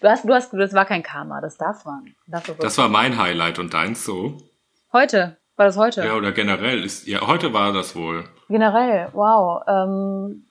Du 0.00 0.08
hast, 0.08 0.24
du 0.24 0.32
hast, 0.32 0.52
das 0.52 0.72
war 0.72 0.84
kein 0.84 1.02
Karma, 1.02 1.40
das 1.40 1.56
darf 1.56 1.84
man. 1.84 2.14
Man 2.28 2.40
Das 2.60 2.78
war 2.78 2.88
mein 2.88 3.18
Highlight 3.18 3.58
und 3.58 3.74
deins 3.74 4.04
so. 4.04 4.38
heute. 4.92 5.36
War 5.56 5.66
das 5.66 5.76
heute? 5.76 6.04
Ja, 6.04 6.14
oder 6.14 6.30
generell 6.30 6.84
ist, 6.84 7.08
ja, 7.08 7.26
heute 7.26 7.52
war 7.52 7.72
das 7.72 7.96
wohl. 7.96 8.24
Generell, 8.48 9.08
wow. 9.12 9.60
Ähm, 9.66 10.46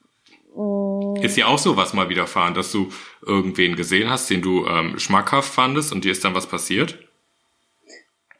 Ist 1.22 1.36
dir 1.36 1.46
auch 1.48 1.58
sowas 1.58 1.92
mal 1.92 2.08
widerfahren, 2.08 2.54
dass 2.54 2.72
du 2.72 2.90
irgendwen 3.22 3.76
gesehen 3.76 4.10
hast, 4.10 4.28
den 4.30 4.42
du 4.42 4.66
ähm, 4.66 4.98
schmackhaft 4.98 5.52
fandest 5.52 5.92
und 5.92 6.04
dir 6.04 6.12
ist 6.12 6.24
dann 6.24 6.34
was 6.34 6.48
passiert? 6.48 6.98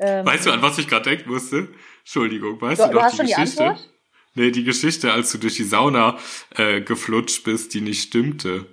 ähm, 0.00 0.26
Weißt 0.26 0.46
du, 0.46 0.50
an 0.52 0.62
was 0.62 0.78
ich 0.78 0.88
gerade 0.88 1.10
denken 1.10 1.30
musste? 1.30 1.68
Entschuldigung, 2.00 2.60
weißt 2.60 2.82
Du- 2.82 2.88
du, 2.88 2.94
noch 2.94 3.02
hast 3.02 3.12
die 3.12 3.16
schon 3.18 3.26
die 3.26 3.32
Geschichte? 3.34 3.64
Antwort? 3.64 3.90
Nee, 4.34 4.50
die 4.50 4.64
Geschichte, 4.64 5.12
als 5.12 5.32
du 5.32 5.38
durch 5.38 5.56
die 5.56 5.64
Sauna 5.64 6.18
äh, 6.56 6.80
geflutscht 6.80 7.44
bist, 7.44 7.74
die 7.74 7.80
nicht 7.80 8.02
stimmte. 8.02 8.66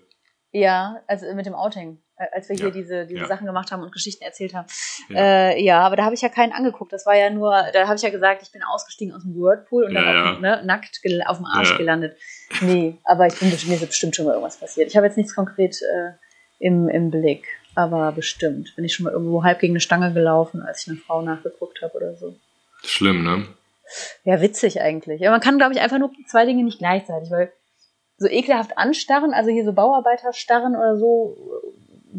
Ja, 0.51 1.01
also 1.07 1.25
mit 1.33 1.45
dem 1.45 1.53
Outing, 1.55 1.97
als 2.17 2.49
wir 2.49 2.55
hier 2.55 2.67
Ja, 2.67 2.71
diese, 2.71 3.05
diese 3.05 3.21
ja. 3.21 3.27
Sachen 3.27 3.45
gemacht 3.45 3.71
haben 3.71 3.83
und 3.83 3.91
Geschichten 3.91 4.23
erzählt 4.23 4.53
haben. 4.53 4.67
Ja. 5.09 5.49
Äh, 5.49 5.61
ja, 5.61 5.79
aber 5.81 5.95
da 5.95 6.05
habe 6.05 6.15
ich 6.15 6.21
ja 6.21 6.29
keinen 6.29 6.53
angeguckt. 6.53 6.93
Das 6.93 7.05
war 7.05 7.15
ja 7.15 7.29
nur, 7.29 7.51
da 7.73 7.87
habe 7.87 7.95
ich 7.95 8.01
ja 8.01 8.09
gesagt, 8.09 8.41
ich 8.41 8.51
bin 8.51 8.63
ausgestiegen 8.63 9.13
aus 9.13 9.23
dem 9.23 9.35
Whirlpool 9.35 9.85
und 9.85 9.93
dann 9.93 10.27
auf, 10.27 10.39
ne, 10.39 10.61
nackt 10.65 11.01
auf 11.25 11.37
dem 11.37 11.45
Arsch 11.45 11.77
gelandet. 11.77 12.17
Nee, 12.61 12.97
aber 13.03 13.27
ich 13.27 13.37
bin 13.39 13.49
mir 13.49 13.55
ist 13.55 13.87
bestimmt 13.87 14.15
schon 14.15 14.25
mal 14.25 14.31
irgendwas 14.31 14.57
passiert. 14.57 14.87
Ich 14.87 14.95
habe 14.95 15.07
jetzt 15.07 15.17
nichts 15.17 15.35
konkret 15.35 15.81
äh, 15.81 16.11
im, 16.59 16.87
im 16.87 17.11
Blick, 17.11 17.47
aber 17.75 18.11
bestimmt. 18.11 18.75
Bin 18.75 18.85
ich 18.85 18.93
schon 18.93 19.03
mal 19.03 19.13
irgendwo 19.13 19.43
halb 19.43 19.59
gegen 19.59 19.73
eine 19.73 19.81
Stange 19.81 20.13
gelaufen, 20.13 20.61
als 20.61 20.83
ich 20.83 20.89
eine 20.89 20.97
Frau 20.97 21.21
nachgeguckt 21.21 21.81
habe 21.81 21.93
oder 21.95 22.15
so. 22.15 22.35
Schlimm, 22.83 23.23
ne? 23.23 23.47
Ja, 24.23 24.41
witzig 24.41 24.81
eigentlich. 24.81 25.21
Ja, 25.21 25.31
man 25.31 25.41
kann, 25.41 25.57
glaube 25.57 25.73
ich, 25.73 25.79
einfach 25.79 25.99
nur 25.99 26.11
zwei 26.27 26.45
Dinge 26.45 26.63
nicht 26.63 26.79
gleichzeitig, 26.79 27.29
weil 27.29 27.51
so 28.17 28.27
ekelhaft 28.27 28.77
anstarren, 28.77 29.33
also 29.33 29.51
hier 29.51 29.65
so 29.65 29.73
Bauarbeiter 29.73 30.31
starren 30.33 30.75
oder 30.75 30.97
so, 30.97 31.37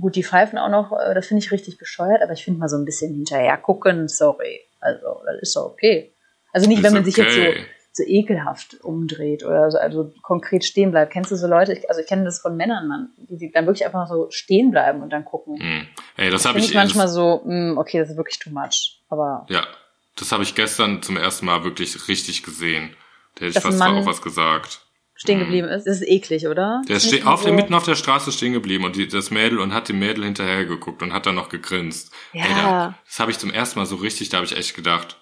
gut, 0.07 0.15
die 0.15 0.23
pfeifen 0.23 0.57
auch 0.57 0.69
noch, 0.69 0.93
äh, 0.93 1.15
das 1.15 1.27
finde 1.27 1.43
ich 1.45 1.51
richtig 1.51 1.79
bescheuert, 1.79 2.23
aber 2.23 2.33
ich 2.33 2.45
finde 2.45 2.61
mal 2.61 2.69
so 2.69 2.77
ein 2.77 2.85
bisschen 2.85 3.13
hinterher 3.13 3.57
gucken, 3.57 4.07
sorry. 4.07 4.61
Also, 4.79 5.21
das 5.27 5.43
ist 5.43 5.57
doch 5.57 5.73
okay. 5.73 6.15
Also 6.53 6.69
nicht, 6.69 6.79
Ist 6.79 6.85
wenn 6.85 6.93
man 6.93 7.05
sich 7.05 7.17
jetzt 7.17 7.35
so, 7.35 7.41
okay. 7.41 7.67
so 7.91 8.05
ekelhaft 8.07 8.81
umdreht 8.85 9.45
oder 9.45 9.69
so, 9.69 9.79
also 9.79 10.13
konkret 10.23 10.65
stehen 10.65 10.93
bleibt. 10.93 11.13
Kennst 11.13 11.33
du 11.33 11.37
so 11.37 11.49
Leute, 11.49 11.73
ich, 11.73 11.89
also 11.91 12.01
ich 12.01 12.07
kenne 12.07 12.23
das 12.23 12.39
von 12.39 12.57
Männern, 12.57 12.87
man, 12.87 13.09
die 13.17 13.51
dann 13.51 13.67
wirklich 13.67 13.85
einfach 13.85 14.07
so 14.07 14.29
stehen 14.31 14.71
bleiben 14.71 15.03
und 15.03 15.11
dann 15.11 15.25
gucken. 15.25 15.59
Hm. 15.59 15.89
Ey, 16.17 16.31
das 16.31 16.45
habe 16.45 16.53
Finde 16.53 16.67
ich, 16.67 16.71
ich 16.71 16.77
manchmal 16.77 17.07
das, 17.07 17.15
so, 17.15 17.43
mh, 17.45 17.77
okay, 17.81 17.99
das 17.99 18.11
ist 18.11 18.17
wirklich 18.17 18.39
too 18.39 18.51
much. 18.51 19.01
Aber 19.09 19.45
ja, 19.49 19.67
das 20.15 20.31
habe 20.31 20.45
ich 20.45 20.55
gestern 20.55 21.03
zum 21.03 21.17
ersten 21.17 21.47
Mal 21.47 21.65
wirklich 21.65 22.07
richtig 22.07 22.45
gesehen. 22.45 22.95
Da 23.35 23.47
hätte 23.47 23.59
ich 23.59 23.65
fast 23.65 23.81
Mann- 23.81 23.99
auch 23.99 24.07
was 24.07 24.23
gesagt. 24.23 24.86
Stehen 25.17 25.39
geblieben 25.39 25.69
ist, 25.69 25.87
das 25.87 26.01
ist 26.01 26.09
eklig, 26.09 26.47
oder? 26.47 26.83
Der 26.89 26.97
ist 26.97 27.27
auf 27.27 27.43
der, 27.43 27.53
mitten 27.53 27.75
auf 27.75 27.85
der 27.85 27.95
Straße 27.95 28.33
stehen 28.33 28.53
geblieben 28.53 28.85
und 28.85 28.97
die, 28.97 29.09
das 29.09 29.31
Mädel 29.31 29.59
und 29.59 29.73
hat 29.75 29.89
dem 29.89 29.99
Mädel 29.99 30.25
hinterher 30.25 30.65
geguckt 30.67 31.03
und 31.03 31.13
hat 31.13 31.27
dann 31.27 31.35
noch 31.35 31.49
gegrinst. 31.49 32.13
Ja. 32.33 32.45
Ey, 32.45 32.51
da, 32.55 32.95
das 33.07 33.19
habe 33.21 33.31
ich 33.31 33.39
zum 33.39 33.51
ersten 33.51 33.79
Mal 33.79 33.87
so 33.87 33.97
richtig, 33.97 34.29
da 34.29 34.39
habe 34.39 34.47
ich 34.47 34.57
echt 34.57 34.75
gedacht, 34.77 35.17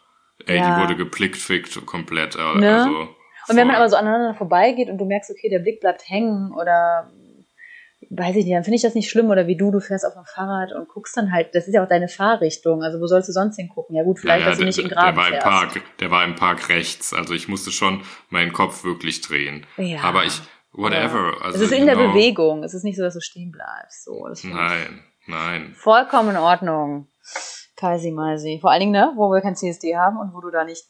ey, 0.47 0.59
Ja. 0.59 0.75
die 0.77 0.83
wurde 0.83 0.97
geplickfickt 0.97 1.87
komplett. 1.87 2.35
Äh, 2.37 2.59
Ne? 2.59 2.77
Also, 2.83 3.09
Und 3.49 3.57
wenn 3.57 3.67
man 3.67 3.77
aber 3.77 3.89
so 3.89 3.97
aneinander 3.97 4.35
vorbeigeht 4.35 4.89
und 4.89 4.99
du 4.99 5.05
merkst, 5.05 5.31
okay, 5.31 5.49
der 5.49 5.61
Blick 5.61 5.81
bleibt 5.81 6.09
hängen 6.09 6.53
oder 6.53 7.11
weiß 8.17 8.37
ich 8.37 8.45
nicht, 8.45 8.55
dann 8.55 8.65
finde 8.65 8.77
ich 8.77 8.83
das 8.83 8.95
nicht 8.95 9.11
schlimm. 9.11 9.31
Oder 9.31 9.47
wie 9.47 9.57
du, 9.57 9.71
du 9.71 9.81
fährst 9.81 10.07
auf 10.07 10.15
dem 10.15 10.25
Fahrrad 10.25 10.73
und 10.73 10.89
guckst 10.89 11.17
dann 11.17 11.33
halt, 11.33 11.55
das 11.55 11.67
ist 11.67 11.75
ja 11.75 11.85
auch 11.85 11.89
deine 11.89 12.09
Fahrrichtung. 12.09 12.83
Also 12.83 13.01
wo 13.01 13.07
sollst 13.07 13.29
du 13.29 13.33
sonst 13.33 13.57
hingucken? 13.57 13.97
Ja 13.97 14.03
gut, 14.05 14.19
vielleicht, 14.19 14.41
ja, 14.41 14.45
ja, 14.47 14.51
dass 14.51 14.59
du 14.59 14.65
nicht 14.65 14.79
in 14.79 14.85
den 14.85 14.89
der 14.91 14.99
Graben 14.99 15.17
war 15.17 15.27
im 15.27 15.33
fährst. 15.33 15.47
Park, 15.47 15.83
der 16.01 16.11
war 16.11 16.25
im 16.25 16.35
Park 16.35 16.69
rechts. 16.69 17.13
Also 17.13 17.35
ich 17.35 17.49
musste 17.49 17.71
schon 17.71 18.03
meinen 18.31 18.53
Kopf 18.53 18.85
wirklich 18.85 19.21
drehen. 19.21 19.67
Ja. 19.77 20.03
Aber 20.03 20.25
ich, 20.25 20.41
whatever. 20.73 21.33
Ja. 21.39 21.45
Also, 21.45 21.65
es 21.65 21.71
ist 21.71 21.79
in 21.79 21.87
der. 21.87 21.97
Bewegung. 21.97 22.63
Es 22.63 22.75
ist 22.75 22.85
nicht 22.85 22.97
so, 22.97 23.03
dass 23.03 23.15
du 23.15 23.21
stehen 23.21 23.51
bleibst. 23.51 24.05
So, 24.05 24.29
Nein, 24.45 25.01
nein. 25.27 25.75
vollkommen 25.77 26.31
in 26.31 26.37
Ordnung. 26.37 27.09
Kaisi 27.77 28.13
Maisi. 28.13 28.59
Vor 28.61 28.71
allen 28.71 28.81
Dingen, 28.81 28.93
ne, 28.93 29.13
wo 29.17 29.31
wir 29.31 29.41
kein 29.41 29.57
CSD 29.57 29.97
haben 29.97 30.19
und 30.19 30.33
wo 30.33 30.41
du 30.41 30.51
da 30.51 30.65
nicht 30.65 30.85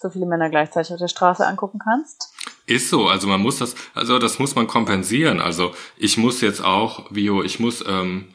so 0.00 0.10
viele 0.10 0.26
Männer 0.26 0.48
gleichzeitig 0.50 0.92
auf 0.92 0.98
der 0.98 1.08
Straße 1.08 1.46
angucken 1.46 1.78
kannst. 1.82 2.32
Ist 2.66 2.90
so, 2.90 3.08
also 3.08 3.26
man 3.26 3.40
muss 3.40 3.58
das, 3.58 3.74
also 3.94 4.18
das 4.18 4.38
muss 4.38 4.54
man 4.54 4.66
kompensieren. 4.66 5.40
Also 5.40 5.72
ich 5.96 6.16
muss 6.18 6.40
jetzt 6.40 6.62
auch, 6.62 7.06
Vio, 7.10 7.42
ich 7.42 7.58
muss 7.60 7.84
ähm, 7.86 8.26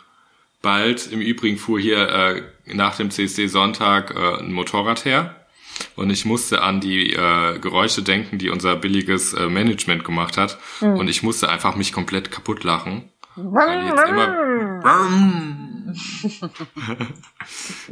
bald, 0.62 1.12
im 1.12 1.22
Übrigen 1.22 1.58
fuhr 1.58 1.80
hier 1.80 2.10
äh, 2.10 2.42
nach 2.74 2.96
dem 2.98 3.12
CSD 3.12 3.48
Sonntag 3.48 4.12
äh, 4.16 4.40
ein 4.40 4.52
Motorrad 4.54 5.06
her 5.06 5.36
und 5.96 6.10
ich 6.10 6.26
musste 6.26 6.62
an 6.62 6.80
die 6.82 7.14
äh, 7.14 7.60
Geräusche 7.60 8.02
denken, 8.04 8.38
die 8.38 8.50
unser 8.50 8.76
billiges 8.76 9.34
äh, 9.34 9.48
Management 9.50 10.04
gemacht 10.04 10.38
hat 10.38 10.58
Hm. 10.80 10.96
und 10.98 11.08
ich 11.10 11.24
musste 11.24 11.50
einfach 11.50 11.76
mich 11.76 11.94
komplett 11.94 12.32
kaputt 12.32 12.64
lachen. 12.64 13.10
Weil 13.36 13.88
jetzt 13.88 14.08
immer 14.08 14.82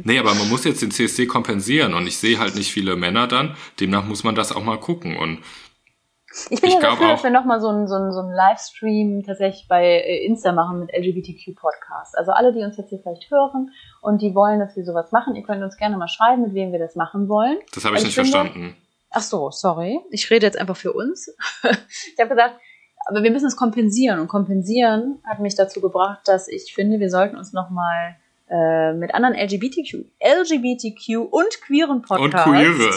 nee, 0.04 0.18
aber 0.18 0.34
man 0.34 0.48
muss 0.48 0.64
jetzt 0.64 0.82
den 0.82 0.90
CSD 0.90 1.26
kompensieren 1.26 1.94
und 1.94 2.06
ich 2.06 2.18
sehe 2.18 2.38
halt 2.38 2.54
nicht 2.54 2.72
viele 2.72 2.96
Männer 2.96 3.26
dann. 3.26 3.56
Demnach 3.80 4.04
muss 4.04 4.24
man 4.24 4.34
das 4.34 4.52
auch 4.52 4.62
mal 4.64 4.78
gucken. 4.78 5.16
Und 5.16 5.40
Ich 6.50 6.60
bin 6.62 6.70
Ich 6.70 6.74
ja 6.76 6.80
dafür, 6.80 7.08
dass 7.08 7.22
wir 7.22 7.30
nochmal 7.30 7.60
so 7.60 7.68
einen 7.68 7.86
so 7.86 7.94
einen- 7.94 8.12
so 8.12 8.20
einen 8.20 8.32
Livestream 8.32 9.22
tatsächlich 9.22 9.66
bei 9.68 9.84
äh, 9.84 10.24
Insta 10.24 10.52
machen 10.52 10.80
mit 10.80 10.90
LGBTQ 10.92 11.54
Podcast. 11.54 12.16
Also 12.16 12.32
alle, 12.32 12.52
die 12.54 12.60
uns 12.60 12.78
jetzt 12.78 12.88
hier 12.88 13.00
vielleicht 13.00 13.30
hören 13.30 13.70
und 14.00 14.22
die 14.22 14.34
wollen, 14.34 14.58
dass 14.58 14.74
wir 14.74 14.84
sowas 14.84 15.12
machen, 15.12 15.34
ihr 15.36 15.42
könnt 15.42 15.62
uns 15.62 15.76
gerne 15.76 15.98
mal 15.98 16.08
schreiben, 16.08 16.42
mit 16.42 16.54
wem 16.54 16.72
wir 16.72 16.78
das 16.78 16.96
machen 16.96 17.28
wollen. 17.28 17.58
das 17.74 17.84
habe 17.84 17.96
ich 17.96 18.04
Also 18.04 18.06
nicht 18.06 18.18
ich 18.18 18.32
finde- 18.32 18.50
verstanden. 18.50 18.76
Ach 19.14 19.20
so, 19.20 19.50
sorry. 19.50 20.00
Ich 20.10 20.30
rede 20.30 20.46
jetzt 20.46 20.56
einfach 20.56 20.76
für 20.76 20.94
uns. 20.94 21.28
ich 21.64 22.18
habe 22.18 22.30
gesagt, 22.30 22.54
aber 23.06 23.22
wir 23.22 23.30
müssen 23.30 23.46
es 23.46 23.56
kompensieren. 23.56 24.18
Und 24.20 24.28
kompensieren 24.28 25.18
hat 25.24 25.40
mich 25.40 25.54
dazu 25.54 25.80
gebracht, 25.80 26.20
dass 26.26 26.48
ich 26.48 26.72
finde, 26.74 27.00
wir 27.00 27.10
sollten 27.10 27.36
uns 27.36 27.52
nochmal 27.52 28.16
äh, 28.52 28.92
mit 28.92 29.14
anderen 29.14 29.34
LGBTQ, 29.34 30.04
LGBTQ 30.20 31.26
und 31.30 31.60
queeren 31.62 31.98
Und 31.98 32.06
Podcasts 32.06 32.50
queere. 32.50 32.90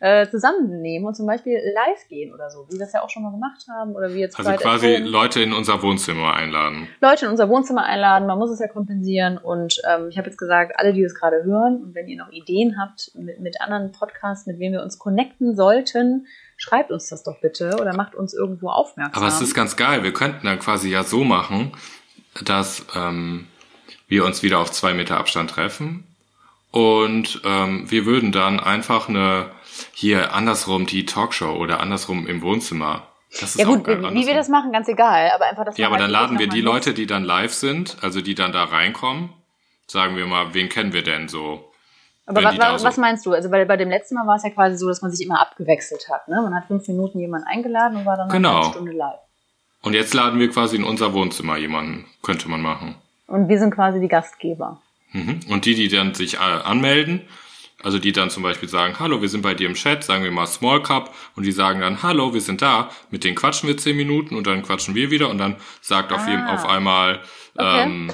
äh, 0.00 0.30
zusammennehmen 0.30 1.06
und 1.06 1.14
zum 1.14 1.26
Beispiel 1.26 1.52
live 1.52 2.08
gehen 2.08 2.32
oder 2.32 2.48
so, 2.48 2.66
wie 2.70 2.78
wir 2.78 2.86
es 2.86 2.94
ja 2.94 3.02
auch 3.02 3.10
schon 3.10 3.22
mal 3.22 3.30
gemacht 3.30 3.66
haben 3.68 3.94
oder 3.94 4.14
wie 4.14 4.20
jetzt 4.20 4.38
Also 4.38 4.52
quasi 4.52 4.96
home. 4.96 5.06
Leute 5.10 5.42
in 5.42 5.52
unser 5.52 5.82
Wohnzimmer 5.82 6.34
einladen. 6.34 6.88
Leute 7.02 7.26
in 7.26 7.30
unser 7.30 7.50
Wohnzimmer 7.50 7.84
einladen. 7.84 8.26
Man 8.26 8.38
muss 8.38 8.50
es 8.52 8.58
ja 8.58 8.68
kompensieren 8.68 9.36
und 9.36 9.82
ähm, 9.86 10.08
ich 10.08 10.16
habe 10.16 10.28
jetzt 10.28 10.38
gesagt, 10.38 10.72
alle, 10.76 10.94
die 10.94 11.02
es 11.02 11.14
gerade 11.14 11.44
hören 11.44 11.82
und 11.82 11.94
wenn 11.94 12.08
ihr 12.08 12.16
noch 12.16 12.30
Ideen 12.30 12.80
habt 12.80 13.10
mit, 13.14 13.38
mit 13.38 13.60
anderen 13.60 13.92
Podcasts, 13.92 14.46
mit 14.46 14.58
wem 14.60 14.72
wir 14.72 14.82
uns 14.82 14.98
connecten 14.98 15.54
sollten, 15.54 16.26
schreibt 16.62 16.92
uns 16.92 17.08
das 17.08 17.24
doch 17.24 17.40
bitte 17.40 17.76
oder 17.80 17.94
macht 17.96 18.14
uns 18.14 18.34
irgendwo 18.34 18.68
aufmerksam. 18.68 19.20
Aber 19.20 19.26
es 19.26 19.40
ist 19.40 19.52
ganz 19.52 19.76
geil. 19.76 20.04
Wir 20.04 20.12
könnten 20.12 20.46
dann 20.46 20.60
quasi 20.60 20.90
ja 20.90 21.02
so 21.02 21.24
machen, 21.24 21.72
dass 22.44 22.86
ähm, 22.94 23.48
wir 24.06 24.24
uns 24.24 24.44
wieder 24.44 24.60
auf 24.60 24.70
zwei 24.70 24.94
Meter 24.94 25.16
Abstand 25.16 25.50
treffen 25.50 26.04
und 26.70 27.42
ähm, 27.44 27.90
wir 27.90 28.06
würden 28.06 28.30
dann 28.30 28.60
einfach 28.60 29.08
eine 29.08 29.50
hier 29.92 30.34
andersrum 30.34 30.86
die 30.86 31.04
Talkshow 31.04 31.56
oder 31.56 31.80
andersrum 31.80 32.28
im 32.28 32.42
Wohnzimmer. 32.42 33.08
Das 33.40 33.50
ist 33.50 33.58
ja 33.58 33.64
gut, 33.64 33.82
geil. 33.82 33.96
wie, 33.96 34.02
wie 34.02 34.06
andersrum. 34.06 34.26
wir 34.28 34.34
das 34.34 34.48
machen, 34.48 34.72
ganz 34.72 34.86
egal, 34.86 35.30
aber 35.34 35.46
einfach 35.46 35.64
das 35.64 35.76
Ja, 35.78 35.88
aber 35.88 35.96
dann 35.96 36.10
laden 36.10 36.38
wir 36.38 36.46
die 36.46 36.60
Leute, 36.60 36.94
die 36.94 37.06
dann 37.06 37.24
live 37.24 37.52
sind, 37.52 37.96
also 38.02 38.20
die 38.20 38.36
dann 38.36 38.52
da 38.52 38.64
reinkommen, 38.64 39.30
sagen 39.88 40.16
wir 40.16 40.26
mal, 40.26 40.54
wen 40.54 40.68
kennen 40.68 40.92
wir 40.92 41.02
denn 41.02 41.28
so? 41.28 41.71
Aber 42.26 42.36
wenn 42.38 42.44
wa, 42.44 42.50
die 42.52 42.58
da 42.58 42.72
wa, 42.72 42.78
so- 42.78 42.84
was 42.86 42.96
meinst 42.96 43.26
du? 43.26 43.32
Also 43.32 43.50
bei, 43.50 43.64
bei 43.64 43.76
dem 43.76 43.90
letzten 43.90 44.14
Mal 44.14 44.26
war 44.26 44.36
es 44.36 44.42
ja 44.44 44.50
quasi 44.50 44.76
so, 44.76 44.88
dass 44.88 45.02
man 45.02 45.10
sich 45.10 45.24
immer 45.26 45.40
abgewechselt 45.40 46.06
hat. 46.10 46.28
Ne? 46.28 46.36
Man 46.42 46.54
hat 46.54 46.66
fünf 46.66 46.86
Minuten 46.88 47.18
jemanden 47.18 47.46
eingeladen 47.46 47.96
und 47.98 48.06
war 48.06 48.16
dann 48.16 48.28
Genau. 48.28 48.62
eine 48.62 48.70
Stunde 48.70 48.92
live. 48.92 49.18
Und 49.82 49.94
jetzt 49.94 50.14
laden 50.14 50.38
wir 50.38 50.48
quasi 50.50 50.76
in 50.76 50.84
unser 50.84 51.12
Wohnzimmer 51.12 51.56
jemanden, 51.56 52.04
könnte 52.22 52.48
man 52.48 52.60
machen. 52.62 52.94
Und 53.26 53.48
wir 53.48 53.58
sind 53.58 53.74
quasi 53.74 53.98
die 54.00 54.08
Gastgeber. 54.08 54.80
Mhm. 55.12 55.40
Und 55.50 55.64
die, 55.64 55.74
die 55.74 55.88
dann 55.88 56.14
sich 56.14 56.34
äh, 56.34 56.38
anmelden, 56.38 57.22
also 57.82 57.98
die 57.98 58.12
dann 58.12 58.30
zum 58.30 58.44
Beispiel 58.44 58.68
sagen, 58.68 59.00
hallo, 59.00 59.20
wir 59.22 59.28
sind 59.28 59.42
bei 59.42 59.54
dir 59.54 59.66
im 59.66 59.74
Chat, 59.74 60.04
sagen 60.04 60.22
wir 60.22 60.30
mal 60.30 60.46
Small 60.46 60.82
Cup, 60.82 61.12
und 61.34 61.44
die 61.44 61.50
sagen 61.50 61.80
dann, 61.80 62.04
hallo, 62.04 62.32
wir 62.32 62.40
sind 62.40 62.62
da, 62.62 62.90
mit 63.10 63.24
denen 63.24 63.34
quatschen 63.34 63.68
wir 63.68 63.76
zehn 63.76 63.96
Minuten 63.96 64.36
und 64.36 64.46
dann 64.46 64.62
quatschen 64.62 64.94
wir 64.94 65.10
wieder 65.10 65.28
und 65.28 65.38
dann 65.38 65.56
sagt 65.80 66.12
auf, 66.12 66.20
Ah. 66.28 66.54
auf 66.54 66.64
einmal 66.64 67.20
Okay. 67.56 67.82
ähm, 67.82 68.12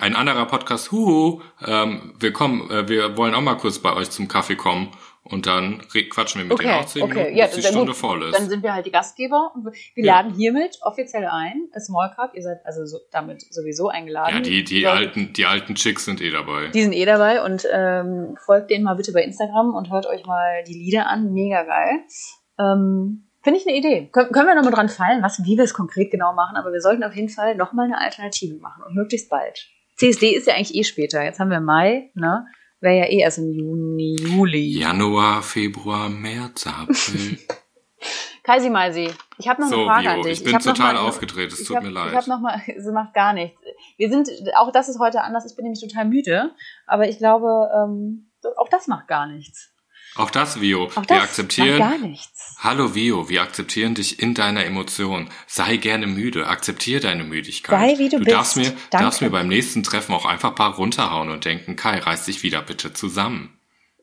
ein 0.00 0.16
anderer 0.16 0.46
Podcast, 0.46 0.90
huhu, 0.92 1.40
ähm, 1.66 2.14
wir 2.18 2.32
kommen, 2.32 2.70
äh, 2.70 2.88
wir 2.88 3.16
wollen 3.16 3.34
auch 3.34 3.40
mal 3.40 3.56
kurz 3.56 3.78
bei 3.78 3.92
euch 3.94 4.10
zum 4.10 4.28
Kaffee 4.28 4.56
kommen 4.56 4.88
und 5.24 5.46
dann 5.46 5.82
quatschen 6.10 6.40
wir 6.40 6.48
mit 6.48 6.58
denen 6.60 6.74
auch 6.74 6.84
zehn 6.86 7.08
Minuten, 7.08 7.34
bis 7.36 7.50
die 7.52 7.62
Stunde 7.62 7.86
gut. 7.92 7.96
voll 7.96 8.22
ist. 8.24 8.36
Dann 8.38 8.48
sind 8.48 8.62
wir 8.62 8.72
halt 8.74 8.86
die 8.86 8.90
Gastgeber 8.90 9.52
und 9.54 9.64
wir 9.64 9.72
wir 9.94 10.04
Ja. 10.04 10.16
laden 10.20 10.34
hiermit 10.34 10.78
offiziell 10.82 11.26
ein. 11.26 11.68
Small 11.78 12.10
Cup, 12.16 12.34
ihr 12.34 12.42
seid 12.42 12.58
also 12.64 12.84
so, 12.86 12.98
damit 13.12 13.42
sowieso 13.52 13.88
eingeladen. 13.88 14.34
ja, 14.34 14.40
die, 14.40 14.64
die 14.64 14.82
Leute, 14.82 14.96
alten, 14.96 15.32
die 15.32 15.46
alten 15.46 15.74
Chicks 15.76 16.04
sind 16.06 16.20
eh 16.20 16.30
dabei. 16.30 16.68
Die 16.68 16.82
sind 16.82 16.92
eh 16.92 17.04
dabei 17.04 17.42
und 17.44 17.66
ähm, 17.70 18.36
folgt 18.44 18.70
denen 18.70 18.84
mal 18.84 18.94
bitte 18.94 19.12
bei 19.12 19.22
Instagram 19.22 19.74
und 19.74 19.90
hört 19.90 20.06
euch 20.06 20.24
mal 20.26 20.64
die 20.66 20.74
Lieder 20.74 21.06
an. 21.06 21.32
Mega 21.32 21.62
geil. 21.62 22.00
Ähm, 22.58 23.28
Finde 23.44 23.58
ich 23.58 23.66
eine 23.66 23.76
Idee. 23.76 24.08
Kön 24.12 24.30
können 24.30 24.46
wir 24.46 24.54
nochmal 24.54 24.72
dran 24.72 24.88
fallen, 24.88 25.22
was, 25.22 25.42
wie 25.44 25.56
wir 25.56 25.64
es 25.64 25.74
konkret 25.74 26.10
genau 26.12 26.32
machen, 26.32 26.56
aber 26.56 26.72
wir 26.72 26.80
sollten 26.80 27.02
auf 27.02 27.14
jeden 27.14 27.28
Fall 27.28 27.56
nochmal 27.56 27.86
eine 27.86 28.00
Alternative 28.00 28.56
machen 28.60 28.84
und 28.84 28.94
möglichst 28.94 29.28
bald. 29.30 29.68
CSD 30.10 30.34
ist 30.34 30.46
ja 30.48 30.54
eigentlich 30.54 30.74
eh 30.74 30.84
später. 30.84 31.22
Jetzt 31.24 31.38
haben 31.38 31.50
wir 31.50 31.60
Mai, 31.60 32.10
ne? 32.14 32.46
Wäre 32.80 32.98
ja 32.98 33.04
eh 33.04 33.18
erst 33.20 33.38
im 33.38 33.52
Juni, 33.52 34.16
Juli. 34.18 34.78
Januar, 34.80 35.42
Februar, 35.42 36.08
März, 36.08 36.66
April. 36.66 37.38
Kaisi 38.42 38.70
Maisi, 38.70 39.08
ich 39.38 39.46
habe 39.48 39.62
noch 39.62 39.68
So, 39.68 39.76
eine 39.76 39.86
Frage 39.86 40.02
Vio, 40.02 40.10
an 40.14 40.22
dich. 40.22 40.32
ich 40.38 40.42
bin 40.44 40.52
noch 40.54 40.62
total 40.62 40.94
mal- 40.94 41.06
aufgedreht, 41.06 41.52
es 41.52 41.60
ich 41.60 41.68
tut 41.68 41.76
hab, 41.76 41.84
mir 41.84 41.90
leid. 41.90 42.10
Ich 42.10 42.16
habe 42.16 42.28
noch 42.28 42.40
mal, 42.40 42.60
es 42.76 42.84
macht 42.86 43.14
gar 43.14 43.32
nichts. 43.34 43.56
Wir 43.96 44.10
sind, 44.10 44.28
auch 44.56 44.72
das 44.72 44.88
ist 44.88 44.98
heute 44.98 45.22
anders. 45.22 45.48
Ich 45.48 45.54
bin 45.54 45.62
nämlich 45.62 45.80
total 45.80 46.06
müde, 46.06 46.50
aber 46.88 47.08
ich 47.08 47.18
glaube, 47.18 47.70
ähm, 47.72 48.32
auch 48.56 48.68
das 48.68 48.88
macht 48.88 49.06
gar 49.06 49.28
nichts. 49.28 49.71
Auch 50.14 50.30
das, 50.30 50.60
Vio. 50.60 50.84
Auch 50.84 51.06
das 51.06 51.08
wir 51.08 51.22
akzeptieren. 51.22 51.78
gar 51.78 51.98
nichts. 51.98 52.56
Hallo 52.58 52.94
Vio, 52.94 53.28
wir 53.28 53.42
akzeptieren 53.42 53.94
dich 53.94 54.20
in 54.22 54.34
deiner 54.34 54.64
Emotion. 54.64 55.28
Sei 55.46 55.76
gerne 55.76 56.06
müde, 56.06 56.46
akzeptier 56.46 57.00
deine 57.00 57.24
Müdigkeit. 57.24 57.78
Sei, 57.78 57.98
wie 57.98 58.08
du 58.08 58.18
bist. 58.18 58.30
darfst 58.30 58.56
mir, 58.56 58.70
Danke. 58.90 59.04
darfst 59.04 59.22
mir 59.22 59.30
beim 59.30 59.48
nächsten 59.48 59.82
Treffen 59.82 60.14
auch 60.14 60.26
einfach 60.26 60.50
ein 60.50 60.54
paar 60.54 60.74
runterhauen 60.74 61.30
und 61.30 61.44
denken, 61.44 61.76
Kai, 61.76 61.98
reiß 61.98 62.26
dich 62.26 62.42
wieder 62.42 62.62
bitte 62.62 62.92
zusammen. 62.92 63.58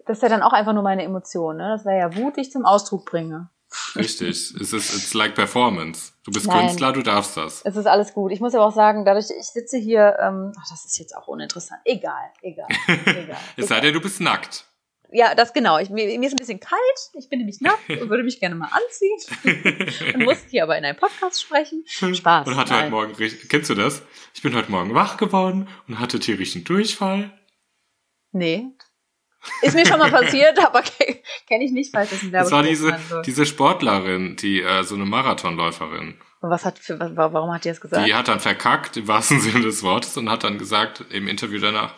Das 0.07 0.17
ist 0.17 0.23
ja 0.23 0.29
dann 0.29 0.41
auch 0.41 0.53
einfach 0.53 0.73
nur 0.73 0.81
meine 0.81 1.03
Emotion. 1.03 1.57
Ne? 1.57 1.69
Das 1.69 1.85
wäre 1.85 1.99
ja 1.99 2.15
Wut, 2.15 2.37
die 2.37 2.41
ich 2.41 2.51
zum 2.51 2.65
Ausdruck 2.65 3.05
bringe. 3.05 3.49
Richtig. 3.95 4.29
es 4.59 4.73
ist, 4.73 4.93
it's 4.95 5.13
like 5.13 5.35
performance. 5.35 6.13
Du 6.23 6.31
bist 6.31 6.47
Nein. 6.47 6.61
Künstler, 6.67 6.91
du 6.91 7.03
darfst 7.03 7.37
das. 7.37 7.61
Es 7.63 7.75
ist 7.75 7.85
alles 7.85 8.13
gut. 8.13 8.31
Ich 8.31 8.39
muss 8.39 8.55
aber 8.55 8.65
auch 8.65 8.73
sagen, 8.73 9.05
dadurch, 9.05 9.27
ich 9.29 9.45
sitze 9.45 9.77
hier, 9.77 10.17
ähm, 10.19 10.51
ach, 10.59 10.67
das 10.69 10.85
ist 10.85 10.97
jetzt 10.97 11.15
auch 11.15 11.27
uninteressant. 11.27 11.79
Egal, 11.85 12.31
egal, 12.41 12.67
egal. 13.05 13.37
Es 13.55 13.67
sei 13.67 13.79
denn, 13.79 13.93
du 13.93 14.01
bist 14.01 14.19
nackt. 14.19 14.65
Ja, 15.11 15.33
das 15.33 15.53
genau. 15.53 15.79
Ich, 15.79 15.89
mir, 15.89 16.05
mir 16.19 16.27
ist 16.27 16.33
ein 16.33 16.37
bisschen 16.37 16.59
kalt. 16.59 16.79
Ich 17.17 17.29
bin 17.29 17.39
nämlich 17.39 17.61
nackt 17.61 17.89
und 17.89 18.09
würde 18.09 18.23
mich 18.23 18.39
gerne 18.39 18.53
mal 18.55 18.69
anziehen. 18.69 20.13
und 20.15 20.23
muss 20.25 20.37
hier 20.49 20.63
aber 20.63 20.77
in 20.77 20.85
einem 20.85 20.97
Podcast 20.97 21.41
sprechen. 21.41 21.83
Spaß. 21.87 22.47
Und 22.47 22.55
hatte 22.55 22.73
Nein. 22.73 22.81
heute 22.83 22.91
Morgen, 22.91 23.15
richtig- 23.15 23.49
kennst 23.49 23.69
du 23.71 23.75
das? 23.75 24.03
Ich 24.35 24.41
bin 24.43 24.55
heute 24.55 24.69
Morgen 24.69 24.93
wach 24.93 25.17
geworden 25.17 25.67
und 25.87 25.99
hatte 25.99 26.19
tierischen 26.19 26.63
Durchfall. 26.63 27.31
Nee. 28.31 28.65
Ist 29.61 29.73
mir 29.73 29.85
schon 29.85 29.97
mal 29.99 30.11
passiert, 30.11 30.59
aber 30.65 30.81
ke- 30.83 31.21
kenne 31.47 31.63
ich 31.63 31.71
nicht, 31.71 31.91
falls 31.91 32.09
das 32.11 32.21
ein 32.21 32.31
Das 32.31 32.51
war 32.51 32.61
diese, 32.61 32.95
soll. 33.09 33.21
diese 33.23 33.45
Sportlerin, 33.45 34.35
die, 34.35 34.61
äh, 34.61 34.83
so 34.83 34.95
eine 34.95 35.05
Marathonläuferin. 35.05 36.19
Und 36.41 36.49
was 36.49 36.65
hat 36.65 36.77
für, 36.77 36.99
wa- 36.99 37.33
warum 37.33 37.51
hat 37.51 37.63
die 37.65 37.69
das 37.69 37.81
gesagt? 37.81 38.05
Die 38.05 38.13
hat 38.13 38.27
dann 38.27 38.39
verkackt, 38.39 38.97
im 38.97 39.07
wahrsten 39.07 39.39
Sinne 39.41 39.61
des 39.61 39.81
Wortes, 39.81 40.15
und 40.17 40.29
hat 40.29 40.43
dann 40.43 40.57
gesagt 40.57 41.03
im 41.09 41.27
Interview 41.27 41.59
danach, 41.59 41.93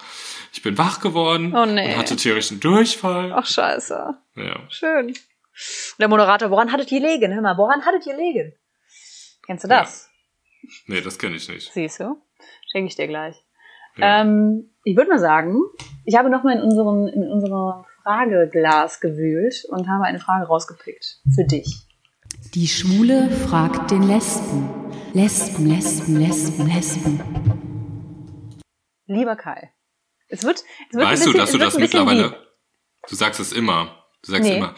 ich 0.51 0.61
bin 0.61 0.77
wach 0.77 0.99
geworden 1.01 1.53
Oh, 1.55 1.65
nee. 1.65 1.91
und 1.93 1.97
hatte 1.97 2.15
tierischen 2.15 2.59
Durchfall. 2.59 3.31
Ach, 3.33 3.45
scheiße. 3.45 4.15
Ja. 4.35 4.59
Schön. 4.69 5.07
Und 5.07 5.99
der 5.99 6.07
Moderator, 6.07 6.49
woran 6.49 6.71
hattet 6.71 6.91
ihr 6.91 7.01
legen? 7.01 7.33
Hör 7.33 7.41
mal, 7.41 7.57
woran 7.57 7.85
hattet 7.85 8.05
ihr 8.07 8.15
legen? 8.15 8.53
Kennst 9.45 9.63
du 9.63 9.67
das? 9.67 10.09
Nee, 10.87 11.01
das 11.01 11.17
kenne 11.19 11.35
ich 11.35 11.47
nicht. 11.49 11.71
Siehst 11.73 11.99
du? 11.99 12.21
Schenke 12.71 12.87
ich 12.87 12.95
dir 12.95 13.07
gleich. 13.07 13.35
Ja. 13.97 14.21
Ähm, 14.21 14.69
ich 14.83 14.95
würde 14.95 15.09
mal 15.09 15.19
sagen, 15.19 15.57
ich 16.05 16.15
habe 16.17 16.29
nochmal 16.29 16.55
in 16.57 16.61
unserem, 16.63 17.07
in 17.07 17.29
unserem 17.29 17.83
Frageglas 18.03 18.99
gewühlt 19.01 19.65
und 19.69 19.87
habe 19.89 20.05
eine 20.05 20.19
Frage 20.19 20.45
rausgepickt. 20.47 21.19
Für 21.35 21.43
dich. 21.45 21.87
Die 22.53 22.67
Schwule 22.67 23.29
fragt 23.29 23.91
den 23.91 24.03
Lesben. 24.03 24.69
Lesben, 25.13 25.65
Lesben, 25.65 26.15
Lesben, 26.17 26.67
Lesben. 26.67 27.21
Lieber 29.07 29.35
Kai. 29.35 29.71
Es 30.31 30.43
wird, 30.43 30.63
es 30.89 30.95
wird 30.95 31.05
weißt 31.05 31.23
bisschen, 31.23 31.31
du, 31.33 31.37
dass 31.37 31.51
du 31.51 31.57
das 31.57 31.77
mittlerweile, 31.77 32.23
lieb. 32.29 32.37
du 33.09 33.15
sagst 33.15 33.39
es 33.39 33.51
immer, 33.51 34.05
du 34.23 34.31
sagst 34.31 34.49
Nee. 34.49 34.57
immer, 34.57 34.73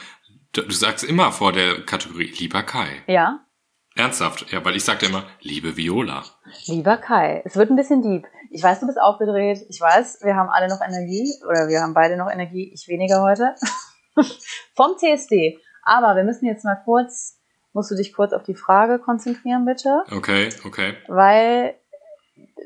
du, 0.53 0.61
du 0.63 0.71
sagst 0.73 1.03
immer 1.03 1.31
vor 1.31 1.51
der 1.51 1.85
Kategorie, 1.85 2.33
lieber 2.37 2.63
Kai. 2.63 3.03
Ja, 3.07 3.39
Ernsthaft, 3.95 4.51
ja, 4.51 4.65
weil 4.65 4.75
ich 4.75 4.83
sagte 4.83 5.05
immer, 5.05 5.23
liebe 5.41 5.77
Viola. 5.77 6.23
lieber 6.65 6.97
Kai. 6.97 7.43
Es 7.45 7.55
wird 7.55 7.69
ein 7.69 7.75
bisschen 7.75 8.01
deep. 8.01 8.25
Ich 8.49 8.63
weiß, 8.63 8.79
du 8.79 8.87
bist 8.87 8.99
aufgedreht. 8.99 9.59
Ich 9.69 9.79
weiß, 9.79 10.21
wir 10.23 10.35
haben 10.35 10.49
alle 10.49 10.67
noch 10.67 10.81
Energie 10.81 11.31
oder 11.47 11.67
wir 11.67 11.81
haben 11.81 11.93
beide 11.93 12.17
noch 12.17 12.29
Energie. 12.29 12.71
Ich 12.73 12.87
weniger 12.87 13.21
heute. 13.21 13.53
Vom 14.75 14.97
CSD. 14.97 15.59
Aber 15.83 16.15
wir 16.15 16.23
müssen 16.23 16.47
jetzt 16.47 16.65
mal 16.65 16.81
kurz, 16.83 17.39
musst 17.73 17.91
du 17.91 17.95
dich 17.95 18.13
kurz 18.13 18.33
auf 18.33 18.41
die 18.43 18.55
Frage 18.55 18.97
konzentrieren, 18.97 19.65
bitte. 19.65 20.03
Okay, 20.11 20.49
okay. 20.65 20.95
weil 21.07 21.75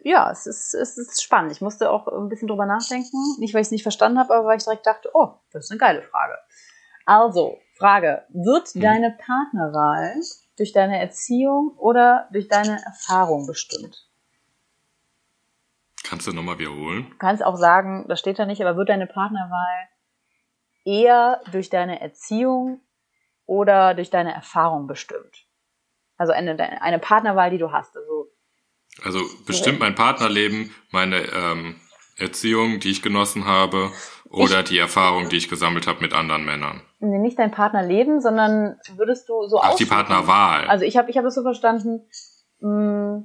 ja, 0.08 0.32
es 0.32 0.46
ist, 0.46 0.74
es 0.74 0.98
ist 0.98 1.22
spannend. 1.22 1.52
Ich 1.52 1.60
musste 1.62 1.92
auch 1.92 2.08
ein 2.08 2.30
bisschen 2.30 2.48
drüber 2.48 2.66
nachdenken. 2.66 3.18
Nicht, 3.40 3.54
weil 3.54 3.62
ich 3.62 3.68
es 3.68 3.72
nicht 3.72 3.84
verstanden 3.84 4.18
habe, 4.20 4.34
aber 4.34 4.48
weil 4.48 4.58
ich 4.58 4.64
direkt 4.64 4.88
dachte, 4.88 5.10
oh, 5.14 5.34
das 5.52 5.66
ist 5.66 5.72
eine 5.72 5.80
geile 5.80 6.02
Frage. 6.02 6.38
Also, 7.06 7.58
Frage. 7.78 8.24
Wird 8.30 8.70
Hm. 8.70 8.82
deine 8.82 9.12
Partnerwahl 9.12 10.16
durch 10.58 10.72
deine 10.72 11.00
Erziehung 11.00 11.74
oder 11.78 12.30
durch 12.32 12.48
deine 12.48 12.82
Erfahrung 12.84 13.48
bestimmt? 13.48 14.08
Kannst 16.04 16.26
du 16.26 16.32
nochmal 16.32 16.58
wiederholen? 16.58 17.08
Du 17.10 17.18
kannst 17.18 17.44
auch 17.44 17.58
sagen, 17.58 18.06
das 18.08 18.20
steht 18.20 18.40
da 18.40 18.46
nicht, 18.46 18.62
aber 18.62 18.78
wird 18.78 18.88
deine 18.90 19.08
Partnerwahl 19.08 19.90
eher 20.86 21.42
durch 21.52 21.70
deine 21.70 22.00
Erziehung 22.00 22.80
oder 23.46 23.94
durch 23.94 24.10
deine 24.10 24.34
Erfahrung 24.34 24.88
bestimmt? 24.88 25.48
Also 26.18 26.32
eine, 26.32 26.58
eine 26.82 27.00
Partnerwahl, 27.00 27.50
die 27.50 27.58
du 27.58 27.74
hast. 27.74 27.96
Also 27.96 28.17
Also 29.08 29.22
bestimmt 29.46 29.80
mein 29.80 29.96
Partnerleben, 29.96 30.70
meine 30.92 31.16
ähm, 31.16 31.76
Erziehung, 32.18 32.82
die 32.82 32.92
ich 32.92 33.02
genossen 33.02 33.46
habe, 33.46 33.90
oder 34.30 34.64
die 34.64 34.78
Erfahrung, 34.78 35.30
die 35.30 35.38
ich 35.38 35.48
gesammelt 35.48 35.88
habe 35.88 36.02
mit 36.02 36.14
anderen 36.14 36.44
Männern. 36.44 36.82
nee, 37.00 37.18
nicht 37.18 37.40
dein 37.40 37.52
Partnerleben, 37.52 38.20
sondern 38.20 38.78
würdest 38.98 39.30
du 39.30 39.48
so 39.48 39.62
Ach, 39.62 39.76
die? 39.76 39.86
Partnerwahl. 39.86 40.68
Also 40.68 40.84
ich 40.84 40.98
habe 40.98 41.10
ich 41.10 41.16
hab 41.16 41.24
das 41.24 41.36
so 41.36 41.44
verstanden, 41.44 42.02
mh, 42.60 43.24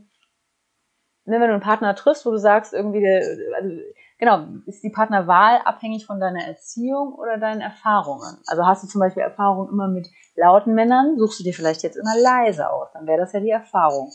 ne, 1.24 1.40
wenn 1.40 1.40
du 1.40 1.54
einen 1.54 1.60
Partner 1.60 1.96
triffst, 1.96 2.24
wo 2.24 2.30
du 2.30 2.38
sagst, 2.38 2.72
irgendwie, 2.72 3.04
also, 3.04 3.76
genau, 4.20 4.46
ist 4.66 4.84
die 4.84 4.90
Partnerwahl 4.90 5.58
abhängig 5.64 6.06
von 6.06 6.20
deiner 6.20 6.46
Erziehung 6.46 7.14
oder 7.14 7.38
deinen 7.38 7.60
Erfahrungen? 7.60 8.38
Also 8.46 8.64
hast 8.64 8.84
du 8.84 8.86
zum 8.86 9.00
Beispiel 9.00 9.24
Erfahrungen 9.24 9.72
immer 9.72 9.88
mit 9.88 10.06
lauten 10.36 10.74
Männern, 10.74 11.18
suchst 11.18 11.40
du 11.40 11.44
dir 11.44 11.54
vielleicht 11.54 11.82
jetzt 11.82 11.96
immer 11.96 12.16
leise 12.22 12.70
aus, 12.70 12.86
dann 12.94 13.08
wäre 13.08 13.18
das 13.18 13.32
ja 13.32 13.40
die 13.40 13.50
Erfahrung. 13.50 14.12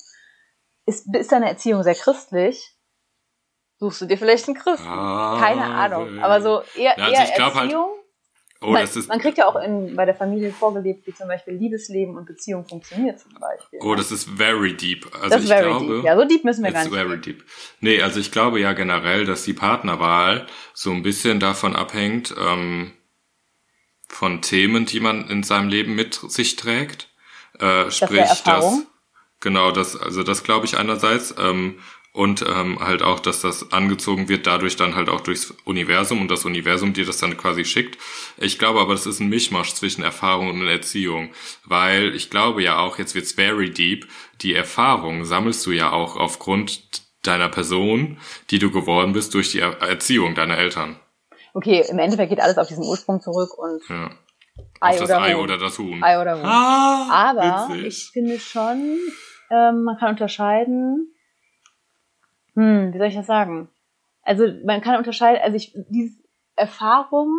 Ist, 0.87 1.13
ist 1.13 1.31
deine 1.31 1.49
Erziehung 1.49 1.83
sehr 1.83 1.93
christlich? 1.95 2.71
Suchst 3.79 4.01
du 4.01 4.05
dir 4.05 4.17
vielleicht 4.17 4.47
einen 4.47 4.57
Christen? 4.57 4.85
Keine 4.87 5.65
Ahnung. 5.65 6.17
Aber 6.19 6.41
so 6.41 6.63
eher, 6.75 6.97
Ja, 6.97 7.05
also 7.05 7.11
eher 7.11 7.53
halt- 7.53 7.55
Erziehung. 7.55 7.89
oh, 8.61 8.71
man, 8.71 8.81
das 8.91 9.07
man 9.07 9.19
kriegt 9.19 9.37
ja 9.37 9.45
auch 9.47 9.57
in, 9.57 9.95
bei 9.95 10.05
der 10.05 10.15
Familie 10.15 10.51
vorgelebt, 10.51 11.05
wie 11.05 11.13
zum 11.13 11.27
Beispiel 11.27 11.53
Liebesleben 11.55 12.17
und 12.17 12.25
Beziehung 12.25 12.65
funktioniert 12.65 13.19
zum 13.19 13.33
Beispiel. 13.35 13.79
oh, 13.83 13.93
das 13.93 14.11
ist 14.11 14.27
very 14.29 14.75
deep. 14.75 15.05
Also 15.13 15.29
das 15.29 15.43
ist 15.43 15.49
very 15.49 15.63
glaube, 15.69 15.95
deep. 15.97 16.03
Ja, 16.05 16.17
so 16.17 16.25
deep 16.25 16.43
müssen 16.43 16.63
wir 16.63 16.71
gar 16.71 16.83
nicht. 16.85 16.93
very 16.93 17.19
deep. 17.21 17.43
Nee, 17.81 18.01
also 18.01 18.19
ich 18.19 18.31
glaube 18.31 18.59
ja 18.59 18.73
generell, 18.73 19.25
dass 19.25 19.43
die 19.43 19.53
Partnerwahl 19.53 20.47
so 20.73 20.89
ein 20.91 21.03
bisschen 21.03 21.39
davon 21.39 21.75
abhängt, 21.75 22.33
ähm, 22.39 22.93
von 24.07 24.41
Themen, 24.41 24.85
die 24.85 25.01
man 25.01 25.29
in 25.29 25.43
seinem 25.43 25.67
Leben 25.67 25.93
mit 25.95 26.15
sich 26.15 26.55
trägt. 26.55 27.09
Äh, 27.59 27.91
sprich, 27.91 28.11
wäre 28.11 28.27
Erfahrung? 28.29 28.79
dass 28.85 28.96
genau 29.39 29.71
das, 29.71 29.95
also 29.95 30.23
das 30.23 30.43
glaube 30.43 30.65
ich 30.65 30.77
einerseits 30.77 31.33
ähm, 31.37 31.79
und 32.13 32.41
ähm, 32.47 32.79
halt 32.79 33.03
auch, 33.03 33.19
dass 33.19 33.41
das 33.41 33.71
angezogen 33.71 34.27
wird 34.27 34.47
dadurch 34.47 34.75
dann 34.75 34.95
halt 34.95 35.07
auch 35.07 35.21
durchs 35.21 35.53
Universum 35.65 36.19
und 36.21 36.31
das 36.31 36.45
Universum 36.45 36.93
dir 36.93 37.05
das 37.05 37.17
dann 37.17 37.37
quasi 37.37 37.63
schickt. 37.63 37.97
Ich 38.37 38.57
glaube 38.57 38.79
aber, 38.79 38.93
das 38.93 39.05
ist 39.05 39.19
ein 39.19 39.29
Mischmasch 39.29 39.73
zwischen 39.75 40.03
Erfahrung 40.03 40.49
und 40.49 40.67
Erziehung, 40.67 41.29
weil 41.65 42.15
ich 42.15 42.31
glaube 42.31 42.63
ja 42.63 42.79
auch, 42.79 42.97
jetzt 42.97 43.13
wird's 43.13 43.33
very 43.33 43.69
deep, 43.69 44.07
die 44.41 44.55
Erfahrung 44.55 45.25
sammelst 45.25 45.63
du 45.67 45.71
ja 45.71 45.91
auch 45.91 46.15
aufgrund 46.15 47.03
deiner 47.21 47.49
Person, 47.49 48.17
die 48.49 48.57
du 48.59 48.71
geworden 48.71 49.13
bist 49.13 49.33
durch 49.35 49.51
die 49.51 49.59
Er- 49.59 49.81
Erziehung 49.81 50.33
deiner 50.33 50.57
Eltern. 50.57 50.99
Okay, 51.53 51.83
im 51.87 51.99
Endeffekt 51.99 52.29
geht 52.29 52.39
alles 52.39 52.57
auf 52.57 52.67
diesen 52.67 52.83
Ursprung 52.83 53.21
zurück 53.21 53.57
und 53.57 53.81
Ja. 53.89 54.09
Ei 54.79 54.91
Auf 54.91 54.99
das 54.99 55.09
oder 55.09 55.21
Ei 55.21 55.33
Huhn. 55.33 55.43
oder 55.43 55.57
das 55.57 55.77
Huhn. 55.79 56.03
Ei 56.03 56.21
oder 56.21 56.37
Huhn. 56.37 56.45
Ah, 56.45 57.29
Aber 57.29 57.67
witzig. 57.69 57.85
ich 57.87 58.09
finde 58.11 58.39
schon, 58.39 58.97
ähm, 59.49 59.83
man 59.83 59.97
kann 59.97 60.09
unterscheiden. 60.11 61.13
Hm, 62.55 62.93
wie 62.93 62.97
soll 62.97 63.07
ich 63.07 63.15
das 63.15 63.27
sagen? 63.27 63.69
Also 64.23 64.45
man 64.65 64.81
kann 64.81 64.97
unterscheiden, 64.97 65.41
also 65.41 65.55
ich, 65.55 65.73
diese 65.89 66.17
Erfahrung 66.55 67.31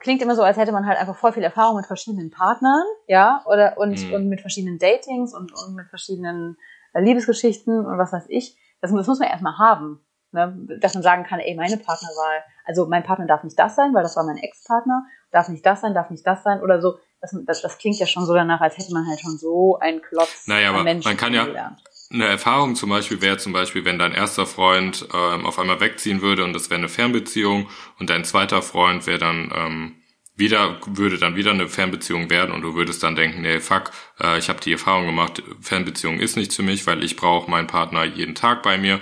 klingt 0.00 0.22
immer 0.22 0.34
so, 0.34 0.42
als 0.42 0.56
hätte 0.56 0.72
man 0.72 0.86
halt 0.86 0.98
einfach 0.98 1.16
voll 1.16 1.32
viel 1.32 1.42
Erfahrung 1.42 1.76
mit 1.76 1.86
verschiedenen 1.86 2.30
Partnern, 2.30 2.82
ja, 3.06 3.42
oder 3.46 3.78
und, 3.78 4.06
Mhm. 4.08 4.12
und 4.12 4.28
mit 4.28 4.40
verschiedenen 4.40 4.78
Datings 4.78 5.34
und, 5.34 5.52
und 5.52 5.74
mit 5.74 5.86
verschiedenen 5.88 6.56
äh, 6.94 7.00
Liebesgeschichten 7.00 7.86
und 7.86 7.98
was 7.98 8.12
weiß 8.12 8.26
ich. 8.28 8.56
Das, 8.80 8.92
das 8.92 9.06
muss 9.06 9.18
man 9.18 9.28
erstmal 9.28 9.56
haben. 9.58 10.04
Ne? 10.32 10.58
Dass 10.80 10.94
man 10.94 11.02
sagen 11.02 11.24
kann, 11.24 11.38
ey, 11.40 11.54
meine 11.54 11.76
Partnerwahl, 11.76 12.42
also 12.64 12.86
mein 12.86 13.04
Partner 13.04 13.26
darf 13.26 13.44
nicht 13.44 13.58
das 13.58 13.76
sein, 13.76 13.94
weil 13.94 14.02
das 14.02 14.16
war 14.16 14.24
mein 14.24 14.36
Ex-Partner, 14.36 15.06
darf 15.34 15.48
nicht 15.48 15.66
das 15.66 15.80
sein, 15.80 15.94
darf 15.94 16.10
nicht 16.10 16.26
das 16.26 16.42
sein 16.42 16.60
oder 16.60 16.80
so. 16.80 16.98
Das, 17.20 17.36
das, 17.46 17.62
das 17.62 17.78
klingt 17.78 17.98
ja 17.98 18.06
schon 18.06 18.24
so 18.24 18.34
danach, 18.34 18.60
als 18.60 18.78
hätte 18.78 18.92
man 18.92 19.06
halt 19.06 19.20
schon 19.20 19.36
so 19.36 19.78
einen 19.78 20.00
Klotz 20.00 20.46
Naja, 20.46 20.70
aber 20.70 20.82
Menschen 20.82 21.08
man 21.08 21.16
kann 21.16 21.34
ja-. 21.34 21.76
Eine 22.12 22.28
Erfahrung 22.28 22.76
zum 22.76 22.90
Beispiel 22.90 23.20
wäre 23.22 23.38
zum 23.38 23.52
Beispiel, 23.52 23.84
wenn 23.84 23.98
dein 23.98 24.12
erster 24.12 24.46
Freund 24.46 25.08
ähm, 25.12 25.46
auf 25.46 25.58
einmal 25.58 25.80
wegziehen 25.80 26.20
würde 26.20 26.44
und 26.44 26.52
das 26.52 26.70
wäre 26.70 26.78
eine 26.78 26.88
Fernbeziehung 26.88 27.68
und 27.98 28.10
dein 28.10 28.24
zweiter 28.24 28.62
Freund 28.62 29.06
wäre 29.06 29.18
dann 29.18 29.50
ähm, 29.54 29.96
wieder, 30.36 30.78
würde 30.86 31.18
dann 31.18 31.34
wieder 31.34 31.52
eine 31.52 31.68
Fernbeziehung 31.68 32.28
werden 32.28 32.54
und 32.54 32.62
du 32.62 32.74
würdest 32.74 33.02
dann 33.02 33.16
denken, 33.16 33.42
nee, 33.42 33.58
fuck, 33.58 33.90
äh, 34.20 34.38
ich 34.38 34.48
habe 34.48 34.60
die 34.60 34.72
Erfahrung 34.72 35.06
gemacht, 35.06 35.42
Fernbeziehung 35.60 36.20
ist 36.20 36.36
nichts 36.36 36.56
für 36.56 36.62
mich, 36.62 36.86
weil 36.86 37.02
ich 37.02 37.16
brauche 37.16 37.50
meinen 37.50 37.68
Partner 37.68 38.04
jeden 38.04 38.34
Tag 38.34 38.62
bei 38.62 38.76
mir, 38.76 39.00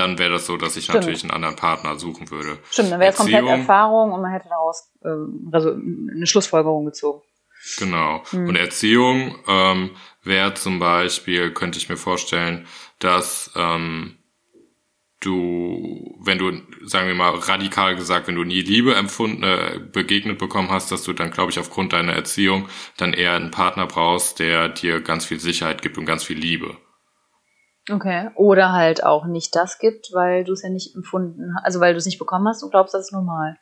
dann 0.00 0.18
wäre 0.18 0.32
das 0.32 0.46
so, 0.46 0.56
dass 0.56 0.76
ich 0.76 0.84
Stimmt. 0.84 1.00
natürlich 1.00 1.22
einen 1.22 1.32
anderen 1.32 1.56
Partner 1.56 1.98
suchen 1.98 2.30
würde. 2.30 2.58
Stimmt, 2.70 2.90
dann 2.90 3.00
wäre 3.00 3.12
es 3.12 3.16
komplett 3.16 3.46
Erfahrung 3.46 4.12
und 4.12 4.22
man 4.22 4.32
hätte 4.32 4.48
daraus 4.48 4.90
ähm, 5.04 5.50
also 5.52 5.70
eine 5.72 6.26
Schlussfolgerung 6.26 6.86
gezogen. 6.86 7.22
Genau. 7.78 8.22
Hm. 8.30 8.48
Und 8.48 8.56
Erziehung 8.56 9.36
ähm, 9.46 9.90
wäre 10.22 10.54
zum 10.54 10.78
Beispiel, 10.78 11.52
könnte 11.52 11.78
ich 11.78 11.90
mir 11.90 11.98
vorstellen, 11.98 12.66
dass 12.98 13.50
ähm, 13.54 14.16
du, 15.20 16.18
wenn 16.22 16.38
du, 16.38 16.50
sagen 16.86 17.08
wir 17.08 17.14
mal, 17.14 17.34
radikal 17.34 17.94
gesagt, 17.94 18.26
wenn 18.26 18.36
du 18.36 18.44
nie 18.44 18.62
Liebe 18.62 18.94
empfunden, 18.94 19.42
äh, 19.42 19.78
begegnet 19.92 20.38
bekommen 20.38 20.70
hast, 20.70 20.90
dass 20.90 21.02
du 21.02 21.12
dann, 21.12 21.30
glaube 21.30 21.50
ich, 21.50 21.58
aufgrund 21.58 21.92
deiner 21.92 22.14
Erziehung 22.14 22.68
dann 22.96 23.12
eher 23.12 23.34
einen 23.34 23.50
Partner 23.50 23.86
brauchst, 23.86 24.38
der 24.38 24.70
dir 24.70 25.00
ganz 25.02 25.26
viel 25.26 25.38
Sicherheit 25.38 25.82
gibt 25.82 25.98
und 25.98 26.06
ganz 26.06 26.24
viel 26.24 26.38
Liebe. 26.38 26.76
Okay. 27.90 28.30
Oder 28.34 28.72
halt 28.72 29.04
auch 29.04 29.26
nicht 29.26 29.54
das 29.56 29.78
gibt, 29.78 30.10
weil 30.12 30.44
du 30.44 30.52
es 30.52 30.62
ja 30.62 30.68
nicht 30.68 30.94
empfunden 30.94 31.54
hast, 31.56 31.64
also 31.64 31.80
weil 31.80 31.92
du 31.92 31.98
es 31.98 32.06
nicht 32.06 32.18
bekommen 32.18 32.46
hast 32.48 32.62
und 32.62 32.70
glaubst, 32.70 32.94
das 32.94 33.06
ist 33.06 33.12
normal. 33.12 33.56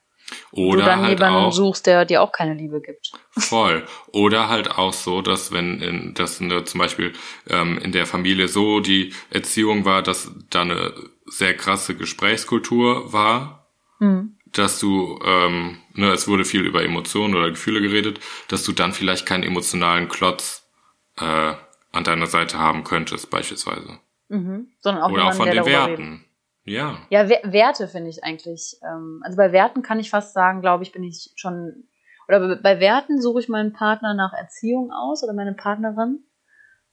Oder 0.52 0.80
du 0.80 0.84
dann 0.84 1.02
halt 1.02 1.18
jemanden 1.18 1.46
auch 1.46 1.52
suchst, 1.52 1.86
der 1.86 2.04
dir 2.04 2.22
auch 2.22 2.32
keine 2.32 2.54
Liebe 2.54 2.80
gibt. 2.80 3.12
Voll. 3.30 3.84
Oder 4.12 4.48
halt 4.48 4.76
auch 4.76 4.92
so, 4.92 5.22
dass 5.22 5.52
wenn 5.52 5.80
in, 5.80 6.14
dass 6.14 6.40
eine, 6.40 6.64
zum 6.64 6.80
Beispiel 6.80 7.14
ähm, 7.48 7.78
in 7.78 7.92
der 7.92 8.04
Familie 8.04 8.48
so 8.48 8.80
die 8.80 9.14
Erziehung 9.30 9.86
war, 9.86 10.02
dass 10.02 10.30
da 10.50 10.62
eine 10.62 10.92
sehr 11.26 11.56
krasse 11.56 11.94
Gesprächskultur 11.94 13.12
war, 13.12 13.58
Hm. 13.98 14.36
dass 14.52 14.78
du, 14.78 15.18
ähm, 15.24 15.78
ne, 15.94 16.12
es 16.12 16.28
wurde 16.28 16.44
viel 16.44 16.64
über 16.64 16.84
Emotionen 16.84 17.34
oder 17.34 17.50
Gefühle 17.50 17.80
geredet, 17.80 18.20
dass 18.48 18.64
du 18.64 18.72
dann 18.72 18.92
vielleicht 18.92 19.26
keinen 19.26 19.42
emotionalen 19.42 20.08
Klotz 20.08 20.68
äh, 21.16 21.54
an 21.92 22.04
deiner 22.04 22.26
Seite 22.26 22.58
haben 22.58 22.84
könntest, 22.84 23.30
beispielsweise. 23.30 23.98
Mhm. 24.28 24.68
Sondern 24.80 25.02
auch 25.02 25.10
oder 25.10 25.22
auch 25.28 25.32
jemanden, 25.32 25.36
von 25.36 25.46
der 25.46 25.54
den 25.54 25.62
darüber 25.64 25.86
redet. 25.86 25.98
Werten. 25.98 26.24
Ja. 26.64 26.98
Ja, 27.10 27.28
Wer- 27.28 27.52
Werte 27.52 27.88
finde 27.88 28.10
ich 28.10 28.22
eigentlich. 28.24 28.76
Ähm, 28.86 29.22
also 29.24 29.36
bei 29.36 29.52
Werten 29.52 29.82
kann 29.82 29.98
ich 30.00 30.10
fast 30.10 30.34
sagen, 30.34 30.60
glaube 30.60 30.82
ich, 30.82 30.92
bin 30.92 31.02
ich 31.04 31.32
schon. 31.36 31.88
Oder 32.28 32.40
bei- 32.56 32.60
bei 32.74 32.80
Werten 32.80 33.20
suche 33.22 33.40
ich 33.40 33.48
meinen 33.48 33.72
Partner 33.72 34.12
nach 34.14 34.34
Erziehung 34.34 34.90
aus 34.92 35.24
oder 35.24 35.32
meine 35.32 35.54
Partnerin. 35.54 36.24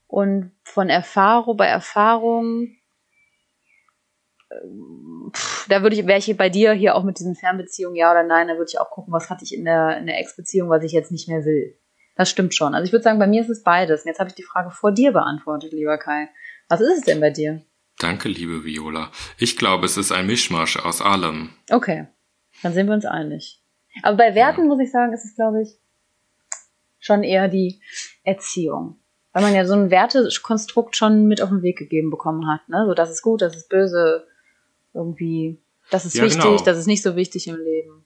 Und 0.07 0.51
von 0.63 0.88
Erfahrung, 0.89 1.57
bei 1.57 1.65
Erfahrung, 1.65 2.69
ähm, 4.51 5.31
pff, 5.33 5.67
da 5.67 5.81
würde 5.81 5.95
ich, 5.95 6.05
wäre 6.07 6.19
ich 6.19 6.38
bei 6.38 6.49
dir 6.49 6.71
hier 6.73 6.95
auch 6.95 7.03
mit 7.03 7.19
diesen 7.19 7.36
Fernbeziehungen, 7.36 7.95
ja 7.95 8.11
oder 8.11 8.23
nein, 8.23 8.47
da 8.47 8.53
würde 8.53 8.69
ich 8.69 8.79
auch 8.79 8.89
gucken, 8.91 9.11
was 9.13 9.29
hatte 9.29 9.43
ich 9.43 9.53
in 9.55 9.65
der, 9.65 9.97
in 9.97 10.05
der 10.05 10.19
Ex-Beziehung, 10.19 10.69
was 10.69 10.83
ich 10.83 10.91
jetzt 10.91 11.11
nicht 11.11 11.27
mehr 11.27 11.43
will. 11.43 11.77
Das 12.15 12.29
stimmt 12.29 12.53
schon. 12.55 12.73
Also 12.75 12.86
ich 12.86 12.93
würde 12.93 13.03
sagen, 13.03 13.19
bei 13.19 13.27
mir 13.27 13.41
ist 13.41 13.49
es 13.49 13.63
beides. 13.63 14.03
Und 14.03 14.07
jetzt 14.07 14.19
habe 14.19 14.29
ich 14.29 14.36
die 14.36 14.43
Frage 14.43 14.71
vor 14.71 14.91
dir 14.93 15.11
beantwortet, 15.11 15.73
lieber 15.73 15.97
Kai. 15.97 16.29
Was 16.70 16.82
ist 16.82 16.97
es 16.99 17.01
denn 17.03 17.20
bei 17.20 17.30
dir? 17.30 17.61
Danke, 17.99 18.28
liebe 18.28 18.66
Viola. 18.66 19.11
Ich 19.38 19.57
glaube, 19.57 19.86
es 19.86 19.97
ist 19.97 20.11
ein 20.11 20.28
Mischmasch 20.28 20.78
aus 20.78 21.01
allem. 21.01 21.51
Okay, 21.70 22.07
dann 22.61 22.74
sind 22.74 22.88
wir 22.88 22.93
uns 22.93 23.05
einig. 23.05 23.61
Aber 24.03 24.18
bei 24.18 24.36
Werten 24.36 24.68
muss 24.68 24.80
ich 24.82 24.91
sagen, 24.91 25.13
ist 25.13 25.24
es, 25.24 25.36
glaube 25.36 25.61
ich, 25.61 25.70
schon 26.99 27.24
eher 27.24 27.47
die 27.47 27.80
Erziehung. 28.24 28.99
Weil 29.32 29.43
man 29.43 29.55
ja 29.55 29.66
so 29.66 29.74
ein 29.74 29.91
Wertekonstrukt 29.91 30.95
schon 30.95 31.26
mit 31.28 31.41
auf 31.41 31.49
den 31.49 31.61
Weg 31.61 31.78
gegeben 31.78 32.09
bekommen 32.09 32.47
hat. 32.47 32.68
Ne? 32.68 32.86
So, 32.88 32.93
das 32.93 33.11
ist 33.11 33.22
gut, 33.22 33.41
das 33.41 33.55
ist 33.55 33.70
böse, 33.70 34.26
irgendwie, 34.93 35.61
das 35.91 36.05
ist 36.05 36.16
Ja, 36.16 36.24
wichtig, 36.24 36.41
genau. 36.41 36.63
das 36.63 36.78
ist 36.78 36.88
nicht 36.88 37.03
so 37.03 37.16
wichtig 37.16 37.47
im 37.47 37.57
Leben. 37.57 38.05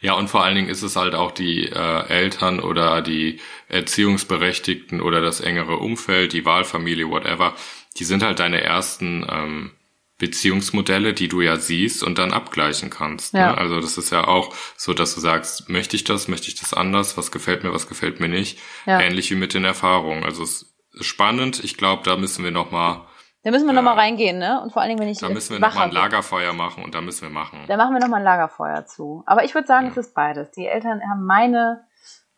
Ja, 0.00 0.14
und 0.14 0.28
vor 0.28 0.42
allen 0.42 0.54
Dingen 0.56 0.68
ist 0.68 0.82
es 0.82 0.96
halt 0.96 1.14
auch 1.14 1.32
die 1.32 1.66
äh, 1.68 2.08
Eltern 2.08 2.60
oder 2.60 3.02
die 3.02 3.40
Erziehungsberechtigten 3.68 5.00
oder 5.00 5.20
das 5.20 5.40
engere 5.40 5.76
Umfeld, 5.76 6.32
die 6.32 6.44
Wahlfamilie, 6.44 7.08
whatever, 7.08 7.54
die 7.98 8.04
sind 8.04 8.22
halt 8.22 8.38
deine 8.40 8.60
ersten 8.62 9.26
ähm, 9.30 9.72
Beziehungsmodelle, 10.18 11.12
die 11.12 11.28
du 11.28 11.40
ja 11.42 11.56
siehst 11.56 12.02
und 12.02 12.18
dann 12.18 12.32
abgleichen 12.32 12.88
kannst. 12.90 13.34
Ja. 13.34 13.52
Ne? 13.52 13.58
Also 13.58 13.80
das 13.80 13.98
ist 13.98 14.10
ja 14.10 14.26
auch 14.26 14.54
so, 14.76 14.94
dass 14.94 15.14
du 15.14 15.20
sagst, 15.20 15.68
möchte 15.68 15.94
ich 15.96 16.04
das, 16.04 16.26
möchte 16.28 16.48
ich 16.48 16.54
das 16.58 16.72
anders, 16.74 17.16
was 17.18 17.30
gefällt 17.30 17.64
mir, 17.64 17.72
was 17.72 17.86
gefällt 17.88 18.18
mir 18.18 18.28
nicht. 18.28 18.58
Ja. 18.86 19.00
Ähnlich 19.00 19.30
wie 19.30 19.34
mit 19.36 19.52
den 19.54 19.64
Erfahrungen. 19.64 20.24
Also 20.24 20.42
es 20.42 20.74
ist 20.94 21.04
spannend. 21.04 21.62
Ich 21.62 21.76
glaube, 21.76 22.02
da 22.04 22.16
müssen 22.16 22.44
wir 22.44 22.50
noch 22.50 22.70
mal, 22.70 23.06
Da 23.44 23.50
müssen 23.52 23.66
wir 23.66 23.74
Ja. 23.74 23.80
nochmal 23.82 23.98
reingehen, 23.98 24.38
ne? 24.38 24.60
Und 24.62 24.72
vor 24.72 24.82
allen 24.82 24.88
Dingen, 24.88 25.00
wenn 25.00 25.08
ich 25.08 25.18
da 25.18 25.28
müssen 25.28 25.54
wir 25.54 25.60
wacher 25.60 25.74
noch 25.74 25.78
mal 25.80 25.84
ein. 25.84 25.92
Lagerfeuer 25.92 26.52
machen 26.52 26.82
und 26.82 26.94
da 26.96 27.00
müssen 27.00 27.22
wir 27.22 27.30
machen. 27.30 27.60
Da 27.68 27.76
machen 27.76 27.92
wir 27.94 28.00
nochmal 28.00 28.20
ein 28.20 28.24
Lagerfeuer 28.24 28.86
zu. 28.86 29.22
Aber 29.26 29.44
ich 29.44 29.54
würde 29.54 29.68
sagen, 29.68 29.86
Ja. 29.86 29.92
es 29.92 29.98
ist 29.98 30.14
beides. 30.14 30.50
Die 30.52 30.66
Eltern 30.66 31.00
haben 31.08 31.24
meine 31.26 31.84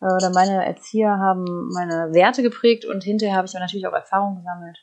äh, 0.01 0.05
oder 0.05 0.29
meine 0.31 0.65
Erzieher 0.65 1.17
haben 1.17 1.45
meine 1.73 2.09
Werte 2.13 2.43
geprägt 2.43 2.85
und 2.85 3.03
hinterher 3.03 3.35
habe 3.37 3.47
ich 3.47 3.53
aber 3.55 3.61
natürlich 3.65 3.87
auch 3.87 3.93
Erfahrungen 3.93 4.37
gesammelt. 4.37 4.77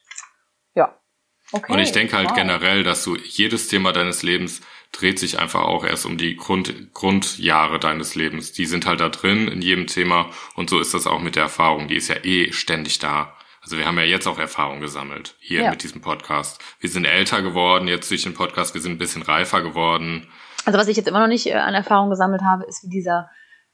Okay. 1.53 1.72
Und 1.72 1.78
ich 1.78 1.92
denke 1.92 2.16
halt 2.16 2.30
wow. 2.30 2.36
generell, 2.36 2.82
dass 2.82 3.05
du 3.05 3.16
jedes 3.16 3.68
Thema 3.68 3.92
deines 3.92 4.22
Lebens 4.22 4.61
dreht 4.92 5.18
sich 5.18 5.38
einfach 5.38 5.62
auch 5.62 5.84
erst 5.84 6.07
um 6.07 6.16
die 6.16 6.36
Grund, 6.36 6.92
Grundjahre 6.94 7.78
deines 7.78 8.14
Lebens. 8.14 8.53
Die 8.53 8.66
sind 8.66 8.86
halt 8.86 9.01
da 9.01 9.09
drin 9.09 9.49
in 9.49 9.62
jedem 9.62 9.86
Thema 9.86 10.30
und 10.55 10.70
so 10.70 10.80
ist 10.80 10.94
das 10.94 11.07
auch 11.07 11.20
mit 11.20 11.36
der 11.36 11.44
Erfahrung. 11.44 11.88
Die 11.88 11.97
ist 11.97 12.09
ja 12.09 12.16
eh 12.24 12.53
ständig 12.53 12.99
da. 12.99 13.36
Also 13.62 13.78
wir 13.78 13.86
haben 13.86 13.99
ja 13.99 14.05
jetzt 14.05 14.26
auch 14.28 14.38
Erfahrung 14.38 14.80
gesammelt 14.80 15.34
hier 15.40 15.62
Ja. 15.62 15.70
mit 15.70 15.82
diesem 15.82 16.01
Podcast. 16.01 16.61
Wir 16.80 16.88
sind 16.88 17.05
älter 17.05 17.42
geworden 17.42 17.88
jetzt 17.88 18.11
durch 18.11 18.22
den 18.22 18.34
Podcast, 18.34 18.74
wir 18.74 18.80
sind 18.80 18.92
ein 18.92 18.99
bisschen 18.99 19.22
reifer 19.22 19.61
geworden. 19.62 20.28
Also 20.64 20.78
was 20.78 20.88
ich 20.88 20.97
jetzt 20.97 21.09
immer 21.09 21.20
noch 21.20 21.26
nicht 21.28 21.47
äh, 21.47 21.55
an 21.55 21.74
Erfahrung 21.74 22.11
gesammelt 22.11 22.42
habe, 22.42 22.64
ist, 22.64 22.84
wie 22.84 22.90
dieser 22.90 23.28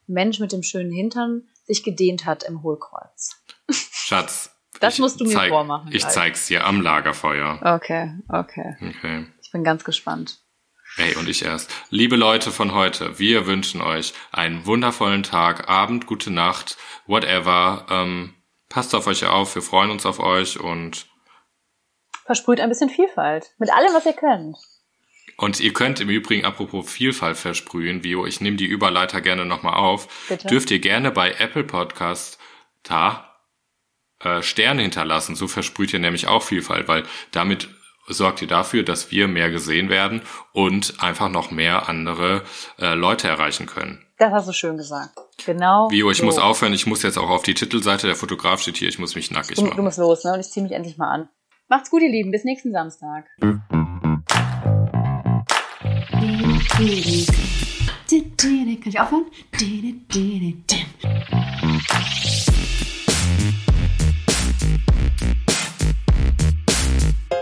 Mensch 0.06 0.40
mit 0.40 0.52
dem 0.52 0.62
schönen 0.62 0.92
Hintern 0.92 1.42
sich 1.64 1.82
gedehnt 1.84 2.26
hat 2.26 2.42
im 2.42 2.62
Hohlkreuz. 2.62 3.36
Schatz. 3.70 4.51
Das 4.82 4.94
ich 4.94 5.00
musst 5.00 5.20
du 5.20 5.24
mir 5.24 5.30
zeig, 5.30 5.48
vormachen 5.48 5.90
Ich 5.92 6.02
gleich. 6.02 6.12
zeig's 6.12 6.46
dir 6.48 6.66
am 6.66 6.80
Lagerfeuer. 6.80 7.60
Okay, 7.62 8.12
okay. 8.28 8.76
Okay. 8.80 9.26
Ich 9.42 9.50
bin 9.52 9.64
ganz 9.64 9.84
gespannt. 9.84 10.38
Ey, 10.98 11.14
und 11.16 11.28
ich 11.28 11.44
erst. 11.44 11.72
Liebe 11.88 12.16
Leute 12.16 12.50
von 12.50 12.74
heute, 12.74 13.18
wir 13.18 13.46
wünschen 13.46 13.80
euch 13.80 14.12
einen 14.30 14.66
wundervollen 14.66 15.22
Tag, 15.22 15.68
Abend, 15.70 16.06
gute 16.06 16.30
Nacht, 16.30 16.76
whatever. 17.06 17.86
Ähm, 17.88 18.34
passt 18.68 18.94
auf 18.94 19.06
euch 19.06 19.24
auf, 19.24 19.54
wir 19.54 19.62
freuen 19.62 19.90
uns 19.90 20.04
auf 20.04 20.18
euch 20.20 20.60
und, 20.60 21.06
Versprüht 22.24 22.60
ein 22.60 22.68
bisschen 22.68 22.88
Vielfalt. 22.90 23.50
Mit 23.58 23.72
allem, 23.72 23.92
was 23.94 24.04
ihr 24.06 24.12
könnt. 24.12 24.56
und 25.38 25.60
ihr 25.60 25.72
könnt 25.72 26.00
im 26.00 26.08
Übrigen, 26.10 26.44
apropos 26.44 26.90
Vielfalt 26.90 27.36
versprühen, 27.36 28.04
Vio, 28.04 28.26
ich 28.26 28.40
nehme 28.40 28.56
die 28.56 28.66
Überleiter 28.66 29.20
gerne 29.20 29.44
nochmal 29.46 29.74
auf, 29.74 30.08
Bitte? 30.28 30.46
dürft 30.48 30.70
ihr 30.70 30.78
gerne 30.78 31.10
bei 31.10 31.32
Apple 31.32 31.64
Podcast 31.64 32.38
da 32.82 33.31
äh, 34.24 34.42
Sterne 34.42 34.82
hinterlassen. 34.82 35.34
So 35.34 35.48
versprüht 35.48 35.92
ihr 35.92 35.98
nämlich 35.98 36.28
auch 36.28 36.42
Vielfalt, 36.42 36.88
weil 36.88 37.04
damit 37.30 37.68
sorgt 38.08 38.42
ihr 38.42 38.48
dafür, 38.48 38.82
dass 38.82 39.10
wir 39.10 39.28
mehr 39.28 39.50
gesehen 39.50 39.88
werden 39.88 40.22
und 40.52 41.02
einfach 41.02 41.28
noch 41.28 41.50
mehr 41.50 41.88
andere 41.88 42.42
äh, 42.78 42.94
Leute 42.94 43.28
erreichen 43.28 43.66
können. 43.66 44.04
Das 44.18 44.32
hast 44.32 44.48
du 44.48 44.52
schön 44.52 44.76
gesagt. 44.76 45.10
Genau. 45.46 45.88
Vio, 45.90 46.10
ich 46.10 46.18
so. 46.18 46.24
muss 46.24 46.38
aufhören, 46.38 46.72
ich 46.72 46.86
muss 46.86 47.02
jetzt 47.02 47.18
auch 47.18 47.30
auf 47.30 47.42
die 47.42 47.54
Titelseite, 47.54 48.06
der 48.06 48.16
Fotograf 48.16 48.60
steht 48.60 48.76
hier, 48.76 48.88
ich 48.88 48.98
muss 48.98 49.14
mich 49.14 49.30
nackig 49.30 49.56
Du, 49.56 49.62
du 49.62 49.68
machen. 49.68 49.84
musst 49.84 49.98
los, 49.98 50.24
ne? 50.24 50.34
Und 50.34 50.40
ich 50.40 50.50
zieh 50.50 50.62
mich 50.62 50.72
endlich 50.72 50.98
mal 50.98 51.10
an. 51.10 51.28
Macht's 51.68 51.90
gut, 51.90 52.02
ihr 52.02 52.10
Lieben. 52.10 52.30
Bis 52.30 52.44
nächsten 52.44 52.72
Samstag. 52.72 53.26
Kann 53.38 53.62
ich 58.84 59.00
aufhören? 59.00 59.24